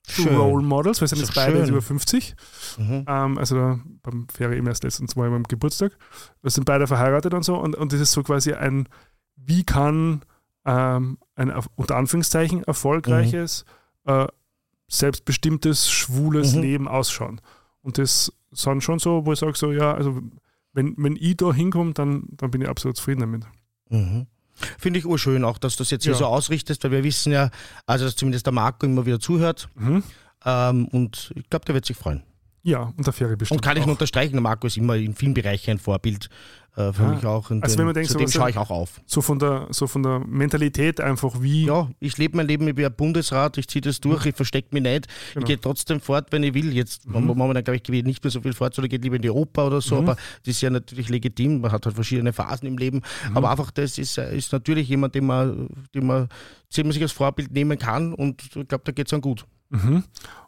[0.08, 0.34] Schön.
[0.34, 2.34] Role Models, weil sie sind jetzt beide jetzt über 50.
[2.76, 3.04] Mhm.
[3.06, 5.96] Ähm, also da, beim Ferry eben erst letztens mal beim Geburtstag.
[6.42, 7.56] Wir sind beide verheiratet und so.
[7.56, 8.88] Und, und das ist so quasi ein,
[9.36, 10.22] wie kann
[10.64, 13.64] ähm, ein unter Anführungszeichen erfolgreiches,
[14.04, 14.26] äh,
[14.88, 16.60] selbstbestimmtes, schwules Mhm.
[16.62, 17.40] Leben ausschauen.
[17.80, 20.20] Und das sind schon so, wo ich sage, so, ja, also
[20.72, 23.44] wenn, wenn ich da hinkomme, dann, dann bin ich absolut zufrieden damit.
[23.90, 24.26] Mhm.
[24.78, 26.18] Finde ich urschön auch, dass du das jetzt hier Ja.
[26.18, 27.50] so ausrichtest, weil wir wissen ja,
[27.86, 30.02] also dass zumindest der Marco immer wieder zuhört Mhm.
[30.44, 32.22] ähm, und ich glaube, der wird sich freuen.
[32.64, 33.58] Ja, und der Ferry bestimmt.
[33.58, 36.28] Und kann ich nur unterstreichen, der Marco ist immer in vielen Bereichen ein Vorbild
[36.74, 37.08] äh, für Ja.
[37.10, 37.50] mich auch.
[37.50, 39.00] Und Also den, wenn man denkt, zu so dem schaue ich auch auf.
[39.06, 41.66] so von der, so von der Mentalität einfach wie.
[41.66, 44.82] Ja, ich lebe mein Leben wie ein Bundesrat, ich ziehe das durch, ich verstecke mich
[44.82, 45.06] nicht.
[45.34, 45.40] Genau.
[45.42, 46.72] Ich gehe trotzdem fort, wenn ich will.
[46.72, 47.26] Jetzt Mhm.
[47.26, 49.30] momentan, glaube ich, gehe ich nicht mehr so viel fort, sondern gehe lieber in die
[49.30, 50.08] Oper oder so, Mhm.
[50.08, 53.02] aber das ist ja natürlich legitim, man hat halt verschiedene Phasen im Leben.
[53.28, 53.36] Mhm.
[53.36, 56.28] Aber einfach, das ist, ist natürlich jemand, den man, den man,
[56.76, 59.44] den man sich als Vorbild nehmen kann und ich glaube, da geht es dann gut.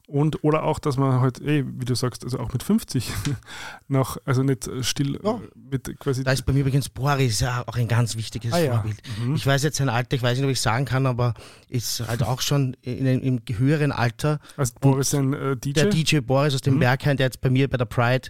[0.07, 3.11] Und oder auch, dass man halt, ey, wie du sagst, also auch mit 50
[3.89, 5.37] noch, also nicht still Ja.
[5.37, 5.41] äh,
[5.71, 6.23] mit quasi.
[6.23, 8.75] Da ist bei mir übrigens Boris ja auch ein ganz wichtiges Ah, ja.
[8.75, 9.01] Vorbild.
[9.25, 9.35] Mhm.
[9.35, 11.33] Ich weiß jetzt sein Alter, ich weiß nicht, ob ich sagen kann, aber
[11.69, 14.41] ist halt auch schon in im höheren Alter.
[14.59, 15.73] Also Boris ein äh, DJ.
[15.73, 16.81] Der DJ Boris aus dem Mhm.
[16.81, 18.29] Berghain, der jetzt bei mir bei der Pride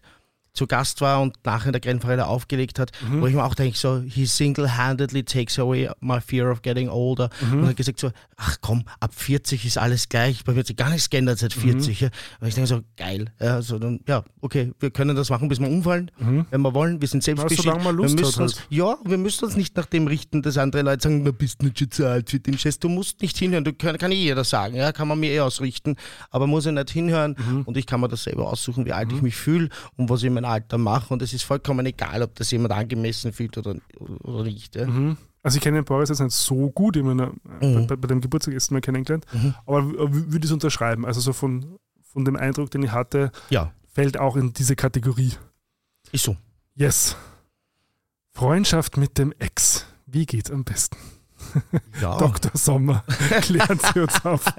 [0.54, 3.20] zu Gast war und nachher in der Grenzverräder aufgelegt hat, Mhm.
[3.20, 7.28] wo ich mir auch denke, so, he single-handedly takes away my fear of getting older.
[7.40, 7.60] Mhm.
[7.62, 10.76] Und hat gesagt so, ach komm, ab 40 ist alles gleich, bei mir hat sich
[10.76, 12.00] gar nichts geändert seit 40.
[12.00, 12.08] Ja.
[12.40, 13.32] Und ich denke so, geil.
[13.40, 16.46] Ja, so dann, ja, okay, wir können das machen, bis wir umfallen, Mhm.
[16.50, 17.00] wenn wir wollen.
[17.00, 17.66] Wir sind selbstbestimmt.
[17.84, 18.66] Lust wir hat müssen uns, halt.
[18.70, 21.80] Ja, wir müssen uns nicht nach dem richten, dass andere Leute sagen, du bist nicht
[21.80, 22.78] schon zu alt für den Scheiß.
[22.78, 25.40] Du musst nicht hinhören, du kann, kann eh jeder sagen, ja, kann man mir eh
[25.40, 25.96] ausrichten,
[26.30, 27.62] aber muss ich nicht hinhören Mhm.
[27.62, 30.26] und ich kann mir das selber aussuchen, wie alt ich mich fühle und was ich
[30.28, 33.76] in meinem Alter mache und es ist vollkommen egal, ob das jemand angemessen fühlt oder,
[34.22, 34.76] oder nicht.
[34.76, 34.86] Ja.
[34.86, 35.16] Mhm.
[35.42, 37.86] Also ich kenne den Boris jetzt nicht so gut, ich meine, äh, Mhm.
[37.86, 39.54] bei, bei dem Geburtstag ist mal kennengelernt, Mhm.
[39.66, 41.04] aber würde ich es unterschreiben.
[41.04, 45.32] Also so von, von dem Eindruck, den ich hatte, ja, fällt auch in diese Kategorie.
[46.12, 46.36] ist so.
[46.74, 47.16] Yes.
[48.32, 49.86] Freundschaft mit dem Ex.
[50.06, 50.96] Wie geht's am besten?
[52.00, 52.16] Ja.
[52.18, 52.50] Dr.
[52.54, 53.04] Sommer,
[53.42, 54.44] klären Sie uns auf.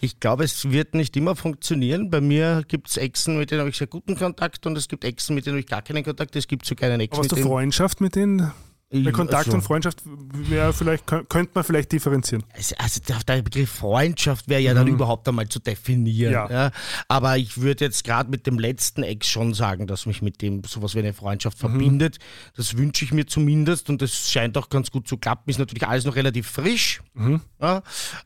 [0.00, 2.10] Ich glaube, es wird nicht immer funktionieren.
[2.10, 5.04] Bei mir gibt es Exen, mit denen habe ich sehr guten Kontakt und es gibt
[5.04, 6.36] Exen, mit denen habe ich gar keinen Kontakt.
[6.36, 8.52] Es gibt sogar einen Aber hast du Freundschaft mit denen?
[8.90, 12.42] Bei Kontakt also, und Freundschaft wäre vielleicht, kö- könnte man vielleicht differenzieren.
[12.78, 14.94] Also, der, der Begriff Freundschaft wäre ja dann Mhm.
[14.94, 16.32] überhaupt einmal zu definieren.
[16.32, 16.50] Ja.
[16.50, 16.70] Ja.
[17.06, 20.64] Aber ich würde jetzt gerade mit dem letzten Ex schon sagen, dass mich mit dem
[20.64, 21.60] sowas wie eine Freundschaft Mhm.
[21.68, 22.18] verbindet.
[22.56, 25.50] Das wünsche ich mir zumindest und das scheint auch ganz gut zu klappen.
[25.50, 27.02] Ist natürlich alles noch relativ frisch.
[27.12, 27.42] Mhm.
[27.60, 27.82] Ja.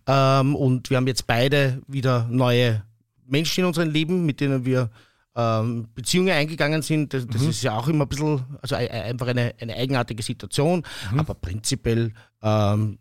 [0.07, 2.85] Ähm, und wir haben jetzt beide wieder neue
[3.27, 4.91] Menschen in unserem Leben, mit denen wir
[5.35, 7.15] ähm, Beziehungen eingegangen sind.
[7.15, 10.23] Das, das ist ja auch immer ein bisschen, also ein- ein- einfach eine, eine eigenartige
[10.23, 10.83] Situation.
[11.17, 12.99] Aber prinzipiell ähm,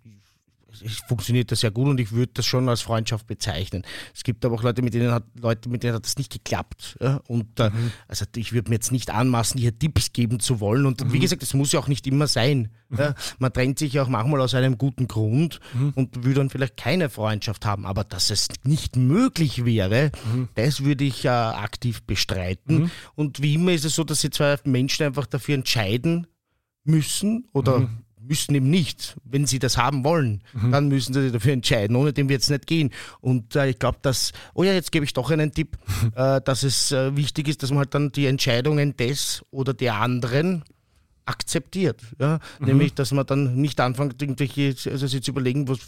[1.07, 3.83] funktioniert das sehr gut und ich würde das schon als Freundschaft bezeichnen.
[4.13, 6.97] Es gibt aber auch Leute, mit denen hat, Leute, mit denen hat das nicht geklappt.
[7.01, 7.21] Ja?
[7.27, 7.71] Und äh,
[8.07, 10.85] also ich würde mir jetzt nicht anmaßen, hier Tipps geben zu wollen.
[10.85, 12.69] Und wie gesagt, das muss ja auch nicht immer sein.
[12.97, 13.15] Ja?
[13.39, 15.59] Man trennt sich ja auch manchmal aus einem guten Grund
[15.95, 17.85] und will dann vielleicht keine Freundschaft haben.
[17.85, 20.11] Aber dass es nicht möglich wäre,
[20.55, 22.91] das würde ich äh, aktiv bestreiten.
[23.15, 26.27] Und wie immer ist es so, dass sich zwei Menschen einfach dafür entscheiden
[26.83, 27.89] müssen oder
[28.23, 29.15] müssen eben nicht.
[29.23, 30.41] Wenn sie das haben wollen,
[30.71, 31.95] dann müssen sie sich dafür entscheiden.
[31.95, 32.91] Ohne dem wird es nicht gehen.
[33.19, 35.77] Und äh, ich glaube, dass, oh ja, jetzt gebe ich doch einen Tipp,
[36.15, 39.95] äh, dass es äh, wichtig ist, dass man halt dann die Entscheidungen des oder der
[39.95, 40.63] anderen
[41.25, 42.01] akzeptiert.
[42.19, 42.39] Ja?
[42.59, 45.79] Nämlich, dass man dann nicht anfängt, irgendwelche, also sich zu überlegen, was,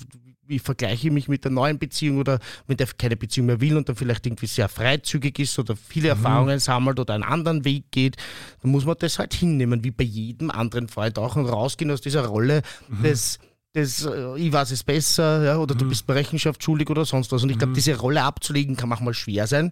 [0.53, 3.75] wie vergleiche ich mich mit der neuen Beziehung oder mit der keine Beziehung mehr will
[3.75, 7.85] und dann vielleicht irgendwie sehr freizügig ist oder viele Erfahrungen sammelt oder einen anderen Weg
[7.91, 8.17] geht,
[8.61, 12.01] dann muss man das halt hinnehmen, wie bei jedem anderen Freund auch und rausgehen aus
[12.01, 12.61] dieser Rolle
[13.03, 13.39] des
[13.75, 17.31] das, äh, ich weiß es besser, ja, oder du bist mir Rechenschaft schuldig oder sonst
[17.31, 17.41] was.
[17.41, 19.71] Und ich glaube, diese Rolle abzulegen kann manchmal schwer sein.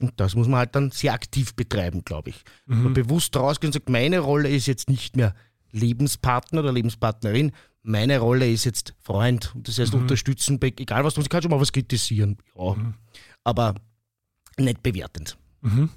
[0.00, 2.44] Und das muss man halt dann sehr aktiv betreiben, glaube ich.
[2.68, 5.34] Und bewusst rausgehen und sagt, meine Rolle ist jetzt nicht mehr
[5.72, 7.50] Lebenspartner oder Lebenspartnerin,
[7.82, 9.52] meine Rolle ist jetzt Freund.
[9.54, 12.36] Und das heißt, unterstützen, be- egal was du tust, ich kann schon mal was kritisieren.
[12.54, 12.76] Ja.
[13.44, 13.74] Aber
[14.58, 15.38] nicht bewertend.
[15.62, 15.88] Mhm.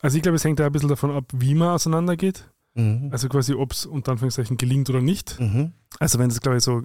[0.00, 2.48] Also ich glaube, es hängt da ein bisschen davon ab, wie man auseinandergeht.
[2.74, 3.08] Mhm.
[3.12, 5.38] Also quasi, ob es unter Anführungszeichen gelingt oder nicht.
[5.40, 5.72] Mhm.
[5.98, 6.82] Also wenn es, glaube ich, so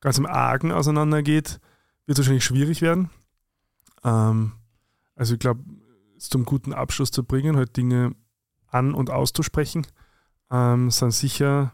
[0.00, 1.60] ganz im Argen auseinandergeht,
[2.06, 3.10] wird es wahrscheinlich schwierig werden.
[4.02, 4.52] Ähm,
[5.14, 5.62] also ich glaube,
[6.16, 8.14] es zum guten Abschluss zu bringen, halt Dinge
[8.68, 9.86] an- und auszusprechen,
[10.50, 11.72] ähm, sind sicher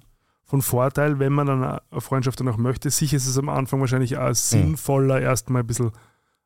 [0.49, 2.91] von Vorteil, wenn man dann eine Freundschaft dann auch möchte.
[2.91, 5.93] Sicher ist es am Anfang wahrscheinlich auch sinnvoller, erstmal ein bisschen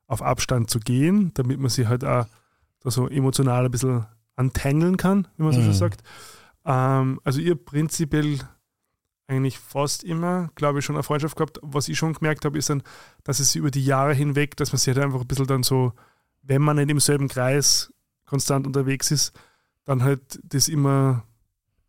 [0.09, 2.27] auf Abstand zu gehen, damit man sich halt auch
[2.81, 4.05] da so emotional ein bisschen
[4.37, 5.65] antangeln kann, wie man so Mhm.
[5.67, 6.03] schön sagt.
[6.65, 8.41] Ähm, also ihr prinzipiell
[9.29, 11.61] eigentlich fast immer, glaube ich, schon eine Freundschaft gehabt.
[11.63, 12.83] Was ich schon gemerkt habe, ist dann,
[13.23, 15.93] dass es über die Jahre hinweg, dass man sich halt einfach ein bisschen dann so,
[16.43, 17.93] wenn man nicht im selben Kreis
[18.27, 19.33] konstant unterwegs ist,
[19.85, 21.23] dann halt das immer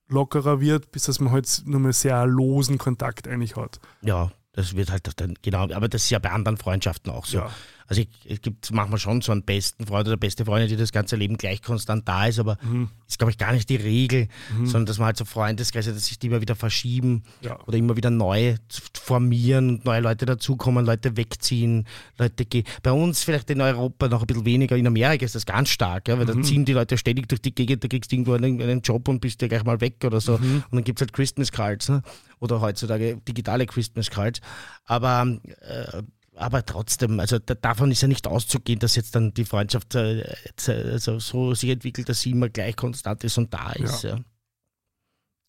[0.07, 3.79] lockerer wird, bis dass man halt nur mal sehr losen Kontakt eigentlich hat.
[4.01, 7.39] Ja, das wird halt dann, genau, aber das ist ja bei anderen Freundschaften auch so.
[7.39, 7.49] Ja.
[7.93, 10.91] Also ich, es gibt manchmal schon so einen besten Freund oder beste Freundin, die das
[10.91, 12.89] ganze Leben gleich konstant da ist, aber Mhm.
[13.07, 14.27] ist, glaube ich, gar nicht die Regel,
[14.63, 17.59] sondern dass man halt so Freundeskreise, dass sich die immer wieder verschieben Ja.
[17.67, 18.55] oder immer wieder neu
[18.93, 21.85] formieren und neue Leute dazukommen, Leute wegziehen,
[22.17, 22.63] Leute gehen.
[22.81, 26.07] Bei uns vielleicht in Europa noch ein bisschen weniger, in Amerika ist das ganz stark,
[26.07, 28.61] ja, weil da ziehen die Leute ständig durch die Gegend, da kriegst du irgendwo einen,
[28.61, 30.35] einen Job und bist ja gleich mal weg oder so.
[30.35, 32.01] Und dann gibt es halt Christmas Cards ne?
[32.39, 34.41] oder heutzutage digitale Christmas Cards.
[34.85, 36.01] Aber äh,
[36.35, 40.21] aber trotzdem, also da, davon ist ja nicht auszugehen, dass jetzt dann die Freundschaft äh,
[40.21, 44.03] äh, also so sich entwickelt, dass sie immer gleich konstant ist und da ist.
[44.03, 44.17] Ja.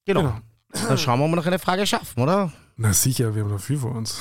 [0.04, 0.22] Genau.
[0.22, 0.40] Genau.
[0.88, 2.52] Dann schauen wir mal noch eine Frage schaffen, oder?
[2.76, 4.18] Na sicher, wir haben noch viel vor uns.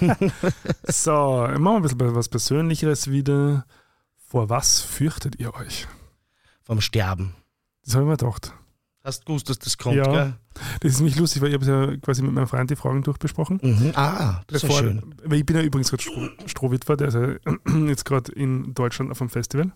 [0.86, 3.64] so, machen wir ein bisschen was Persönlicheres wieder.
[4.26, 5.86] Vor was fürchtet ihr euch?
[6.62, 7.34] Vom Sterben.
[7.84, 8.52] Das habe ich mir gedacht.
[9.04, 10.10] Hast du gewusst, dass das kommt, Ja.
[10.10, 10.34] gell?
[10.80, 13.60] Das ist mich lustig, weil ich habe ja quasi mit meinem Freund die Fragen durchbesprochen.
[13.62, 13.92] Mhm.
[13.94, 15.14] Ah, das ist ja Bevor- schön.
[15.24, 17.34] Weil ich bin ja übrigens gerade Stroh, Strohwitwer, der ist ja
[17.86, 19.72] jetzt gerade in Deutschland auf einem Festival.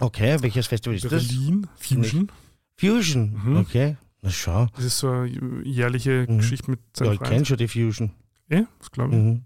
[0.00, 1.10] Okay, welches Festival ist das?
[1.28, 2.32] Berlin, Fusion.
[2.80, 3.40] Fusion.
[3.44, 3.56] Mhm.
[3.58, 3.96] Okay.
[4.22, 4.66] Na schau.
[4.74, 5.28] Das ist so eine
[5.64, 6.38] jährliche Mhm.
[6.38, 7.30] Geschichte mit Ja, seinem ich Freund.
[7.30, 8.12] kenne schon die Fusion.
[8.48, 9.22] Eh, das glaube ich.
[9.22, 9.42] Mhm.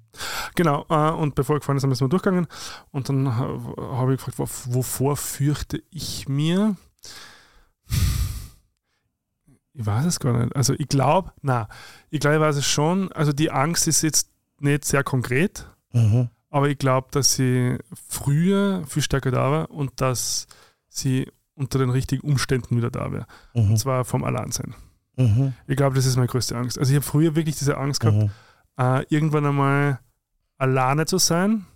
[0.54, 2.46] Genau, äh, und bevor wir gefahren sind, sind wir durchgegangen.
[2.92, 3.58] Und dann ha-
[3.92, 6.76] habe ich gefragt, wo- wovor fürchte ich mir?
[9.78, 10.56] Ich weiß es gar nicht.
[10.56, 11.68] Also ich glaube, na,
[12.10, 13.12] ich glaube, ich weiß es schon.
[13.12, 16.28] Also die Angst ist jetzt nicht sehr konkret, Mhm.
[16.50, 17.76] aber ich glaube, dass sie
[18.08, 20.46] früher viel stärker da war und dass
[20.88, 23.26] sie unter den richtigen Umständen wieder da wäre.
[23.54, 23.70] Mhm.
[23.72, 24.74] Und zwar vom Alleinsein.
[25.16, 25.52] Mhm.
[25.66, 26.78] Ich glaube, das ist meine größte Angst.
[26.78, 28.30] Also ich habe früher wirklich diese Angst gehabt, Mhm.
[28.78, 29.98] äh, irgendwann einmal
[30.58, 31.66] alleine zu sein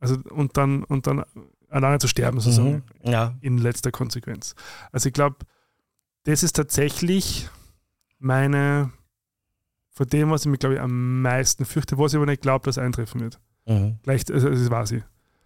[0.00, 1.24] also, und, dann, und dann
[1.70, 3.10] alleine zu sterben, sozusagen, Mhm.
[3.10, 3.34] Ja.
[3.40, 4.54] in letzter Konsequenz.
[4.92, 5.36] Also ich glaube,
[6.26, 7.48] das ist tatsächlich
[8.18, 8.92] meine,
[9.90, 12.64] vor dem, was ich mir, glaube ich, am meisten fürchte, was ich aber nicht glaube,
[12.64, 13.40] dass eintreffen wird.
[13.66, 13.98] Mhm.
[14.02, 15.02] Gleich, also das weiß ich.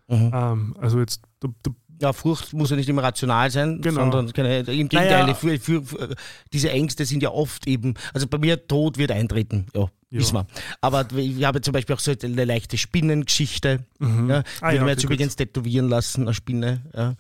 [0.09, 0.31] Mhm.
[0.35, 4.01] Ähm, also jetzt, du, du, Ja, Furcht muss ja nicht immer rational sein, Genau.
[4.01, 5.35] sondern keine, im Gegenteil, Naja.
[5.35, 6.17] für, für, für,
[6.53, 10.19] diese Ängste sind ja oft eben, also bei mir Tod wird eintreten, ja, Ja.
[10.21, 10.47] wissen wir.
[10.81, 13.85] Aber ich habe zum Beispiel auch so eine leichte Spinnengeschichte.
[13.99, 14.29] mhm.
[14.29, 14.43] Ja.
[14.61, 15.11] Ah, ich ja, mir jetzt gut.
[15.13, 17.15] übrigens tätowieren lassen, eine Spinne, ja,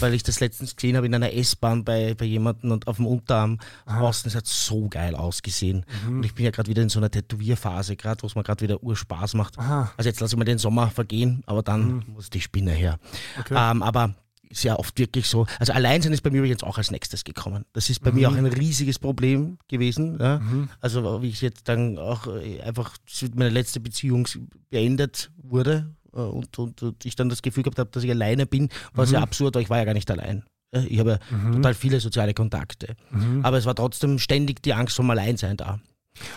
[0.00, 3.06] weil ich das letztens gesehen habe in einer S-Bahn bei, bei jemandem und auf dem
[3.06, 4.28] Unterarm außen.
[4.28, 5.84] Es hat so geil ausgesehen.
[6.06, 6.18] Mhm.
[6.18, 8.62] Und ich bin ja gerade wieder in so einer Tätowierphase, gerade wo es mir gerade
[8.62, 9.58] wieder Urspaß macht.
[9.58, 12.98] Aha, Also jetzt lasse ich mal den Sommer vergehen, aber dann muss die Spinne her.
[13.02, 13.40] Mhm.
[13.40, 13.54] okay.
[13.72, 14.14] Ähm, aber
[14.48, 15.46] ist ja oft wirklich so.
[15.58, 17.64] Also Alleinsein ist bei mir übrigens auch als nächstes gekommen.
[17.72, 18.38] Das ist bei mir auch Mhm.
[18.38, 20.18] ein riesiges Problem gewesen.
[20.20, 20.40] Ja?
[20.80, 22.96] Also wie ich jetzt dann auch äh, einfach
[23.34, 24.26] meine letzte Beziehung
[24.70, 28.46] beendet wurde äh, und, und, und ich dann das Gefühl gehabt habe, dass ich alleine
[28.46, 29.10] bin, war Mhm.
[29.10, 30.44] sehr absurd, aber ich war ja gar nicht allein.
[30.88, 32.96] Ich habe ja total viele soziale Kontakte.
[33.10, 33.44] Mhm.
[33.44, 35.78] Aber es war trotzdem ständig die Angst vom Alleinsein da.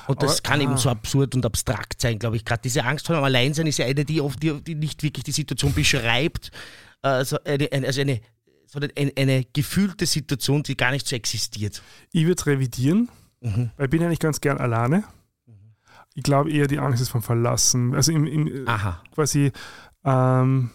[0.08, 0.78] Und das Aber- kann eben ah.
[0.78, 2.46] so absurd und abstrakt sein, glaube ich.
[2.46, 5.24] Gerade diese Angst vor dem Alleinsein ist ja eine, die oft die, die nicht wirklich
[5.24, 6.52] die Situation beschreibt.
[7.02, 8.22] Also eine, eine, also eine,
[8.66, 11.82] sondern eine, eine gefühlte Situation, die gar nicht so existiert.
[12.12, 13.10] Ich würde es revidieren,
[13.42, 13.72] Mhm.
[13.78, 15.04] weil ich bin ja nicht ganz gern alleine.
[16.14, 17.96] Ich glaube eher, die Angst ist vom Verlassen.
[17.96, 18.66] Also im, im,
[19.14, 19.52] quasi,
[20.04, 20.72] ähm,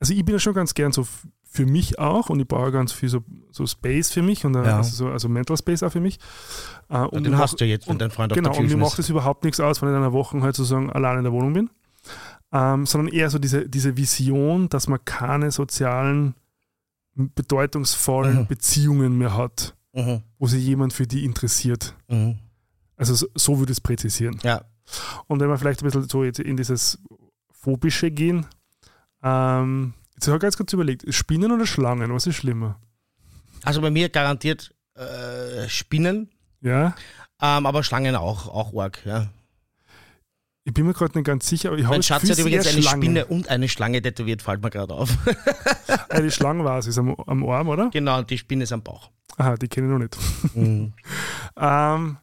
[0.00, 1.06] also ich bin ja schon ganz gern so
[1.44, 3.22] für mich auch und ich brauche ganz viel so,
[3.52, 4.78] so Space für mich und äh, Ja.
[4.78, 6.18] also, so, also Mental Space auch für mich.
[6.88, 8.56] Äh, und Und den hast macht- du ja jetzt, wenn und- dein Freund Genau, auf
[8.56, 10.90] der und mir macht es überhaupt nichts aus, wenn ich in einer Woche halt sozusagen
[10.90, 11.70] allein in der Wohnung bin.
[12.52, 16.34] Ähm, sondern eher so diese, diese Vision, dass man keine sozialen,
[17.14, 18.46] bedeutungsvollen Mhm.
[18.46, 20.22] Beziehungen mehr hat, Mhm.
[20.38, 21.94] wo sich jemand für die interessiert.
[22.08, 22.38] Mhm.
[22.96, 24.38] Also so, so würde ich es präzisieren.
[24.42, 24.64] Ja.
[25.26, 26.98] Und wenn wir vielleicht ein bisschen so jetzt in dieses
[27.52, 28.46] Phobische gehen,
[29.22, 32.80] ähm, jetzt habe ich ganz kurz überlegt, Spinnen oder Schlangen, was ist schlimmer?
[33.62, 36.94] Also bei mir garantiert äh, Spinnen, Ja,
[37.40, 39.04] ähm, aber Schlangen auch, auch arg.
[39.04, 39.28] Ja.
[40.64, 42.82] Ich bin mir gerade nicht ganz sicher, aber ich habe Mein Schatz hat übrigens eine
[42.82, 43.02] Schlange.
[43.04, 45.10] Spinne und eine Schlange tätowiert, fällt mir gerade auf.
[46.22, 47.88] Die Schlange war es, ist am, am Arm, oder?
[47.90, 49.10] genau, und die Spinne ist am Bauch.
[49.38, 50.54] Aha, die kenne ich noch nicht.
[50.54, 50.92] Mhm.
[51.56, 52.18] Ähm,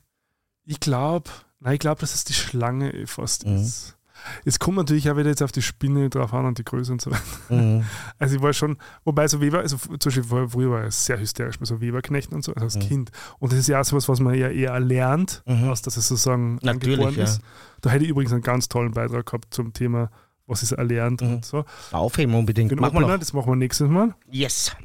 [0.66, 3.58] ich glaube, nein, ich glaube, dass es die Schlange fast Mhm.
[3.58, 3.97] ist.
[4.46, 7.02] Es kommt natürlich auch wieder jetzt auf die Spinne drauf an und die Größe und
[7.02, 7.24] so weiter.
[7.50, 7.84] Mhm.
[8.20, 11.60] Also ich war schon, wobei so Weber, also zum Beispiel früher war ich sehr hysterisch
[11.60, 12.80] bei so Weberknechten und so, also als Mhm.
[12.82, 13.12] Kind.
[13.40, 15.70] Und das ist ja auch sowas, was man ja eher erlernt, Mhm.
[15.70, 17.24] als dass es sozusagen Natürlich, angeboren ja.
[17.26, 17.42] ist.
[17.82, 20.10] Da hätte ich übrigens einen ganz tollen Beitrag gehabt zum Thema,
[20.48, 21.34] was ist erlernt Mhm.
[21.36, 21.66] und so.
[21.92, 22.72] Aufheben unbedingt.
[22.72, 23.20] Den Machen wir Opener, noch.
[23.20, 24.16] das machen wir nächstes Mal.
[24.32, 24.76] Yes.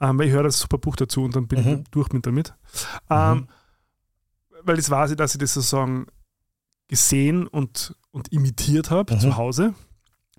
[0.00, 1.68] Ähm, weil ich höre das super Buch dazu und dann bin Mhm.
[1.82, 2.54] ich durch mit damit.
[3.10, 3.46] Ähm, Mhm.
[4.62, 6.06] Weil das weiß ich, dass ich das sozusagen
[6.88, 9.20] gesehen und, und imitiert habe Mhm.
[9.20, 9.74] zu Hause.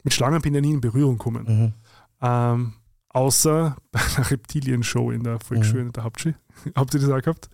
[0.04, 1.46] Mit Schlangen bin ich nie in Berührung gekommen.
[1.48, 1.74] Mhm.
[2.22, 2.74] Ähm,
[3.10, 6.36] außer bei einer Reptilien-Show in der Volksschule, in der Hauptschule.
[6.76, 7.50] Habt ihr das auch gehabt?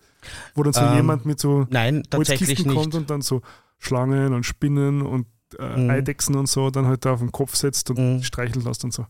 [0.54, 3.42] Wo dann so Ähm, jemand mit so Nein, Holzkisten kommt und dann so
[3.78, 5.26] Schlangen und Spinnen und
[5.58, 5.90] äh, Mhm.
[5.90, 8.22] Eidechsen und so dann halt da auf den Kopf setzt und Mhm.
[8.22, 9.06] streicheln lässt und so.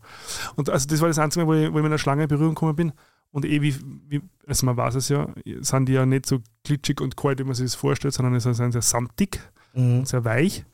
[0.55, 2.27] Und also das war das Einzige, Mal, wo ich, wo ich mit einer Schlange in
[2.29, 2.91] Berührung gekommen bin.
[3.31, 3.75] Und eh, wie,
[4.09, 5.27] wie, also man weiß es ja,
[5.61, 8.53] sind die ja nicht so glitschig und kalt, wie man sich das vorstellt, sondern sie
[8.53, 9.39] sind sehr samtig,
[9.73, 10.05] Mhm.
[10.05, 10.65] sehr weich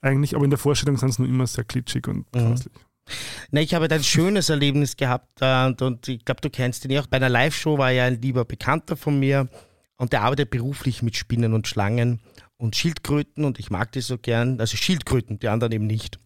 [0.00, 2.38] eigentlich, aber in der Vorstellung sind sie nur immer sehr glitschig und Mhm.
[2.50, 2.72] grauslich.
[3.50, 6.90] Na, ich habe ein schönes Erlebnis gehabt äh, und, und ich glaube, du kennst ihn
[6.90, 7.06] ja auch.
[7.06, 9.48] Bei einer Live-Show war ja ein lieber Bekannter von mir
[9.96, 12.20] und der arbeitet beruflich mit Spinnen und Schlangen
[12.56, 14.58] und Schildkröten und ich mag die so gern.
[14.58, 16.18] Also Schildkröten, die anderen eben nicht.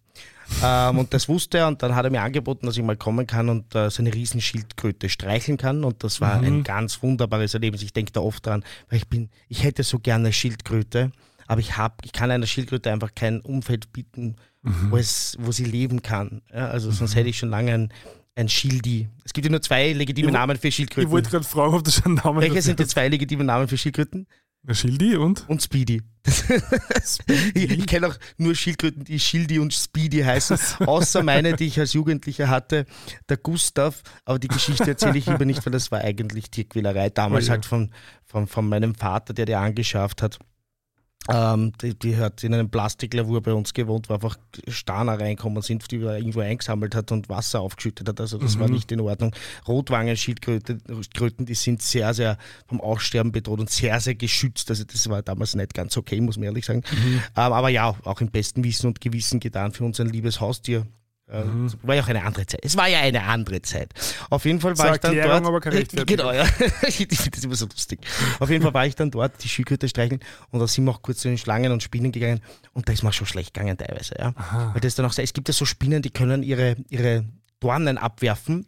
[0.63, 3.27] ähm, und das wusste er und dann hat er mir angeboten, dass ich mal kommen
[3.27, 6.43] kann und äh, so eine Riesenschildkröte streicheln kann und das war Mhm.
[6.45, 7.81] ein ganz wunderbares Erlebnis.
[7.83, 11.11] Ich denke da oft dran, weil ich bin, ich hätte so gerne eine Schildkröte,
[11.49, 15.65] aber ich habe, ich kann einer Schildkröte einfach kein Umfeld bieten, wo, es, wo sie
[15.65, 16.41] leben kann.
[16.53, 17.93] Ja, also sonst hätte ich schon lange ein,
[18.35, 19.09] ein Schildi.
[19.25, 21.09] Es gibt ja nur zwei legitime Ich Namen für Ich Schildkröten.
[21.09, 24.27] wollte gerade fragen, ob du schon Namen Welche sind die zwei legitimen Namen für Schildkröten?
[24.61, 25.49] Der Schildi und?
[25.49, 26.01] Und Speedy.
[27.55, 31.79] Ich, ich kenne auch nur Schildkröten, die Schildi und Speedy heißen, außer meine, die ich
[31.79, 32.85] als Jugendlicher hatte,
[33.27, 34.03] der Gustav.
[34.25, 37.09] Aber die Geschichte erzähle ich lieber nicht, weil das war eigentlich Tierquälerei.
[37.09, 37.51] Damals Oh ja.
[37.53, 37.91] halt von,
[38.25, 40.37] von, von meinem Vater, der die angeschafft hat.
[41.27, 44.37] Ähm, die, die hat in einem Plastiklavur bei uns gewohnt, wo einfach
[44.67, 48.19] Starner reinkommen sind, die er irgendwo eingesammelt hat und Wasser aufgeschüttet hat.
[48.21, 48.73] Also das war Mhm.
[48.75, 49.35] nicht in Ordnung.
[49.67, 50.81] Rotwangenschildkröten,
[51.13, 52.37] Kröten, die sind sehr, sehr
[52.67, 54.69] vom Aussterben bedroht und sehr, sehr geschützt.
[54.69, 56.83] Also das war damals nicht ganz okay, muss man ehrlich sagen.
[56.91, 57.15] Mhm.
[57.15, 60.87] Ähm, aber ja, auch im besten Wissen und Gewissen getan für unser liebes Haustier.
[61.31, 61.65] Äh, Mhm.
[61.65, 62.59] es War ja auch eine andere Zeit.
[62.63, 63.91] Es war ja eine andere Zeit.
[64.29, 65.47] Auf jeden Fall war ich dann Erklärung, dort.
[65.47, 66.43] aber keine Äh, genau, ja.
[66.87, 67.99] Ich finde das immer so lustig.
[68.39, 71.01] Auf jeden Fall war ich dann dort, die Schildkröte streicheln und da sind wir auch
[71.01, 72.41] kurz zu den Schlangen und Spinnen gegangen
[72.73, 74.15] und da ist mir schon schlecht gegangen teilweise.
[74.17, 74.33] Ja.
[74.73, 77.25] Weil das dann auch so, es gibt ja so Spinnen, die können ihre, ihre
[77.59, 78.65] Dornen abwerfen.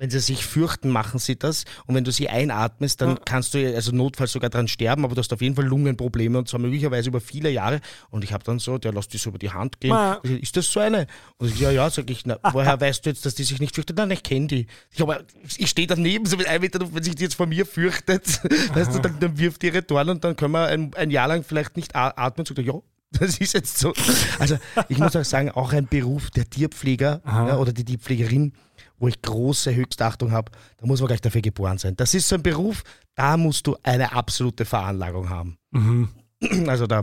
[0.00, 1.64] Wenn sie sich fürchten, machen sie das.
[1.84, 3.16] Und wenn du sie einatmest, dann Ja.
[3.22, 6.48] kannst du also notfalls sogar dran sterben, aber du hast auf jeden Fall Lungenprobleme und
[6.48, 7.82] zwar möglicherweise über viele Jahre.
[8.08, 9.90] Und ich habe dann so, der lässt die so über die Hand gehen.
[9.90, 10.18] Ma.
[10.22, 11.06] Ich Ist das so eine?
[11.36, 13.74] Und ich ja, ja, sag ich, na, woher weißt du jetzt, dass die sich nicht
[13.74, 13.98] fürchtet?
[13.98, 14.66] Nein, ich kenne die.
[14.90, 15.20] Ich, aber
[15.58, 18.40] ich stehe daneben, so mit einem Meter, wenn sich die jetzt vor mir fürchtet,
[18.74, 21.28] weißt du, dann, dann wirft die ihre Dornen und dann können wir ein, ein Jahr
[21.28, 22.46] lang vielleicht nicht atmen.
[22.46, 22.72] Sagt, er, ja,
[23.12, 23.92] das ist jetzt so.
[24.38, 24.56] Also
[24.88, 28.52] ich muss auch sagen, auch ein Beruf der Tierpfleger ja, oder die Tierpflegerin,
[29.00, 31.96] wo ich große Höchstachtung habe, da muss man gleich dafür geboren sein.
[31.96, 32.84] Das ist so ein Beruf,
[33.16, 35.58] da musst du eine absolute Veranlagung haben.
[35.72, 36.08] Mhm.
[36.68, 37.02] Also da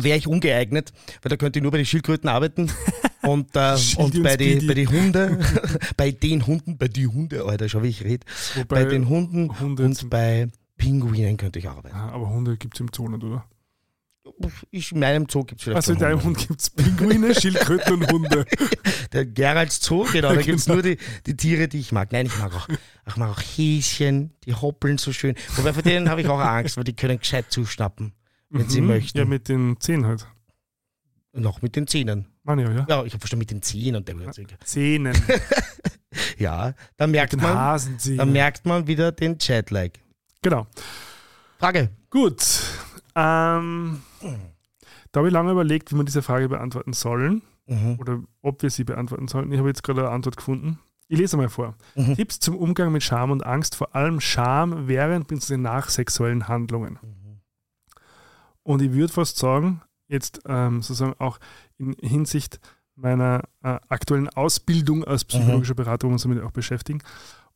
[0.00, 0.92] wäre ich ungeeignet,
[1.22, 2.70] weil da könnte ich nur bei den Schildkröten arbeiten
[3.22, 4.66] und, äh, und bei, die, Speedy.
[4.66, 5.44] bei den Hunden,
[5.96, 8.26] bei den Hunden, bei die Hunde, Alter, schau wie ich rede,
[8.68, 11.96] bei den Hunden Hunde und bei Pinguinen könnte ich arbeiten.
[11.96, 13.44] Ah, aber Hunde gibt es im Zoo nicht, oder?
[14.70, 16.22] Ich, in meinem Zoo gibt es vielleicht Also in deinem.
[16.24, 18.46] Hund gibt es Pinguine, Schildkröten und Hunde.
[19.12, 20.76] Der Geralds Zoo, genau, da gibt es Genau.
[20.76, 20.96] nur die,
[21.26, 22.10] die Tiere, die ich mag.
[22.12, 22.68] Nein, ich mag auch,
[23.06, 25.34] ich mag auch Häschen, die hoppeln so schön.
[25.56, 28.12] Wobei vor denen habe ich auch Angst, weil die können gescheit zuschnappen,
[28.50, 28.86] wenn sie Mhm.
[28.88, 29.18] möchten.
[29.18, 30.26] Ja, mit den Zehen halt.
[31.34, 32.26] Noch mit den Zähnen.
[32.44, 32.86] Meine ich, ja.
[32.88, 34.16] Ja, ich habe verstanden mit den Zähnen und der
[34.64, 35.14] Zähnen.
[36.38, 37.80] Ja, da merkt man,
[38.16, 39.98] da merkt man wieder den Chatlag.
[40.42, 40.66] genau.
[41.58, 41.90] Frage.
[42.08, 42.42] Gut.
[43.16, 44.00] Ähm,
[45.12, 47.96] da habe ich lange überlegt, wie wir diese Frage beantworten sollen Mhm.
[47.98, 49.50] oder ob wir sie beantworten sollten.
[49.50, 50.78] Ich habe jetzt gerade eine Antwort gefunden.
[51.08, 51.74] Ich lese mal vor.
[51.94, 52.14] Mhm.
[52.14, 55.56] Tipps zum Umgang mit Scham und Angst, vor allem Scham während bzw.
[55.56, 56.98] nach sexuellen Handlungen.
[58.62, 61.38] Und ich würde fast sagen, jetzt ähm, sozusagen auch
[61.78, 62.60] in Hinsicht
[62.96, 67.02] meiner äh, aktuellen Ausbildung als psychologischer Berater, wo wir uns damit auch beschäftigen.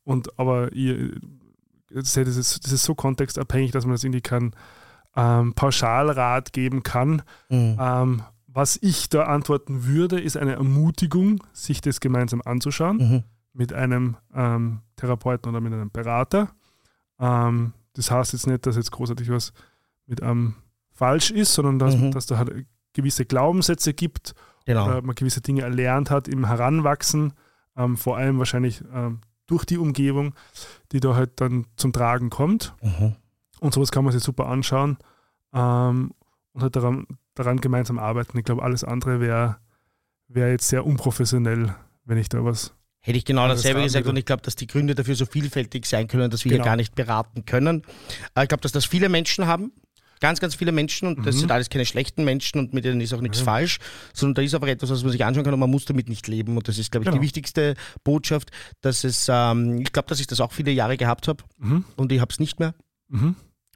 [0.03, 1.11] Und aber ihr
[1.91, 4.53] seht, das ist, das ist so kontextabhängig, dass man das irgendwie keinen
[5.19, 7.21] ähm, Pauschalrat geben kann.
[7.49, 7.77] Mhm.
[7.79, 13.23] Ähm, was ich da antworten würde, ist eine Ermutigung, sich das gemeinsam anzuschauen Mhm.
[13.53, 16.49] mit einem ähm, Therapeuten oder mit einem Berater.
[17.19, 19.53] Ähm, das heißt jetzt nicht, dass jetzt großartig was
[20.05, 20.55] mit einem
[20.91, 22.11] falsch ist, sondern dass, Mhm.
[22.11, 24.33] dass da halt gewisse Glaubenssätze gibt,
[24.65, 24.85] Genau.
[24.87, 27.33] oder man gewisse Dinge erlernt hat im Heranwachsen,
[27.77, 30.33] ähm, vor allem wahrscheinlich ähm, durch die Umgebung,
[30.91, 32.73] die da halt dann zum Tragen kommt.
[32.81, 33.15] Mhm.
[33.59, 34.97] Und sowas kann man sich super anschauen
[35.53, 36.11] ähm,
[36.53, 37.05] und halt daran,
[37.35, 38.37] daran gemeinsam arbeiten.
[38.37, 39.57] Ich glaube, alles andere wäre
[40.27, 41.75] wär jetzt sehr unprofessionell,
[42.05, 42.73] wenn ich da was.
[43.01, 46.07] Hätte ich genau dasselbe gesagt und ich glaube, dass die Gründe dafür so vielfältig sein
[46.07, 46.65] können, dass wir hier Genau.
[46.69, 47.83] gar nicht beraten können.
[48.35, 49.71] Äh, Ich glaube, dass das viele Menschen haben.
[50.21, 51.39] Ganz, ganz viele Menschen und das Mhm.
[51.39, 53.79] sind alles keine schlechten Menschen und mit denen ist auch nichts falsch,
[54.13, 56.27] sondern da ist einfach etwas, was man sich anschauen kann und man muss damit nicht
[56.27, 56.57] leben.
[56.57, 57.23] Und das ist, glaube ich, die Genau.
[57.23, 61.41] wichtigste Botschaft, dass es, ähm, ich glaube, dass ich das auch viele Jahre gehabt habe
[61.57, 61.85] Mhm.
[61.95, 62.73] und ich habe es nicht mehr.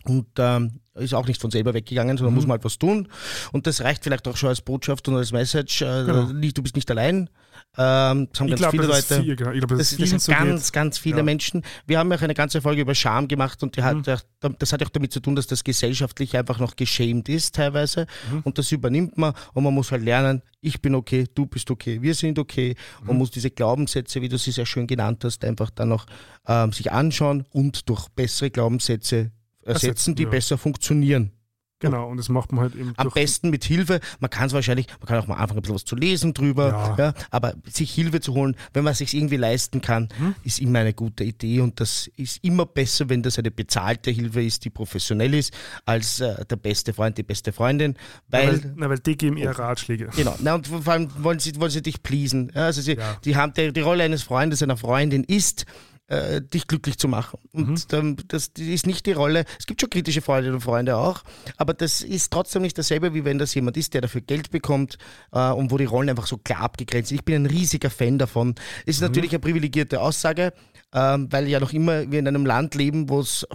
[0.06, 2.36] Und ähm, ist auch nicht von selber weggegangen, sondern Mhm.
[2.36, 3.08] muss man halt was tun.
[3.52, 5.82] Und das reicht vielleicht auch schon als Botschaft und als Message.
[5.82, 6.26] Äh, Genau.
[6.32, 7.30] du bist nicht allein.
[7.76, 9.24] Ähm, das haben Ich ganz glaube, viele das, ist Leute.
[9.24, 9.52] viel, genau.
[9.52, 10.74] ich glaube, Das, das, das vielen sind so ganz, geht.
[10.74, 11.24] ganz viele Ja.
[11.24, 11.64] Menschen.
[11.88, 14.04] Wir haben ja auch eine ganze Folge über Scham gemacht und die hat, Mhm.
[14.06, 18.06] ja- das hat auch damit zu tun, dass das gesellschaftlich einfach noch geschämt ist teilweise
[18.32, 18.42] Mhm.
[18.44, 22.00] und das übernimmt man und man muss halt lernen, ich bin okay, du bist okay,
[22.02, 23.10] wir sind okay Mhm.
[23.10, 26.06] und muss diese Glaubenssätze, wie du sie sehr schön genannt hast, einfach dann noch
[26.48, 29.32] ähm, sich anschauen und durch bessere Glaubenssätze
[29.66, 30.30] ersetzen, Ersetzen, die ja.
[30.30, 31.32] besser funktionieren.
[31.80, 34.00] Genau, und das macht man halt eben Am besten mit Hilfe.
[34.22, 36.96] Man kann es wahrscheinlich, man kann auch mal anfangen, ein bisschen was zu lesen drüber.
[36.98, 37.08] Ja.
[37.08, 37.14] Ja.
[37.30, 40.34] aber sich Hilfe zu holen, wenn man sich irgendwie leisten kann, Mhm.
[40.46, 41.60] ist immer eine gute Idee.
[41.60, 45.52] Und das ist immer besser, wenn das eine bezahlte Hilfe ist, die professionell ist,
[45.84, 47.98] als äh, der beste Freund, die beste Freundin.
[48.30, 50.08] Weil, weil, na, weil die geben eher Ratschläge.
[50.16, 52.50] Genau, na, und vor allem wollen sie, wollen sie dich pleasen.
[52.56, 53.18] Also sie, Ja.
[53.26, 55.66] die, haben, die, die Rolle eines Freundes, einer Freundin ist,
[56.08, 57.40] äh, dich glücklich zu machen.
[57.54, 58.18] Und Mhm.
[58.28, 61.24] das, ist nicht die Rolle, es gibt schon kritische Freundinnen und Freunde auch,
[61.58, 64.98] aber das ist trotzdem nicht dasselbe, wie wenn das jemand ist, der dafür Geld bekommt
[65.32, 67.20] äh, und wo die Rollen einfach so klar abgegrenzt sind.
[67.20, 68.56] Ich bin ein riesiger Fan davon.
[68.86, 69.08] Ist Mhm.
[69.08, 70.54] natürlich eine privilegierte Aussage,
[70.94, 73.48] weil ja noch immer wir in einem Land leben, wo es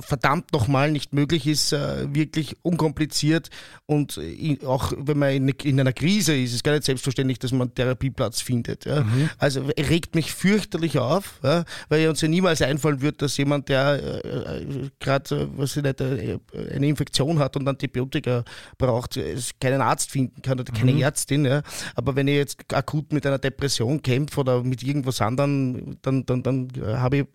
[0.00, 3.50] verdammt nochmal nicht möglich ist, äh, wirklich unkompliziert
[3.86, 7.52] und äh, auch wenn man in, in einer Krise ist, ist gar nicht selbstverständlich, dass
[7.52, 8.84] man einen Therapieplatz findet.
[8.84, 9.06] Ja.
[9.38, 14.24] Also regt mich fürchterlich auf, ja, weil uns ja niemals einfallen wird, dass jemand, der
[14.24, 18.44] äh, gerade, was ich nicht, eine Infektion hat und Antibiotika
[18.78, 19.18] braucht,
[19.60, 21.44] keinen Arzt finden kann oder keine Ärztin.
[21.44, 21.62] Ja.
[21.94, 26.42] Aber wenn ich jetzt akut mit einer Depression kämpfe oder mit irgendwas anderem, dann, dann,
[26.42, 27.26] dann äh, habe ich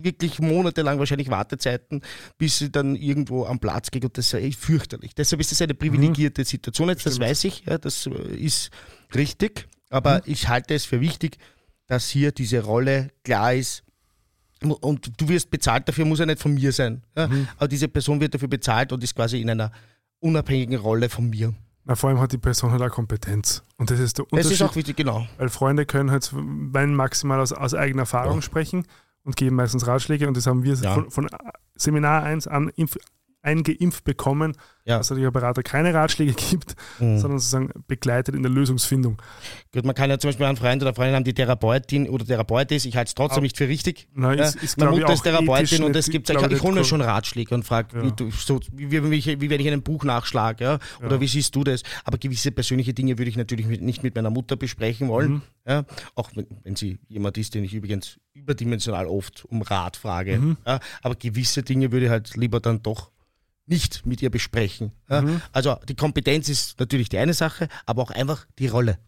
[0.00, 2.02] wirklich monatelang wahrscheinlich Wartezeiten,
[2.38, 5.14] bis ich dann irgendwo am Platz gehe und das ist fürchterlich.
[5.14, 8.70] Deshalb ist das eine privilegierte Situation jetzt, das weiß ich, ja, das äh, ist
[9.14, 11.38] richtig, aber ich halte es für wichtig,
[11.86, 13.82] dass hier diese Rolle klar ist,
[14.62, 17.02] und du wirst bezahlt dafür, muss ja nicht von mir sein.
[17.14, 17.28] Ja?
[17.58, 19.70] Aber diese Person wird dafür bezahlt und ist quasi in einer
[20.18, 21.52] unabhängigen Rolle von mir.
[21.88, 23.62] Na, vor allem hat die Person halt auch Kompetenz.
[23.76, 24.52] Und das ist der Das Unterschied.
[24.52, 25.26] ist auch wichtig, genau.
[25.38, 28.42] Weil Freunde können halt wenn maximal aus, aus eigener Erfahrung Ja.
[28.42, 28.86] sprechen
[29.22, 30.26] und geben meistens Ratschläge.
[30.26, 30.94] Und das haben wir Ja.
[30.94, 31.28] von, von
[31.76, 32.70] Seminar 1 an
[33.46, 34.54] eingeimpft bekommen,
[34.84, 34.98] Ja.
[34.98, 37.18] dass der Berater keine Ratschläge gibt, Mhm.
[37.18, 39.20] sondern sozusagen begleitet in der Lösungsfindung.
[39.72, 42.70] Gut, man kann ja zum Beispiel einen Freund oder Freundin haben, die Therapeutin oder Therapeut
[42.72, 42.84] ist.
[42.86, 44.08] Ich halte es trotzdem Aber- nicht für richtig.
[44.14, 47.00] Na, ist, ist, Meine Mutter ist Therapeutin und es gibt, ich, ich hole mir schon
[47.00, 48.02] Ratschläge und frage, Ja.
[48.04, 50.78] wie, so, wie, wie, wie, wenn ich ein Buch nachschlage, ja?
[51.04, 51.82] oder wie siehst du das?
[52.04, 55.42] Aber gewisse persönliche Dinge würde ich natürlich mit, nicht mit meiner Mutter besprechen wollen, Mhm.
[55.68, 55.84] ja?
[56.16, 60.38] auch wenn, wenn sie jemand ist, den ich übrigens überdimensional oft um Rat frage.
[60.38, 60.56] Mhm.
[61.02, 63.10] Aber gewisse Dinge würde ich halt lieber dann doch
[63.66, 64.92] nicht mit ihr besprechen.
[65.08, 65.42] Mhm.
[65.52, 68.98] Also die Kompetenz ist natürlich die eine Sache, aber auch einfach die Rolle,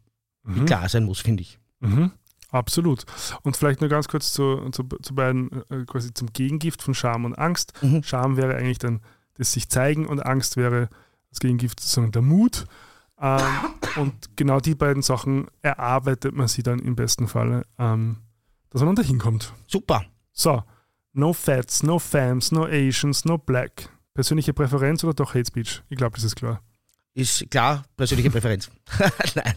[0.44, 0.66] die Mhm.
[0.66, 1.58] klar sein muss, finde ich.
[1.80, 2.12] Mhm.
[2.50, 3.04] Absolut.
[3.42, 7.24] Und vielleicht nur ganz kurz zu, zu, zu beiden, äh, quasi zum Gegengift von Scham
[7.24, 7.72] und Angst.
[7.82, 8.02] Mhm.
[8.02, 9.00] Scham wäre eigentlich dann
[9.34, 10.88] das sich zeigen und Angst wäre
[11.30, 12.66] das Gegengift sozusagen der Mut.
[13.20, 13.40] Ähm,
[13.96, 18.16] und genau die beiden Sachen erarbeitet man sie dann im besten Falle, ähm,
[18.70, 19.52] dass man dahin kommt.
[19.66, 20.04] Super.
[20.32, 20.62] So,
[21.12, 23.90] no Fats, no Fams, no Asians, no Black.
[24.18, 25.80] Persönliche Präferenz oder doch Hate Speech?
[25.90, 26.60] Ich glaube, das ist klar.
[27.14, 28.68] Ist klar, persönliche Präferenz.
[29.36, 29.54] Nein.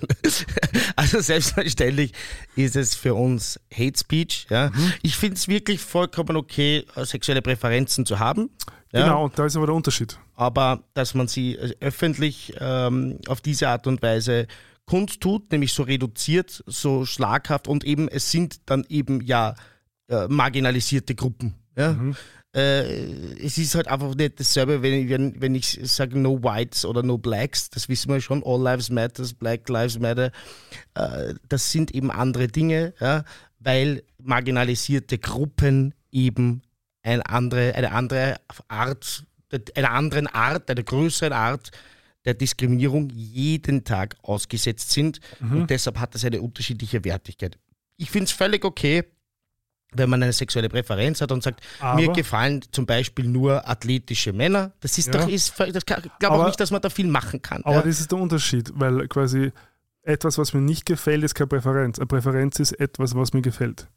[0.96, 2.12] Also selbstverständlich
[2.56, 4.46] ist es für uns Hate Speech.
[4.52, 4.70] Ja.
[4.70, 4.94] Mhm.
[5.02, 8.52] Ich finde es wirklich vollkommen okay, äh, sexuelle Präferenzen zu haben.
[8.92, 9.06] Ja.
[9.06, 10.20] Genau, und da ist aber der Unterschied.
[10.36, 14.46] Aber dass man sie äh, öffentlich ähm, auf diese Art und Weise
[14.86, 19.56] kundtut, nämlich so reduziert, so schlaghaft und eben es sind dann eben ja
[20.08, 21.56] äh, marginalisierte Gruppen.
[21.76, 21.94] Ja?
[21.94, 22.16] Mhm.
[22.54, 23.06] Äh,
[23.46, 27.02] es ist halt einfach nicht dasselbe, wenn, ich- wenn, wenn ich sage No Whites oder
[27.02, 30.32] No Blacks, das wissen wir schon, All Lives Matter, Black Lives Matter,
[30.96, 33.24] äh, das sind eben andere Dinge, ja,
[33.60, 36.62] weil marginalisierte Gruppen eben
[37.04, 38.36] eine andere, eine andere
[38.68, 39.24] Art,
[39.76, 41.72] einer anderen Art, einer größeren Art
[42.26, 45.20] der Diskriminierung jeden Tag ausgesetzt sind.
[45.40, 47.58] Und deshalb hat das eine unterschiedliche Wertigkeit.
[47.98, 49.04] Ich finde es völlig okay,
[49.94, 54.32] wenn man eine sexuelle Präferenz hat und sagt, Aber- mir gefallen zum Beispiel nur athletische
[54.34, 55.22] Männer, das ist Ja.
[55.22, 57.62] doch, ist, das glaube auch nicht, dass man da viel machen kann.
[57.64, 57.82] Aber ja.
[57.82, 59.52] das ist der Unterschied, weil quasi
[60.04, 62.00] etwas, was mir nicht gefällt, ist keine Präferenz.
[62.00, 63.88] Eine Präferenz ist etwas, was mir gefällt.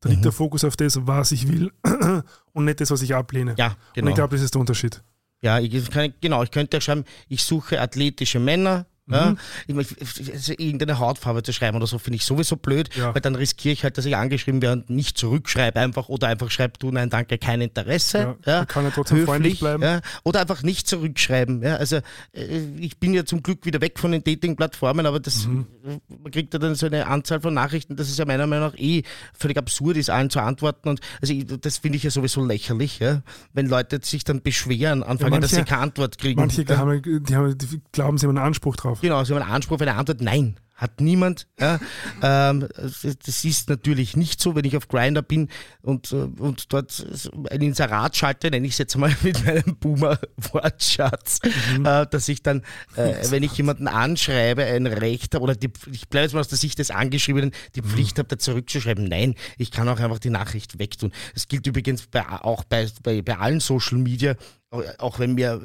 [0.00, 0.24] Da liegt Mhm.
[0.24, 1.70] der Fokus auf das, was ich will
[2.52, 3.54] und nicht das, was ich ablehne.
[3.56, 4.08] ja, Und genau.
[4.08, 5.02] ich glaube, das ist der Unterschied.
[5.42, 8.86] Ja, ich kann, genau, ich könnte ja schreiben, ich suche athletische Männer.
[9.08, 9.38] Ja, Mhm.
[9.68, 9.86] ich, mein,
[10.32, 13.14] also irgendeine Hautfarbe zu schreiben oder so finde ich sowieso blöd, Ja.
[13.14, 16.50] weil dann riskiere ich halt, dass ich angeschrieben werde und nicht zurückschreibe einfach oder einfach
[16.50, 18.36] schreibe, du, nein, danke, kein Interesse.
[18.44, 19.82] Ja, man kann ja trotzdem freundlich bleiben.
[19.82, 21.62] Ja, oder einfach nicht zurückschreiben.
[21.62, 21.96] Ja, also
[22.32, 25.66] äh, ich bin ja zum Glück wieder weg von den Dating-Plattformen, aber das, Mhm.
[26.08, 28.76] man kriegt ja dann so eine Anzahl von Nachrichten, dass es ja meiner Meinung nach
[28.78, 29.04] eh
[29.38, 30.88] völlig absurd ist, allen zu antworten.
[30.88, 33.22] Und also ich, das finde ich ja sowieso lächerlich, ja,
[33.52, 36.40] wenn Leute sich dann beschweren, anfangen, dass sie manche- keine Antwort kriegen.
[36.40, 36.76] Manche ja.
[36.78, 38.95] haben, die, haben, die glauben, sie haben einen Anspruch drauf.
[39.00, 40.20] Genau, sie haben einen Anspruch auf eine Antwort.
[40.20, 41.46] Nein, hat niemand.
[41.58, 41.80] Ja.
[42.22, 45.48] Ähm, das ist natürlich nicht so, wenn ich auf Grinder bin
[45.82, 47.06] und, und dort
[47.50, 51.40] ein Inserat schalte, nenne ich es jetzt mal mit meinem Boomer-Wortschatz,
[51.84, 52.62] äh, dass ich dann,
[52.96, 56.48] äh, wenn ich jemanden anschreibe, ein Recht habe, oder die, ich bleibe jetzt mal aus
[56.48, 59.04] der Sicht des Angeschriebenen, die Pflicht habe, da zurückzuschreiben.
[59.04, 61.12] Nein, ich kann auch einfach die Nachricht wegtun.
[61.34, 64.36] Das gilt übrigens bei, auch bei, bei, bei allen Social Media,
[64.70, 65.60] auch wenn mir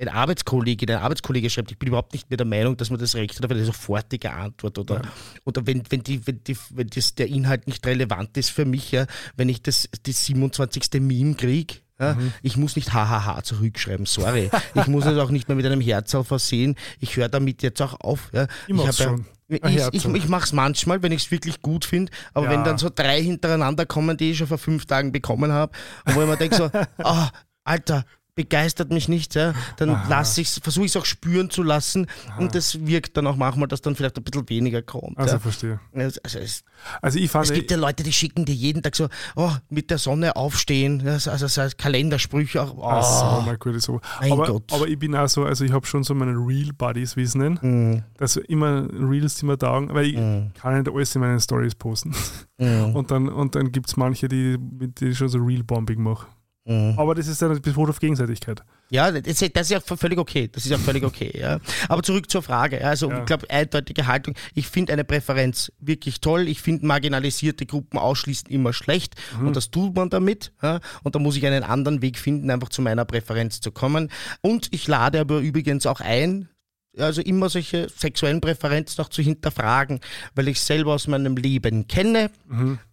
[0.00, 3.14] ein Arbeitskollege, ein Arbeitskollege schreibt, ich bin überhaupt nicht mehr der Meinung, dass man das
[3.14, 5.02] Recht hat auf eine sofortige Antwort oder,
[5.44, 8.90] oder wenn, wenn, die, wenn, die, wenn das, der Inhalt nicht relevant ist für mich,
[8.92, 9.06] ja,
[9.36, 11.00] wenn ich das, das 27.
[11.00, 14.50] Meme kriege, ja, Ich muss nicht hahaha zurückschreiben, sorry.
[14.74, 16.74] Ich muss es auch nicht mehr mit einem Herzal versehen.
[16.98, 18.30] Ich höre damit jetzt auch auf.
[18.32, 18.48] Ja.
[18.66, 19.26] Ich ja- schon.
[19.46, 20.16] Ich, ich, Herzl.
[20.16, 22.52] ich mache es manchmal, wenn ich es wirklich gut finde, aber Ja.
[22.52, 25.70] wenn dann so drei hintereinander kommen, die ich schon vor fünf Tagen bekommen habe,
[26.06, 26.70] wo ich mir denke so,
[27.04, 27.30] ah,
[27.62, 28.04] Alter,
[28.34, 32.06] begeistert mich nicht, ja, dann lasse ich versuche ich es auch spüren zu lassen
[32.38, 35.16] und das wirkt dann auch manchmal, dass dann vielleicht ein bisschen weniger kommt.
[35.18, 35.38] Also ja.
[35.38, 35.80] verstehe.
[35.94, 36.64] Also, also es,
[37.00, 39.90] Also ich fand, es gibt ja Leute, die schicken dir jeden Tag so, oh, mit
[39.90, 42.74] der Sonne aufstehen, also so Kalendersprüche auch.
[42.76, 44.00] Oh, so, mein Gott, so.
[44.20, 44.72] Mein aber, Gott.
[44.72, 47.28] aber ich bin auch so, also ich habe schon so meine Real Buddies, wie ich
[47.28, 47.58] es nenne.
[47.60, 48.02] Mhm.
[48.16, 52.14] dass immer Reels, die mir taugen, weil ich kann nicht alles in meinen Stories posten.
[52.58, 52.94] Mhm.
[52.94, 56.26] Und dann, und dann gibt es manche, die, mit die schon so Real-Bombing mache.
[56.66, 56.94] Mhm.
[56.96, 58.62] Aber das ist dann ein Beruht auf Gegenseitigkeit.
[58.88, 60.48] Ja, das, ist ja völlig okay.
[60.50, 61.30] Das ist ja völlig okay.
[61.38, 61.58] Ja.
[61.88, 62.84] Aber zurück zur Frage.
[62.86, 63.20] Also, Ja.
[63.20, 64.34] ich glaube, eindeutige Haltung.
[64.54, 66.48] Ich finde eine Präferenz wirklich toll.
[66.48, 69.14] Ich finde marginalisierte Gruppen ausschließen immer schlecht.
[69.40, 70.52] Und das tut man damit.
[70.62, 70.80] Ja.
[71.02, 74.10] Und da muss ich einen anderen Weg finden, einfach zu meiner Präferenz zu kommen.
[74.40, 76.48] Und ich lade aber übrigens auch ein,
[76.96, 80.00] also immer solche sexuellen Präferenzen auch zu hinterfragen,
[80.34, 82.30] weil ich selber aus meinem Leben kenne,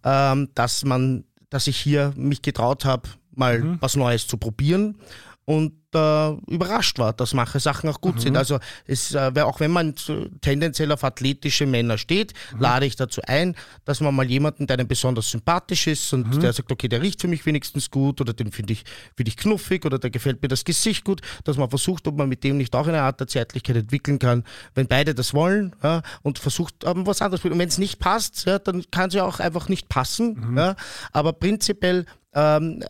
[0.04, 4.96] ähm, dass man, dass ich hier mich getraut habe, mal was Neues zu probieren
[5.44, 8.36] und äh, überrascht war, dass manche Sachen auch gut sind.
[8.36, 13.20] Also es, äh, auch wenn man so tendenziell auf athletische Männer steht, lade ich dazu
[13.26, 17.02] ein, dass man mal jemanden, der einem besonders sympathisch ist und der sagt, okay, der
[17.02, 18.84] riecht für mich wenigstens gut oder den finde ich,
[19.16, 22.28] finde ich knuffig oder der gefällt mir das Gesicht gut, dass man versucht, ob man
[22.28, 24.44] mit dem nicht auch eine Art der Zärtlichkeit entwickeln kann,
[24.74, 27.44] wenn beide das wollen ja, und versucht, ähm, was anderes.
[27.44, 30.54] Und wenn es nicht passt, ja, dann kann es ja auch einfach nicht passen.
[30.56, 30.76] Ja,
[31.12, 32.82] aber prinzipiell ähm,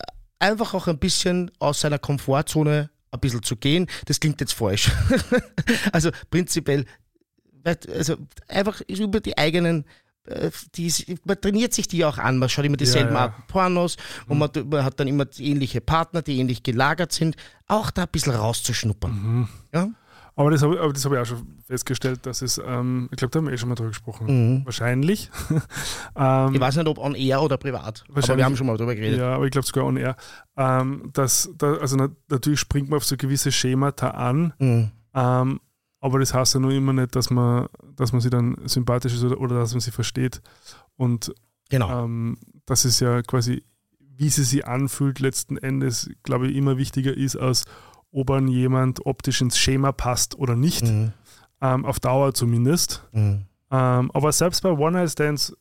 [0.42, 3.86] einfach auch ein bisschen aus seiner Komfortzone ein bisschen zu gehen.
[4.06, 4.90] Das klingt jetzt falsch.
[5.92, 6.84] also prinzipiell,
[7.64, 8.16] also
[8.48, 9.84] einfach über die eigenen,
[10.24, 10.92] äh, die,
[11.24, 13.20] man trainiert sich die auch an, man schaut immer dieselben ja.
[13.20, 13.96] Art Pornos
[14.26, 17.36] und man, man hat dann immer ähnliche Partner, die ähnlich gelagert sind,
[17.68, 19.48] auch da ein bisschen rauszuschnuppern.
[19.72, 19.90] Ja?
[20.34, 23.38] Aber das habe aber hab ich auch schon festgestellt, dass es, ähm, ich glaube, da
[23.38, 24.62] haben wir eh schon mal drüber gesprochen.
[24.64, 25.30] Wahrscheinlich.
[26.16, 28.76] ähm, Ich weiß nicht, ob on air oder privat, aber Wahrscheinlich- wir haben schon mal
[28.76, 29.18] drüber geredet.
[29.18, 30.16] Ja, aber ich glaube sogar on air.
[30.56, 34.90] Ähm, dass, da, also na, natürlich springt man auf so gewisse Schemata an, Mhm.
[35.14, 35.60] ähm,
[36.00, 39.22] aber das heißt ja nur immer nicht, dass man, dass man sie dann sympathisch ist
[39.24, 40.40] oder, oder dass man sie versteht.
[40.96, 41.32] Und
[41.68, 42.04] Genau.
[42.04, 43.62] ähm, das ist ja quasi,
[43.98, 47.64] wie sie sich anfühlt, letzten Endes, glaube ich, immer wichtiger ist, als
[48.12, 51.12] ob an jemand optisch ins Schema passt oder nicht, Mhm.
[51.60, 53.02] ähm, auf Dauer zumindest.
[53.12, 53.46] Mhm.
[53.70, 55.56] Ähm, aber selbst bei One-Night-Stands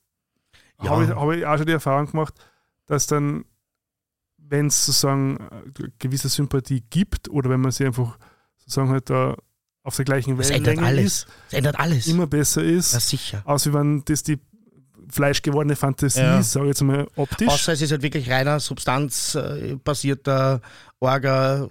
[0.84, 0.90] Ja.
[0.92, 2.34] habe ich, hab ich auch schon die Erfahrung gemacht,
[2.88, 3.46] dass dann,
[4.38, 8.18] wenn es sozusagen äh, gewisse Sympathie gibt oder wenn man sie einfach
[8.58, 9.38] sozusagen halt da
[9.84, 11.06] auf der gleichen Wellenlänge alles.
[11.06, 12.06] ist, Das ändert alles.
[12.08, 13.42] immer besser ist, ja, sicher.
[13.46, 14.40] als wenn das die
[15.10, 16.40] fleischgewordene Fantasie Ja.
[16.40, 17.48] ist, sage ich jetzt mal optisch.
[17.48, 20.62] Außer es ist halt wirklich reiner substanzbasierter
[21.00, 21.68] Orga.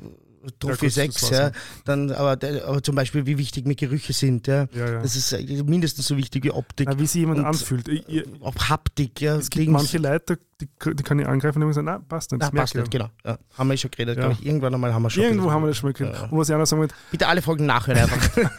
[0.59, 1.47] Trophy gut, 6, das war's, ja.
[1.49, 1.53] ja.
[1.85, 4.67] Dann, aber, aber zum Beispiel, wie wichtig mir Gerüche sind, ja.
[4.73, 5.03] Ja, ja.
[5.03, 6.89] Das ist äh, mindestens so wichtig wie Optik.
[6.89, 7.89] Na, wie sich jemand anfühlt.
[7.89, 9.37] Ich, Auch Haptik, ja.
[9.37, 9.73] es gibt Dings.
[9.73, 12.41] manche Leute, die, die kann ich angreifen und sagen, nein, passt nicht.
[12.41, 13.11] Na, passt ich nicht, genau.
[13.25, 13.39] Ja.
[13.59, 14.25] Haben wir schon geredet, Ja.
[14.27, 14.47] glaube ich.
[14.47, 15.55] Irgendwann einmal haben wir schon Irgendwo geredet.
[15.55, 16.21] haben wir das schon mal.
[16.21, 16.25] Ja.
[16.31, 18.31] Und was ich auch noch sagen wollte, Bitte alle Folgen nachhören einfach.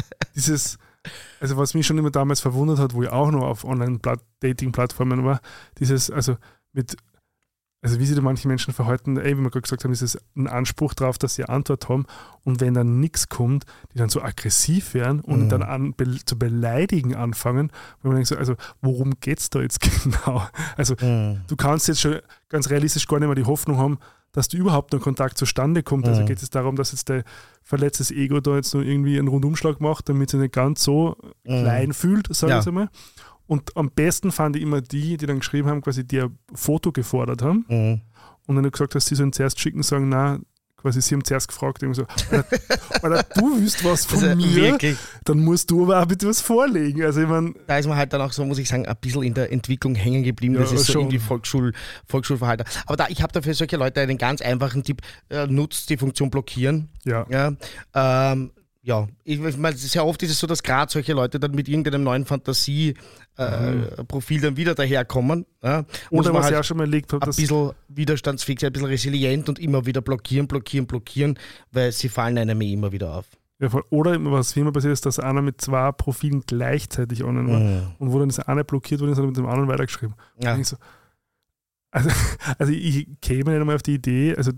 [0.36, 0.78] dieses,
[1.40, 5.40] also was mich schon immer damals verwundert hat, wo ich auch noch auf Online-Dating-Plattformen war,
[5.78, 6.36] dieses, also
[6.72, 6.96] mit
[7.84, 10.18] also wie sich da manche Menschen verhalten, ey, wie wir gerade gesagt haben, ist es
[10.36, 12.06] ein Anspruch darauf, dass sie eine Antwort haben
[12.42, 15.48] und wenn dann nichts kommt, die dann so aggressiv werden und Mhm.
[15.50, 17.70] dann an, be, zu beleidigen anfangen,
[18.02, 20.42] wo man denkt so, also worum geht es da jetzt genau?
[20.76, 21.42] Also Mhm.
[21.46, 23.98] du kannst jetzt schon ganz realistisch gar nicht mehr die Hoffnung haben,
[24.34, 26.06] dass du überhaupt noch Kontakt zustande kommt.
[26.06, 26.26] Also Mhm.
[26.26, 27.22] geht es darum, dass jetzt dein
[27.62, 31.62] verletztes Ego da jetzt nur irgendwie einen Rundumschlag macht, damit sie nicht ganz so Mhm.
[31.62, 32.60] klein fühlt, sage Ja.
[32.60, 32.90] ich einmal.
[33.46, 36.92] Und am besten fand ich immer die, die dann geschrieben haben, quasi die ein Foto
[36.92, 37.64] gefordert haben.
[37.68, 38.00] Mhm.
[38.46, 40.38] Und dann gesagt, dass sie sollen zuerst schicken, sagen, na,
[40.84, 42.36] quasi sie haben zuerst gefragt, irgendwie so,
[43.00, 46.42] Alter, du willst was von Also mir, wirklich, dann musst du aber auch bitte was
[46.42, 47.02] vorlegen.
[47.02, 49.22] Also ich meine, da ist man halt dann auch so, muss ich sagen, ein bisschen
[49.22, 50.56] in der Entwicklung hängen geblieben.
[50.56, 51.02] Ja, das ist so schon.
[51.02, 51.72] irgendwie Volksschul,
[52.06, 52.66] Volksschulverhalten.
[52.84, 55.00] Aber da, ich habe dafür solche Leute einen ganz einfachen Tipp.
[55.30, 56.90] Äh, nutzt die Funktion blockieren.
[57.04, 57.52] ja, Ja,
[58.32, 58.50] ähm,
[58.82, 59.08] ja.
[59.24, 62.02] Ich, ich meine, sehr oft ist es so, dass gerade solche Leute dann mit irgendeinem
[62.02, 62.26] neuen
[63.36, 65.46] Fantasie-Profil dann wieder daherkommen.
[65.62, 68.88] Ja, oder was ich halt auch schon mal erlebt habe, ein bisschen widerstandsfähig ein bisschen
[68.88, 71.38] resilient und immer wieder blockieren, blockieren, blockieren,
[71.72, 73.26] weil sie fallen einem immer wieder auf.
[73.60, 73.84] Ja, voll.
[73.90, 77.82] Oder was wie immer passiert ist, dass einer mit zwei Profilen gleichzeitig online war Mhm.
[77.98, 80.14] und wo dann das eine blockiert wurde, ist er mit dem anderen weitergeschrieben.
[80.42, 80.56] Ja.
[80.58, 80.76] Ich so,
[81.92, 82.10] also,
[82.58, 84.50] also ich käme nicht einmal auf die Idee, also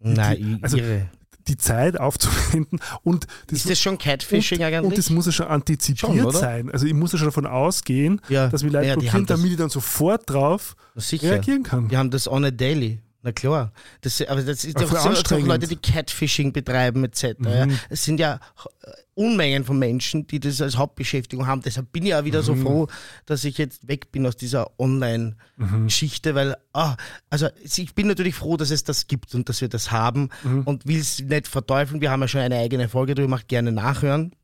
[0.00, 1.08] Nein, also- irre.
[1.48, 4.82] Die Zeit aufzuwenden und das, Ist das schon Catfishing und, eigentlich?
[4.84, 6.70] und das muss ja schon antizipiert Schon, sein.
[6.70, 8.48] Also ich muss ja schon davon ausgehen, ja.
[8.48, 11.88] dass wir Leute ja, blockieren, damit ich dann sofort drauf reagieren kann.
[11.88, 13.00] Die haben das on a daily.
[13.26, 13.72] Na klar.
[14.02, 15.48] Das, aber das ist doch so, so anstrengend.
[15.48, 17.24] Leute, die Catfishing betreiben etc.
[17.40, 17.66] Ja.
[17.66, 17.76] Mhm.
[17.90, 18.38] Es sind ja
[18.84, 21.60] äh, Unmengen von Menschen, die das als Hauptbeschäftigung haben.
[21.60, 22.62] Deshalb bin ich auch wieder so Mhm.
[22.62, 22.86] froh,
[23.24, 26.94] dass ich jetzt weg bin aus dieser Online-Geschichte, weil, ah,
[27.28, 30.62] also ich bin natürlich froh, dass es das gibt und dass wir das haben Mhm.
[30.62, 32.00] und will es nicht verteufeln.
[32.00, 34.36] Wir haben ja schon eine eigene Folge darüber gemacht, gerne nachhören.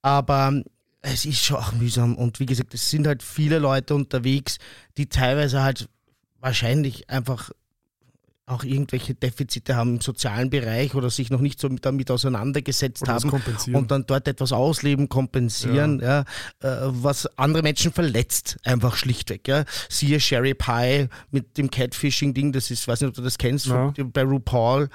[0.00, 0.64] Aber ähm,
[1.02, 4.56] es ist schon auch mühsam und wie gesagt, es sind halt viele Leute unterwegs,
[4.96, 5.90] die teilweise halt
[6.40, 7.50] wahrscheinlich einfach
[8.46, 13.02] auch irgendwelche Defizite haben im sozialen Bereich oder sich noch nicht so mit, damit auseinandergesetzt
[13.02, 13.30] Oder haben
[13.74, 16.20] und dann dort etwas ausleben, kompensieren, ja.
[16.60, 19.48] äh, was andere Menschen verletzt, einfach schlichtweg.
[19.48, 19.64] Ja.
[19.88, 23.92] Siehe Sherry Pie mit dem Catfishing-Ding, das ist, weiß nicht, ob du das kennst, Ja.
[23.94, 24.90] von, bei RuPaul.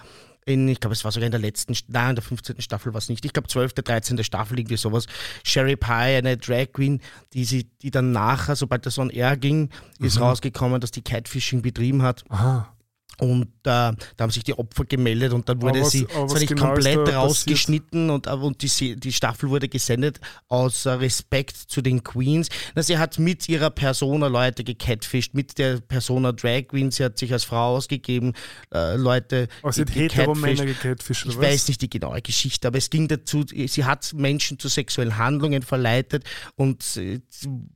[0.46, 2.60] In, ich glaube, es war sogar in der letzten, nein, in der 15.
[2.62, 3.24] Staffel war es nicht.
[3.24, 4.24] Ich glaube, 12., 13.
[4.24, 5.06] Staffel, irgendwie sowas.
[5.44, 7.02] Sherry Pie, eine Drag Queen,
[7.34, 9.70] die, sie, die dann nachher, sobald das on air ging,
[10.00, 10.24] ist Mhm.
[10.24, 12.24] rausgekommen, dass die Catfishing betrieben hat.
[12.30, 12.74] Aha.
[13.20, 16.48] Und äh, da haben sich die Opfer gemeldet und dann wurde was- sie zwar nicht
[16.48, 21.82] genau komplett rausgeschnitten und, aber- und die, die Staffel wurde gesendet aus äh, Respekt zu
[21.82, 22.48] den Queens.
[22.76, 26.92] Na, sie hat mit ihrer Persona Leute gecatfischt, mit der Persona Drag Queen.
[26.92, 28.34] Sie hat sich als Frau ausgegeben,
[28.74, 29.48] äh, Leute.
[29.62, 30.38] Aber sie hat.
[30.38, 31.44] Männer gecatfischt, Ich was?
[31.44, 35.62] weiß nicht die genaue Geschichte, aber es ging dazu, sie hat Menschen zu sexuellen Handlungen
[35.62, 36.24] verleitet
[36.56, 37.20] und äh,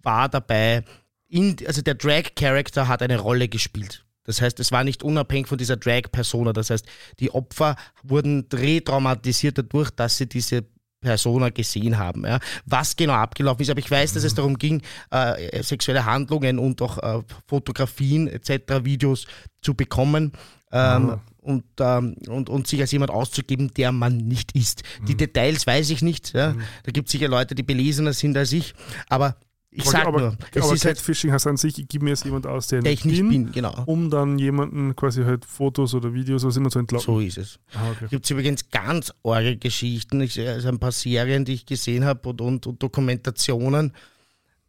[0.02, 0.84] war dabei,
[1.28, 4.06] in, also der Drag-Character hat eine Rolle gespielt.
[4.26, 6.54] Das heißt, es war nicht unabhängig von dieser Drag-Persona.
[6.54, 6.86] Das heißt,
[7.20, 10.66] die Opfer wurden retraumatisiert dadurch, dass sie diese
[11.02, 12.26] Persona gesehen haben.
[12.26, 12.40] Ja.
[12.66, 14.82] Was genau abgelaufen ist, aber ich weiß, dass es darum ging,
[15.12, 19.26] äh, sexuelle Handlungen und auch äh, Fotografien etc., Videos
[19.62, 20.32] zu bekommen.
[20.72, 21.22] Ähm, Ah.
[21.42, 24.82] und, ähm, und, und sich als jemand auszugeben, der man nicht ist.
[25.08, 26.34] Die Details weiß ich nicht.
[26.34, 26.56] Ja.
[26.84, 28.74] Da gibt es sicher Leute, die belesener sind als ich.
[29.08, 29.36] Aber
[29.76, 32.06] ich aber, sag aber, nur, es aber ist halt, Catfishing heißt an sich, ich gebe
[32.06, 33.84] mir jetzt jemand aus, der, der ich nicht bin, bin, genau.
[33.86, 37.06] um dann jemanden quasi halt Fotos oder Videos was immer zu entlocken.
[37.06, 37.60] So ist es.
[37.74, 38.08] Ah, okay.
[38.10, 42.30] Gibt es übrigens ganz arge Geschichten, ich, also ein paar Serien, die ich gesehen habe
[42.30, 43.94] und, und, und Dokumentationen.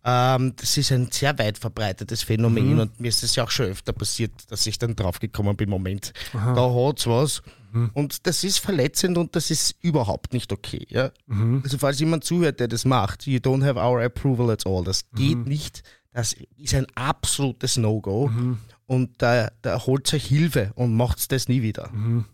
[0.06, 2.78] Ähm, das ist ein sehr weit verbreitetes Phänomen Mhm.
[2.80, 6.12] und mir ist es ja auch schon öfter passiert, dass ich dann draufgekommen bin, Moment,
[6.34, 6.54] Aha.
[6.54, 7.42] da hat's was.
[7.74, 7.90] Mhm.
[7.92, 10.86] Und das ist verletzend und das ist überhaupt nicht okay.
[10.88, 11.10] Ja?
[11.26, 11.60] Mhm.
[11.64, 14.84] Also falls jemand zuhört, der das macht, you don't have our approval at all.
[14.84, 15.44] Das geht Mhm.
[15.44, 15.82] nicht.
[16.12, 18.28] Das ist ein absolutes No-Go.
[18.28, 18.58] Mhm.
[18.86, 21.90] Und da, da holt euch Hilfe und macht das nie wieder.
[21.90, 22.26] Mhm.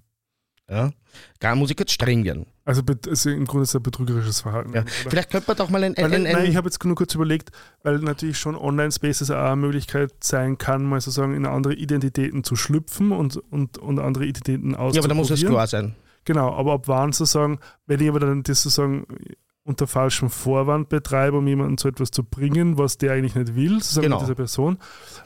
[0.69, 0.91] Ja?
[1.41, 2.47] Gar muss ich jetzt streng werden.
[2.71, 4.73] Also, also im Grunde ist ein betrügerisches Verhalten.
[4.73, 4.85] Ja.
[4.87, 7.51] Vielleicht könnte man doch mal ein, ein, nein, ich habe jetzt nur kurz überlegt,
[7.83, 12.55] weil natürlich schon Online-Spaces auch eine Möglichkeit sein kann, mal sozusagen in andere Identitäten zu
[12.55, 14.95] schlüpfen und, und, und andere Identitäten auszuprobieren.
[14.95, 15.97] Ja, aber da muss es klar sein.
[16.25, 19.05] Genau, aber ab wann sozusagen, wenn ich aber dann das sozusagen
[19.71, 23.75] unter falschem Vorwand betreibe, um jemanden zu etwas zu bringen, was der eigentlich nicht will,
[23.81, 24.17] sozusagen Genau.
[24.17, 24.79] mit dieser Person.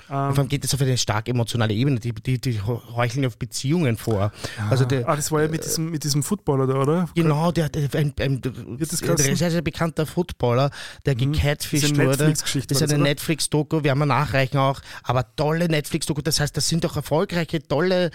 [0.06, 1.98] Vor Ähm, allem geht es auf eine stark emotionale Ebene.
[1.98, 4.32] Die, die, die heucheln auf Beziehungen vor.
[4.70, 7.08] Also der, ah, das war ja mit diesem, mit diesem Footballer da, oder?
[7.14, 10.70] Genau, der, der ein, ein, ein sehr, sehr bekannter Footballer,
[11.06, 11.32] der Mhm.
[11.32, 12.32] gecatfished wurde.
[12.34, 13.02] Das ist eine?
[13.02, 16.20] Netflix-Doku, werden wir nachreichen auch, aber tolle Netflix-Doku.
[16.22, 18.10] Das heißt, das sind doch erfolgreiche, tolle,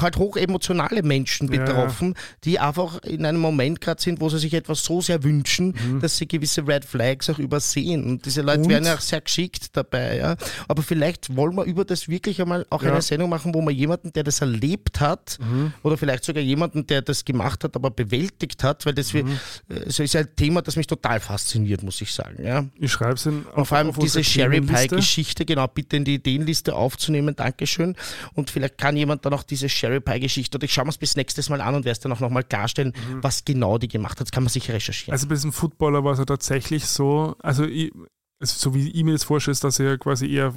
[0.00, 1.64] halt hochemotionale Menschen Ja, ja.
[1.64, 2.14] betroffen,
[2.44, 6.00] die einfach in einem Moment gerade sind, wo sie sich etwas so sehr wünschen wünschen,
[6.00, 8.04] dass sie gewisse Red Flags auch übersehen.
[8.04, 8.68] Und diese Leute Und?
[8.68, 10.16] werden ja auch sehr geschickt dabei.
[10.18, 10.36] Ja.
[10.66, 12.92] Aber vielleicht wollen wir über das wirklich einmal auch Ja.
[12.92, 15.38] eine Sendung machen, wo man jemanden, der das erlebt hat,
[15.82, 19.24] oder vielleicht sogar jemanden, der das gemacht hat, aber bewältigt hat, weil das, wir,
[19.68, 22.42] äh, so ist ein Thema, das mich total fasziniert, muss ich sagen.
[22.44, 22.64] Ja.
[22.78, 24.96] Ich schreibe es in Und vor allem diese Sherry Pie Geschichte.
[24.96, 27.96] Geschichte, genau, bitte in die Ideenliste aufzunehmen, Dankeschön.
[28.34, 30.98] Und vielleicht kann jemand dann auch diese Sherry Pie Geschichte, oder ich schaue mir es
[30.98, 34.20] bis nächstes Mal an und werde es dann auch nochmal klarstellen, was genau die gemacht
[34.20, 34.26] hat.
[34.28, 35.12] Das kann man sicher recherchieren.
[35.12, 37.92] Also diesem Footballer war es ja tatsächlich so, also ich,
[38.40, 40.52] also so wie ich mir das vorstelle, ist, dass ich ja quasi eher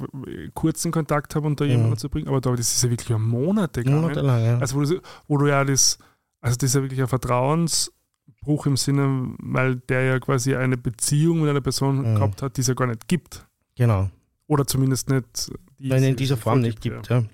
[0.54, 3.28] kurzen Kontakt habe, um da jemanden zu bringen, aber da, das ist ja wirklich um
[3.28, 4.02] Monate gegangen.
[4.02, 4.58] Monatelang, ja.
[4.58, 5.98] Also wo du, wo du ja das,
[6.40, 11.40] also das ist ja wirklich ein Vertrauensbruch im Sinne, weil der ja quasi eine Beziehung
[11.40, 12.14] mit einer Person Mhm.
[12.16, 13.46] gehabt hat, die es ja gar nicht gibt.
[13.76, 14.10] Genau.
[14.46, 15.50] Oder zumindest nicht.
[15.78, 17.10] die es in dieser Form nicht vorgibt, gibt.
[17.10, 17.18] Ja.
[17.20, 17.24] Ja.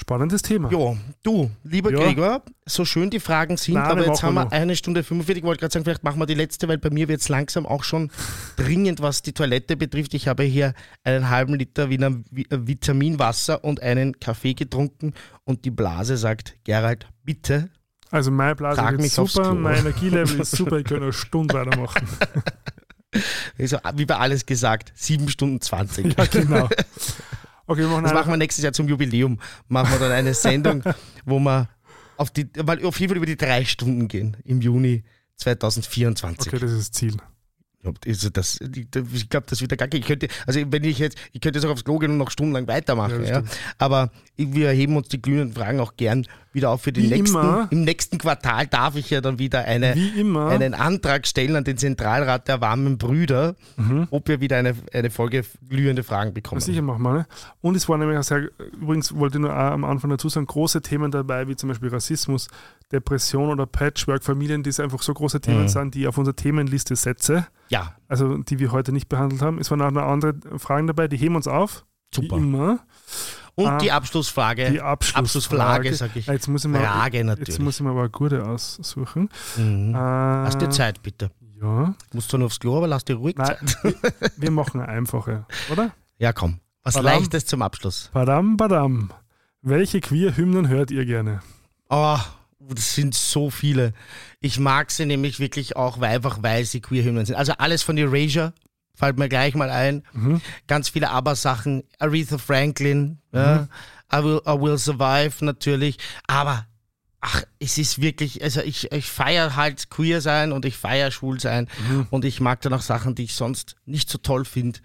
[0.00, 0.70] Spannendes Thema.
[0.70, 1.98] Jo, du, lieber Ja.
[1.98, 4.52] Gregor, so schön die Fragen sind, Nein, aber jetzt haben wir noch.
[4.52, 5.38] eine Stunde 45.
[5.42, 7.66] Ich wollte gerade sagen, vielleicht machen wir die letzte, weil bei mir wird es langsam
[7.66, 8.12] auch schon
[8.54, 10.14] dringend, was die Toilette betrifft.
[10.14, 15.72] Ich habe hier einen halben Liter Wiener äh, Vitaminwasser und einen Kaffee getrunken und die
[15.72, 17.68] Blase sagt, Gerald, bitte.
[18.12, 22.06] Also meine Blase ist super, mein Energielevel ist super, ich kann eine Stunde weitermachen.
[23.58, 26.16] Also, wie bei alles gesagt, 7 Stunden 20.
[26.16, 26.68] ja, genau.
[27.68, 29.38] Okay, wir machen Das machen wir nächstes Jahr zum Jubiläum.
[29.68, 30.82] Machen wir dann eine Sendung,
[31.24, 31.68] wo wir
[32.16, 35.04] auf, die, mal auf jeden Fall über die drei Stunden gehen im Juni
[35.36, 36.52] 2024.
[36.52, 37.16] Okay, das ist das Ziel.
[38.06, 41.40] Also das, ich glaube, das wird ja gar ich könnte, also wenn ich jetzt, ich
[41.40, 43.44] könnte jetzt auch aufs Klo gehen und noch stundenlang weitermachen, Ja, ja,
[43.78, 47.36] aber wir heben uns die glühenden Fragen auch gern wieder auf für den Wie nächsten.
[47.36, 47.68] immer.
[47.70, 52.48] Im nächsten Quartal darf ich ja dann wieder eine, einen Antrag stellen an den Zentralrat
[52.48, 53.54] der warmen Brüder,
[54.10, 56.60] ob wir wieder eine, eine Folge glühende Fragen bekommen.
[56.60, 57.12] Ja, sicher machen wir.
[57.12, 57.26] Ne?
[57.60, 58.48] Und es waren nämlich auch sehr,
[58.80, 62.48] übrigens wollte ich nur am Anfang dazu sagen, große Themen dabei, wie zum Beispiel Rassismus,
[62.92, 65.68] Depression oder Patchwork, Familien, die einfach so große Themen Mhm.
[65.68, 69.58] sind, die ich auf unsere Themenliste setze, Ja, also die wir heute nicht behandelt haben.
[69.58, 71.84] Es waren auch noch andere Fragen dabei, die heben uns auf.
[72.14, 72.36] Super.
[72.36, 72.78] Wie immer.
[73.58, 74.70] Und Ah, die Abschlussfrage.
[74.70, 75.18] Die Abschlussfrage.
[75.18, 76.26] Abschlussfrage, sag ich.
[76.26, 77.48] Jetzt muss ich mal, Frage natürlich.
[77.48, 79.28] Jetzt muss ich mal aber eine gute aussuchen.
[79.56, 79.94] Mhm.
[79.94, 81.30] Äh, Hast du Zeit, bitte?
[81.60, 81.92] Ja.
[82.12, 83.78] Musst du nur aufs Klo, aber lass dir ruhig Nein, Zeit.
[83.82, 83.94] wir,
[84.36, 85.90] wir machen eine einfache, oder?
[86.18, 86.60] Ja, komm.
[86.84, 87.14] Was Badam.
[87.20, 88.10] Leichtes zum Abschluss.
[88.12, 89.10] Badam, badam.
[89.60, 91.40] Welche Queer-Hymnen hört ihr gerne?
[91.90, 92.16] Oh,
[92.60, 93.92] das sind so viele.
[94.40, 97.34] Ich mag sie nämlich wirklich auch, weil, einfach weil sie Queer-Hymnen sind.
[97.34, 98.52] Also alles von Erasure
[98.98, 100.02] fällt mir gleich mal ein.
[100.12, 100.40] Mhm.
[100.66, 101.84] Ganz viele Aber-Sachen.
[101.98, 103.68] Aretha Franklin, ja.
[104.12, 105.98] I, will, I Will Survive natürlich.
[106.26, 106.66] Aber,
[107.20, 111.38] ach, es ist wirklich, also ich, ich feiere halt queer sein und ich feiere schwul
[111.40, 111.68] sein.
[112.10, 114.80] Und ich mag dann auch Sachen, die ich sonst nicht so toll finde.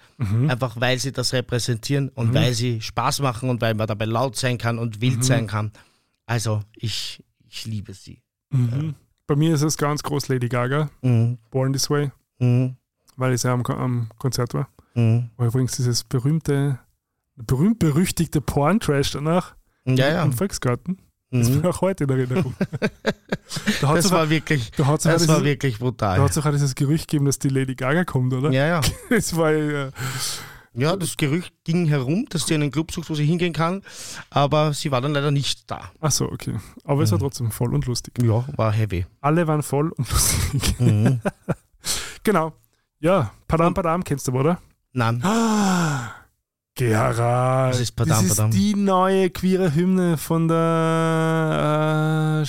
[0.48, 4.36] Einfach weil sie das repräsentieren und weil sie Spaß machen und weil man dabei laut
[4.36, 5.72] sein kann und wild sein kann.
[6.26, 8.22] Also, ich, ich liebe sie.
[8.52, 8.96] Mhm.
[9.26, 11.38] Bei mir ist es ganz groß Lady Gaga, Mhm.
[11.50, 12.76] Born This Way, Mhm.
[13.18, 14.68] Weil ich ja am, am Konzert war.
[14.96, 15.30] Mhm.
[15.38, 16.80] War übrigens dieses berühmte,
[17.36, 20.24] berühmt-berüchtigte Porn-Trash danach Ja, ja.
[20.24, 21.00] im Volksgarten.
[21.32, 21.64] Das Mhm.
[21.64, 22.54] war auch heute in Erinnerung.
[23.82, 26.22] da hat Das es war wirklich, da das war dieses, wirklich da brutal.
[26.22, 28.52] hat's sogar dieses Gerücht gegeben, dass die Lady Gaga kommt, oder?
[28.52, 28.82] Ja, ja.
[29.10, 29.90] Das war äh,
[30.76, 33.82] Ja, das Gerücht ging herum, dass sie einen Club sucht, wo sie hingehen kann,
[34.30, 35.92] aber sie war dann leider nicht da.
[36.02, 36.56] ach so, okay.
[36.84, 38.14] Aber es war trotzdem voll und lustig.
[38.22, 39.06] Ja, war heavy.
[39.22, 40.80] Alle waren voll und lustig.
[40.80, 41.20] Mhm.
[42.24, 42.54] genau.
[43.04, 44.60] Ja, Padam Padam kennst du, oder?
[44.94, 45.22] Nein.
[45.26, 46.12] Ah,
[46.76, 47.74] Gerard.
[47.74, 48.52] Was ist Padam das ist Padam?
[48.52, 52.48] die neue queere Hymne von der äh,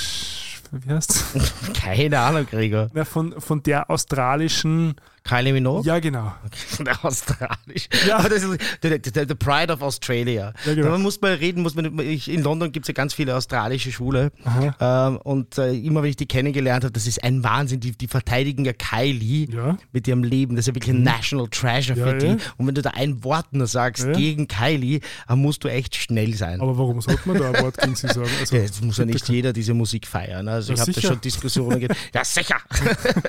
[0.70, 1.24] wie heißt
[1.74, 2.88] Keine Ahnung, Gregor.
[2.92, 4.94] Na, von, von der australischen
[5.26, 5.82] Kylie Minogue?
[5.86, 6.32] Ja genau.
[6.68, 7.88] Von der Australisch.
[8.06, 8.18] Ja.
[8.18, 10.52] Aber das ist the, the, the Pride of Australia.
[10.66, 10.90] Ja, genau.
[10.90, 13.90] Man muss mal reden, muss man, ich, in London gibt es ja ganz viele australische
[13.90, 14.32] Schule.
[14.80, 17.80] Ähm, und äh, immer wenn ich die kennengelernt habe, das ist ein Wahnsinn.
[17.80, 19.78] Die, die verteidigen ja Kylie Ja.
[19.92, 20.56] mit ihrem Leben.
[20.56, 22.36] Das ist ja wirklich ein National Treasure Ja, für die.
[22.58, 26.34] Und wenn du da ein Wort nur sagst gegen Kylie, dann musst du echt schnell
[26.34, 26.60] sein.
[26.60, 28.28] Aber warum sollte man da ein Wort gegen sie sagen?
[28.40, 30.48] Also, Jetzt muss ja nicht jeder diese Musik feiern.
[30.48, 31.88] Also ich habe da schon Diskussionen.
[32.12, 32.56] Ja, sicher.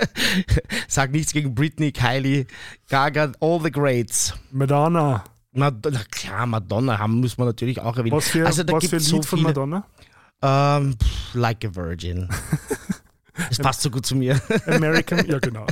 [0.89, 2.47] Sag nichts gegen Britney, Kylie,
[2.89, 4.33] Gaga, all the greats.
[4.51, 5.23] Madonna.
[5.53, 8.15] Mad na klar, Madonna haben muss man natürlich auch erwähnen.
[8.17, 9.41] Was für, also da was für ein es Lied so von.
[9.41, 9.85] Madonna?
[10.41, 12.29] Ähm, pff, like a Virgin.
[13.49, 14.41] Das passt so gut zu mir.
[14.65, 15.25] American?
[15.27, 15.65] ja genau.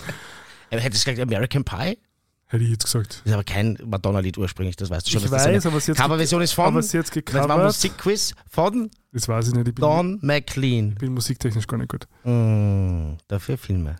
[0.70, 1.98] Hättest du gesagt American Pie?
[2.46, 3.22] Hätte ich jetzt gesagt.
[3.24, 5.24] Das ist aber kein Madonna-Lied ursprünglich, das weißt du schon.
[5.24, 6.66] Ich das weiß, eine aber sie hat's Coverversion ist von.
[6.66, 7.64] aber sie hat's das war gecovert.
[7.64, 9.68] Musikquiz von Das weiß ich nicht.
[9.68, 10.90] Ich bin, Don McLean.
[10.90, 12.06] ich bin musiktechnisch gar nicht gut.
[12.24, 13.96] Mm, dafür Filme.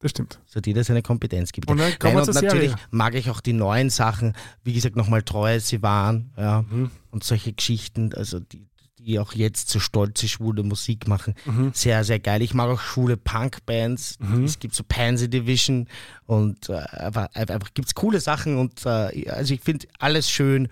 [0.00, 0.40] Das stimmt.
[0.46, 1.70] So jeder seine Kompetenz gibt.
[1.70, 2.84] Und dann kommen wir und natürlich Serie.
[2.90, 6.90] mag ich auch die neuen Sachen, wie gesagt, nochmal treu sie waren, ja, Mhm.
[7.10, 8.58] und solche Geschichten, also die,
[8.98, 11.34] die die auch jetzt so stolze schwule Musik machen.
[11.44, 11.70] Mhm.
[11.72, 12.42] Sehr, sehr geil.
[12.42, 14.18] Ich mag auch schwule Punk-Bands.
[14.18, 14.44] Mhm.
[14.44, 15.86] Es gibt so Pansy Division
[16.26, 20.68] und äh, einfach, einfach gibt es coole Sachen und äh, also ich finde alles schön,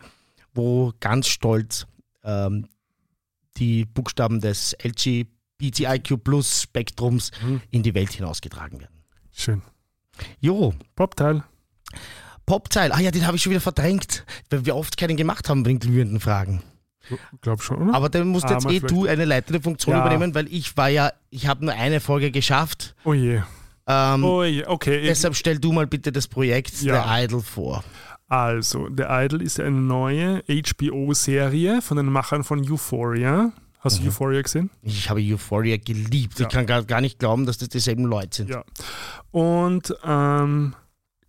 [0.52, 1.86] wo ganz stolz
[2.24, 2.66] ähm,
[3.56, 7.60] die Buchstaben des LGBTIQ Plus Spektrums mhm.
[7.70, 8.93] in die Welt hinausgetragen werden.
[9.34, 9.62] Schön.
[10.40, 10.72] Jo.
[10.94, 11.42] Popteil.
[12.46, 12.92] Popteil.
[12.92, 15.70] Ah ja, den habe ich schon wieder verdrängt, weil wir oft keinen gemacht haben bei
[15.70, 16.62] den glühenden Fragen.
[17.42, 17.94] Glaub schon, oder?
[17.94, 20.00] Aber dann musst ah, jetzt eh du eine leitende Funktion ja.
[20.00, 22.94] übernehmen, weil ich war ja, ich habe nur eine Folge geschafft.
[23.04, 23.42] Oh je.
[23.86, 25.02] Ähm, oh je, okay.
[25.02, 27.04] Deshalb stell du mal bitte das Projekt ja.
[27.04, 27.84] The Idol vor.
[28.28, 33.52] Also, The Idol ist eine neue HBO-Serie von den Machern von Euphoria.
[33.84, 34.04] Hast mhm.
[34.04, 34.70] du Euphoria gesehen?
[34.82, 36.40] Ich habe Euphoria geliebt.
[36.40, 36.46] Ja.
[36.46, 38.50] Ich kann gar, gar nicht glauben, dass das dieselben Leute sind.
[38.50, 38.64] Ja.
[39.30, 40.74] Und ähm,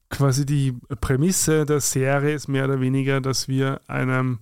[0.09, 4.39] quasi die Prämisse der Serie ist mehr oder weniger, dass wir einem,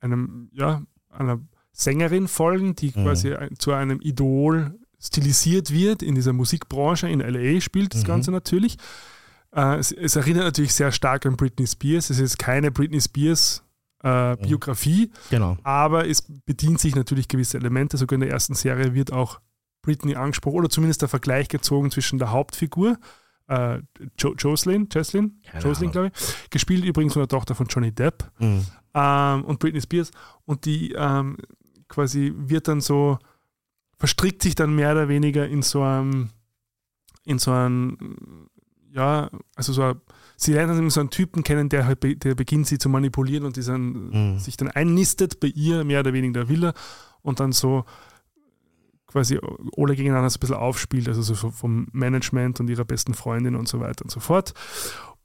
[0.00, 1.40] einem ja, einer
[1.72, 3.02] Sängerin folgen, die mhm.
[3.02, 7.08] quasi zu einem Idol stilisiert wird in dieser Musikbranche.
[7.08, 8.06] In LA spielt das mhm.
[8.06, 8.76] Ganze natürlich.
[9.52, 12.10] Äh, es, es, erinnert natürlich sehr stark an Britney Spears.
[12.10, 13.64] Es ist keine Britney Spears
[14.02, 14.38] äh, mhm.
[14.38, 15.56] Biografie, genau.
[15.62, 17.96] aber es bedient sich natürlich gewisse Elemente.
[17.96, 19.40] Sogar in der ersten Serie wird auch
[19.82, 22.98] Britney angesprochen oder zumindest der Vergleich gezogen zwischen der Hauptfigur
[23.48, 23.80] äh,
[24.18, 28.66] jo Jocelyn, Jocelyn, Jocelyn glaube ich, gespielt übrigens von der Tochter von Johnny Depp mhm.
[28.94, 30.10] ähm, und Britney Spears
[30.44, 31.36] und die ähm,
[31.88, 33.18] quasi wird dann so,
[33.96, 36.30] verstrickt sich dann mehr oder weniger in so einem,
[37.24, 38.48] in so einem,
[38.90, 40.00] ja, also so ein,
[40.36, 43.56] sie lernt dann so einen Typen kennen, der halt, der beginnt sie zu manipulieren und
[43.56, 44.38] die dann, mhm.
[44.38, 46.74] sich dann einnistet bei ihr, mehr oder weniger der Wille
[47.22, 47.84] und dann so
[49.06, 49.38] quasi
[49.76, 53.66] alle gegeneinander so ein bisschen aufspielt, also so vom Management und ihrer besten Freundin und
[53.68, 54.52] so weiter und so fort.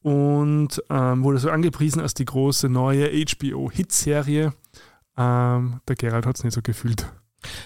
[0.02, 4.54] Und ähm, wurde so angepriesen als die große neue HBO-Hitserie.
[5.18, 7.12] Ähm, der Gerald hat es nicht so gefühlt.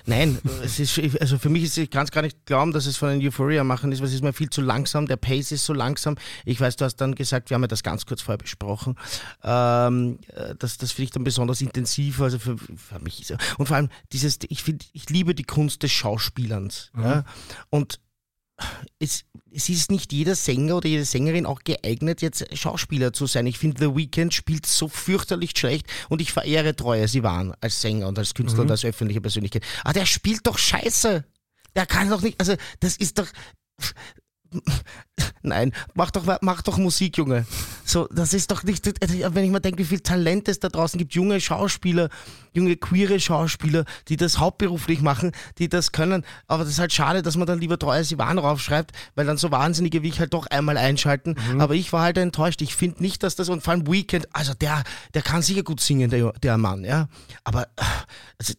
[0.05, 2.97] Nein, es ist, also für mich ist, ich kann es gar nicht glauben, dass es
[2.97, 5.65] von den Euphoria machen ist, weil es ist mir viel zu langsam, der Pace ist
[5.65, 6.15] so langsam.
[6.45, 8.95] Ich weiß, du hast dann gesagt, wir haben ja das ganz kurz vorher besprochen,
[9.43, 10.19] ähm,
[10.59, 13.89] das, das finde ich dann besonders intensiv, also für, für mich ist Und vor allem
[14.11, 16.91] dieses, ich finde, ich liebe die Kunst des Schauspielerns.
[16.93, 17.03] Mhm.
[17.03, 17.25] Ja?
[17.69, 17.99] Und
[18.99, 23.47] es, es ist nicht jeder Sänger oder jede Sängerin auch geeignet, jetzt Schauspieler zu sein.
[23.47, 28.07] Ich finde, The Weeknd spielt so fürchterlich schlecht und ich verehre Treue Sivan als Sänger
[28.07, 28.67] und als Künstler mhm.
[28.67, 29.63] und als öffentliche Persönlichkeit.
[29.83, 31.25] Aber der spielt doch scheiße.
[31.75, 33.27] Der kann doch nicht, also das ist doch,
[35.41, 37.45] Nein, mach doch, mach doch Musik, Junge.
[37.85, 40.97] So, das ist doch nicht, wenn ich mir denke, wie viel Talent es da draußen
[40.97, 42.09] gibt, junge Schauspieler,
[42.53, 46.25] junge queere Schauspieler, die das hauptberuflich machen, die das können.
[46.47, 49.51] Aber das ist halt schade, dass man dann lieber treues Ivan raufschreibt, weil dann so
[49.51, 51.35] Wahnsinnige wie ich halt doch einmal einschalten.
[51.51, 51.61] Mhm.
[51.61, 52.61] Aber ich war halt enttäuscht.
[52.61, 54.83] Ich finde nicht, dass das, und vor allem Weekend, also der,
[55.13, 57.07] der kann sicher gut singen, der, der Mann, ja.
[57.43, 57.67] Aber,
[58.39, 58.53] also,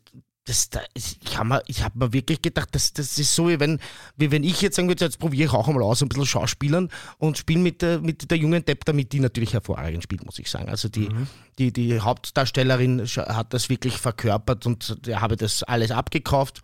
[0.46, 3.80] das, da, ich habe mir, hab mir wirklich gedacht, das, das ist so, wie wenn,
[4.16, 6.88] wie wenn ich jetzt sagen würde, jetzt probiere ich auch einmal aus, ein bisschen Schauspielern
[7.18, 10.48] und spiele mit der, mit der jungen Depp, damit die natürlich hervorragend spielt, muss ich
[10.48, 10.68] sagen.
[10.68, 11.26] Also die, mhm.
[11.58, 16.62] die, die Hauptdarstellerin hat das wirklich verkörpert und habe das alles abgekauft.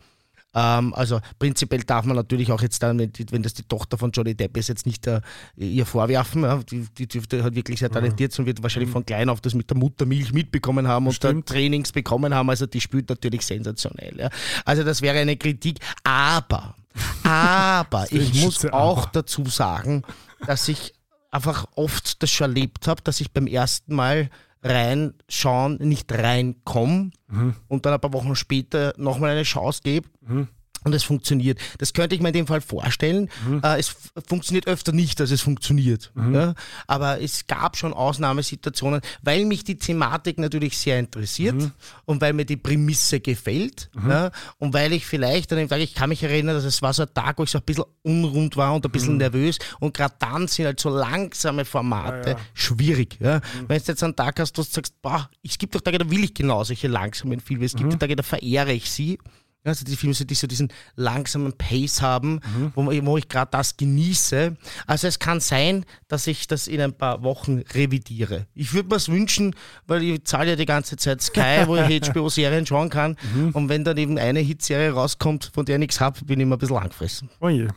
[0.54, 4.34] Ähm, also prinzipiell darf man natürlich auch jetzt dann, wenn das die Tochter von Johnny
[4.34, 5.20] Depp ist, jetzt nicht äh,
[5.56, 6.42] ihr vorwerfen.
[6.42, 8.92] Ja, die, die dürfte halt wirklich sehr talentiert sein und wird wahrscheinlich mhm.
[8.92, 12.50] von klein auf das mit der Muttermilch mitbekommen haben und dann Trainings bekommen haben.
[12.50, 14.18] Also die spielt natürlich sensationell.
[14.18, 14.30] Ja.
[14.64, 15.78] Also das wäre eine Kritik.
[16.04, 16.74] Aber,
[17.22, 20.02] aber ich muss auch dazu sagen,
[20.46, 20.92] dass ich
[21.30, 24.28] einfach oft das schon erlebt habe, dass ich beim ersten Mal
[24.62, 27.54] reinschauen, nicht reinkomme mhm.
[27.68, 30.08] und dann ein paar Wochen später nochmal eine Chance gebe.
[30.26, 30.48] Mhm
[30.84, 31.58] und es funktioniert.
[31.78, 33.30] Das könnte ich mir in dem Fall vorstellen.
[33.46, 33.60] Mhm.
[33.62, 33.94] Äh, es
[34.26, 36.10] funktioniert öfter nicht, als es funktioniert.
[36.14, 36.34] Mhm.
[36.34, 36.54] Ja?
[36.86, 41.72] Aber es gab schon Ausnahmesituationen, weil mich die Thematik natürlich sehr interessiert mhm.
[42.04, 44.10] und weil mir die Prämisse gefällt mhm.
[44.10, 44.30] ja?
[44.58, 47.02] und weil ich vielleicht an dem Tag, ich kann mich erinnern, dass es war so
[47.02, 49.18] ein Tag, wo ich so ein bisschen unrund war und ein bisschen mhm.
[49.18, 53.20] nervös und gerade dann sind halt so langsame Formate ja, schwierig.
[53.20, 53.40] Mhm.
[53.68, 56.10] Wenn du jetzt einen Tag hast, wo du sagst, boah, es gibt doch Tage, da
[56.10, 59.18] will ich genau solche langsamen Filme, es gibt Tage, da verehre ich sie
[59.64, 62.72] also die Filme, die so diesen langsamen Pace haben, mhm.
[62.74, 64.56] wo, wo, ich gerade das genieße.
[64.86, 68.47] Also es kann sein, dass ich das in ein paar Wochen revidiere.
[68.55, 69.55] Ich würde mir es wünschen,
[69.86, 73.16] weil ich zahle ja die ganze Zeit Sky, wo ich HBO-Serien schauen kann.
[73.34, 73.51] Mhm.
[73.51, 76.56] Und wenn dann eben eine Hitserie rauskommt, von der ich nichts habe, bin ich immer
[76.56, 77.30] ein bisschen angefressen.
[77.40, 77.68] Oh je.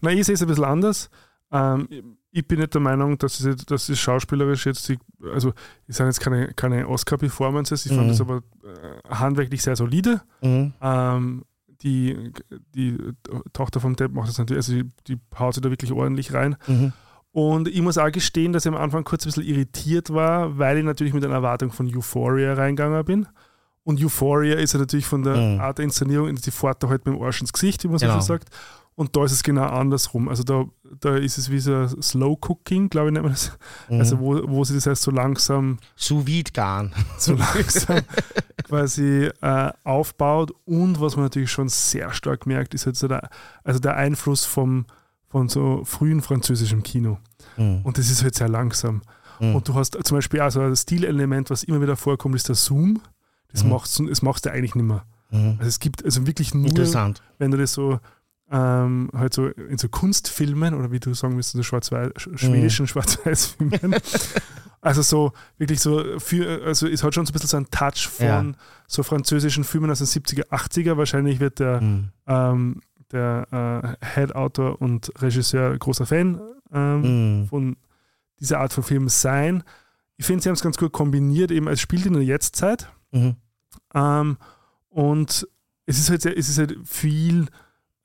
[0.00, 1.10] Na, ich sehe es ein bisschen anders.
[1.52, 4.98] Ähm, ich bin nicht der Meinung, dass es, dass es schauspielerisch jetzt, die,
[5.32, 5.52] also
[5.88, 7.96] es sind jetzt keine, keine Oscar-Performances, ich mhm.
[7.96, 10.20] fand das aber äh, handwerklich sehr solide.
[10.40, 10.72] Mhm.
[10.80, 11.44] Ähm,
[11.82, 12.32] die,
[12.74, 12.98] die
[13.52, 16.56] Tochter vom Depp macht das natürlich, also die, die haut sich da wirklich ordentlich rein.
[16.66, 16.92] Mhm.
[17.32, 20.78] Und ich muss auch gestehen, dass ich am Anfang kurz ein bisschen irritiert war, weil
[20.78, 23.26] ich natürlich mit einer Erwartung von Euphoria reingegangen bin.
[23.82, 25.60] Und Euphoria ist ja natürlich von der Mhm.
[25.60, 28.06] Art der Inszenierung, die fährt da halt mit dem Arsch ins Gesicht, wie man so
[28.06, 28.20] Genau.
[28.20, 28.50] sagt.
[29.00, 30.28] Und da ist es genau andersrum.
[30.28, 30.64] Also da,
[31.00, 33.56] da ist es wie so Slow Cooking, glaube ich, nennt man das.
[33.88, 33.98] Mhm.
[34.00, 36.92] Also wo, wo sie das heißt so langsam, Sous vide garen.
[37.18, 38.00] so langsam
[38.64, 40.52] quasi äh, aufbaut.
[40.66, 43.30] Und was man natürlich schon sehr stark merkt, ist jetzt so der,
[43.64, 44.84] also der Einfluss vom,
[45.28, 47.18] von so frühen französischem Kino.
[47.56, 47.80] Mhm.
[47.84, 49.00] Und das ist halt sehr langsam.
[49.40, 49.56] Mhm.
[49.56, 53.00] Und du hast zum Beispiel also ein Stilelement, was immer wieder vorkommt, ist der Zoom.
[53.50, 53.70] Das Mhm.
[53.70, 55.04] machst du das machst du eigentlich nicht mehr.
[55.32, 57.22] Also es gibt also wirklich nur, Interessant.
[57.38, 58.00] wenn du das so
[58.50, 62.86] ähm, halt so in so Kunstfilmen oder wie du sagen willst, so schwarz-weiß, sch- schwedischen
[62.88, 63.94] Schwarz-Weiß-Filmen.
[64.80, 68.08] also so wirklich so für, also es hat schon so ein bisschen so einen Touch
[68.08, 68.44] von Ja.
[68.88, 70.96] so französischen Filmen aus den 70er, 80er.
[70.96, 72.08] Wahrscheinlich wird der, Mhm.
[72.26, 72.80] ähm,
[73.12, 76.40] der äh, Head-Autor und Regisseur großer Fan
[76.72, 77.48] ähm, Mhm.
[77.48, 77.76] von
[78.40, 79.62] dieser Art von Film sein.
[80.16, 82.88] Ich finde, sie haben es ganz gut kombiniert, eben als spielt in der Jetztzeit.
[83.12, 83.36] Mhm.
[83.94, 84.36] Ähm,
[84.88, 85.46] und
[85.86, 87.46] es ist halt, sehr, es ist halt viel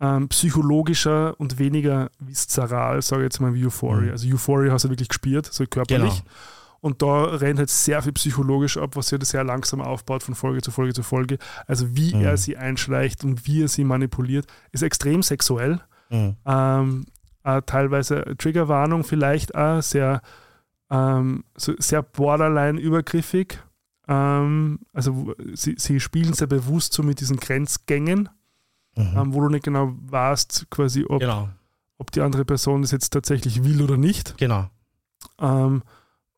[0.01, 4.07] ähm, psychologischer und weniger viszeral, sage ich jetzt mal, wie Euphoria.
[4.07, 4.11] Mhm.
[4.11, 6.19] Also Euphoria hast du wirklich gespürt, so körperlich.
[6.19, 6.29] Genau.
[6.81, 10.61] Und da rennt halt sehr viel psychologisch ab, was halt sehr langsam aufbaut von Folge
[10.61, 11.37] zu Folge zu Folge.
[11.65, 12.21] Also wie Mhm.
[12.21, 15.79] er sie einschleicht und wie er sie manipuliert, ist extrem sexuell.
[16.09, 16.35] Mhm.
[16.45, 17.05] Ähm,
[17.43, 20.21] äh, teilweise Triggerwarnung vielleicht auch, sehr,
[20.91, 23.59] ähm, so sehr borderline übergriffig.
[24.07, 28.29] Ähm, also sie, sie spielen sehr bewusst so mit diesen Grenzgängen.
[28.97, 31.49] Ähm, wo du nicht genau weißt, quasi, ob, Genau.
[31.97, 34.37] ob die andere Person das jetzt tatsächlich will oder nicht.
[34.37, 34.69] Genau.
[35.39, 35.83] Ähm,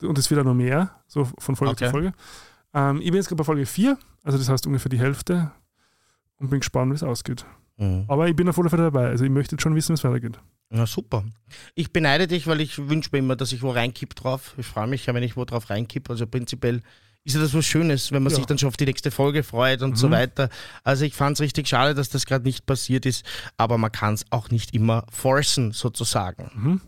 [0.01, 1.85] und es wird auch noch mehr, so von Folge Okay.
[1.85, 2.13] zu Folge.
[2.73, 5.51] Ähm, ich bin jetzt gerade bei Folge 4, also das heißt ungefähr die Hälfte
[6.39, 7.45] und bin gespannt, wie es ausgeht.
[7.77, 8.05] Mhm.
[8.07, 10.03] Aber ich bin auf alle Fälle dabei, also ich möchte jetzt schon wissen, wie es
[10.03, 10.39] weitergeht.
[10.71, 11.23] Ja, super.
[11.75, 14.53] Ich beneide dich, weil ich wünsche mir immer, dass ich wo reinkipp drauf.
[14.57, 16.09] Ich freue mich ja, wenn ich wo drauf reinkipp.
[16.09, 16.81] Also prinzipiell
[17.28, 18.38] ist ja das was Schönes, wenn man Ja.
[18.38, 20.12] sich dann schon auf die nächste Folge freut und so Mhm.
[20.14, 20.49] weiter.
[20.84, 23.26] Also ich fand es richtig schade, dass das gerade nicht passiert ist,
[23.58, 26.49] aber man kann es auch nicht immer forcen, sozusagen.
[26.56, 26.82] Mhm.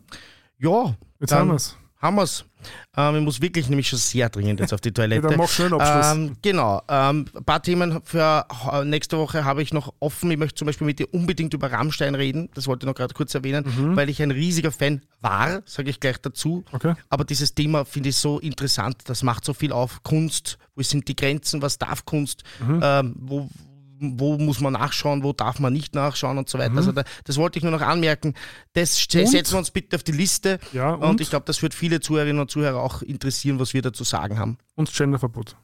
[0.58, 1.76] Ja, Jetzt haben wir es.
[2.02, 2.46] Haben wir es.
[2.98, 5.28] Ähm, ich muss wirklich nämlich schon sehr dringend jetzt auf die Ja, Toilette.
[5.28, 6.16] dann mach schnell einen Abschluss.
[6.30, 6.82] Ähm, genau.
[6.90, 10.30] Ähm, ein paar Themen für äh, nächste Woche habe ich noch offen.
[10.32, 12.50] Ich möchte zum Beispiel mit dir unbedingt über Rammstein reden.
[12.54, 13.96] Das wollte ich noch gerade kurz erwähnen, Mhm.
[13.96, 16.64] weil ich ein riesiger Fan war, sage ich gleich dazu.
[16.72, 16.94] okay.
[17.10, 18.98] Aber dieses Thema finde ich so interessant.
[19.06, 20.04] Das macht so viel auf.
[20.04, 22.80] Kunst, wo sind die Grenzen, was darf Kunst, Mhm.
[22.84, 23.50] ähm, wo,
[24.00, 26.72] wo muss man nachschauen, wo darf man nicht nachschauen und so weiter.
[26.72, 26.78] Mhm.
[26.78, 28.34] Also da, das wollte ich nur noch anmerken.
[28.74, 29.28] Das Und?
[29.28, 30.60] setzen wir uns bitte auf die Liste.
[30.74, 33.82] Ja, Und, und, ich glaube, das wird viele Zuhörerinnen und Zuhörer auch interessieren, was wir
[33.82, 34.58] dazu sagen haben.
[34.76, 35.56] und Genderverbot.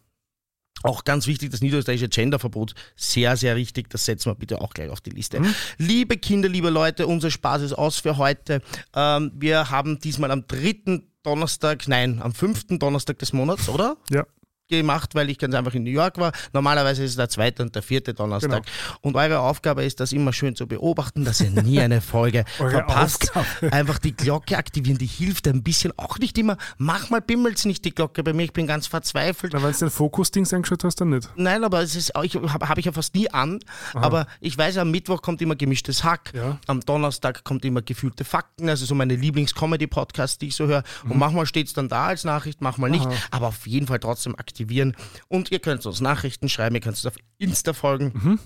[0.84, 2.76] Auch ganz wichtig, das niederösterreichische Genderverbot.
[2.96, 3.90] Sehr, sehr richtig.
[3.90, 5.40] Das setzen wir bitte auch gleich auf die Liste.
[5.40, 5.56] Mhm.
[5.78, 8.62] Liebe Kinder, liebe Leute, unser Spaß ist aus für heute.
[8.94, 13.98] Ähm, wir haben diesmal am dritten Donnerstag, nein, am fünften Donnerstag des Monats, oder?
[14.12, 14.26] Ja.
[14.70, 16.32] Gemacht, weil ich ganz einfach in New York war.
[16.54, 18.64] Normalerweise ist es der zweite und der vierte Donnerstag.
[18.64, 18.98] Genau.
[19.02, 23.36] Und eure Aufgabe ist, das immer schön zu beobachten, dass ihr nie eine Folge verpasst.
[23.36, 23.74] Aufgabe.
[23.74, 25.94] Einfach die Glocke aktivieren, die hilft ein bisschen.
[25.98, 26.58] Auch nicht immer.
[26.78, 28.44] Manchmal bimmelt nicht die Glocke bei mir.
[28.44, 29.54] Ich bin ganz verzweifelt.
[29.54, 31.30] Na, wenn du den Fokus-Dings angeschaut hast, dann nicht.
[31.36, 33.60] Nein, aber es ist, ich habe hab ich ja fast nie an.
[33.94, 36.32] Aber ich weiß, am Mittwoch kommt immer gemischtes Hack.
[36.34, 36.58] Ja.
[36.68, 40.84] Am Donnerstag kommt immer gefühlte Fakten, also so meine Lieblings-Comedy-Podcasts, die ich so höre.
[41.08, 43.08] Und manchmal steht es dann da als Nachricht, manchmal nicht.
[43.32, 44.96] Aber auf jeden Fall trotzdem aktivieren.
[45.28, 48.40] Und ihr könnt uns Nachrichten schreiben, ihr könnt uns auf Insta folgen.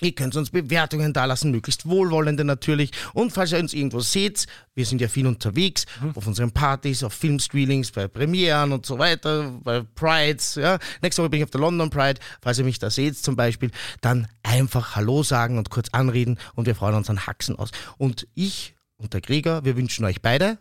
[0.00, 2.90] Ihr könnt uns Bewertungen dalassen, möglichst wohlwollende natürlich.
[3.14, 7.14] Und falls ihr uns irgendwo seht, wir sind ja viel unterwegs, auf unseren Partys, auf
[7.14, 10.56] Filmscreenings, bei Premieren und so weiter, bei Prides.
[10.56, 10.78] Ja.
[11.00, 12.20] Nächste Woche bin ich auf der London Pride.
[12.42, 13.70] Falls ihr mich da seht zum Beispiel,
[14.02, 17.70] dann einfach Hallo sagen und kurz anreden und wir freuen uns an Haxen aus.
[17.96, 20.58] Und ich und der Gregor, wir wünschen euch beide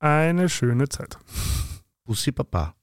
[0.00, 1.16] Eine schöne Zeit.
[2.04, 2.77] Bussi Papa.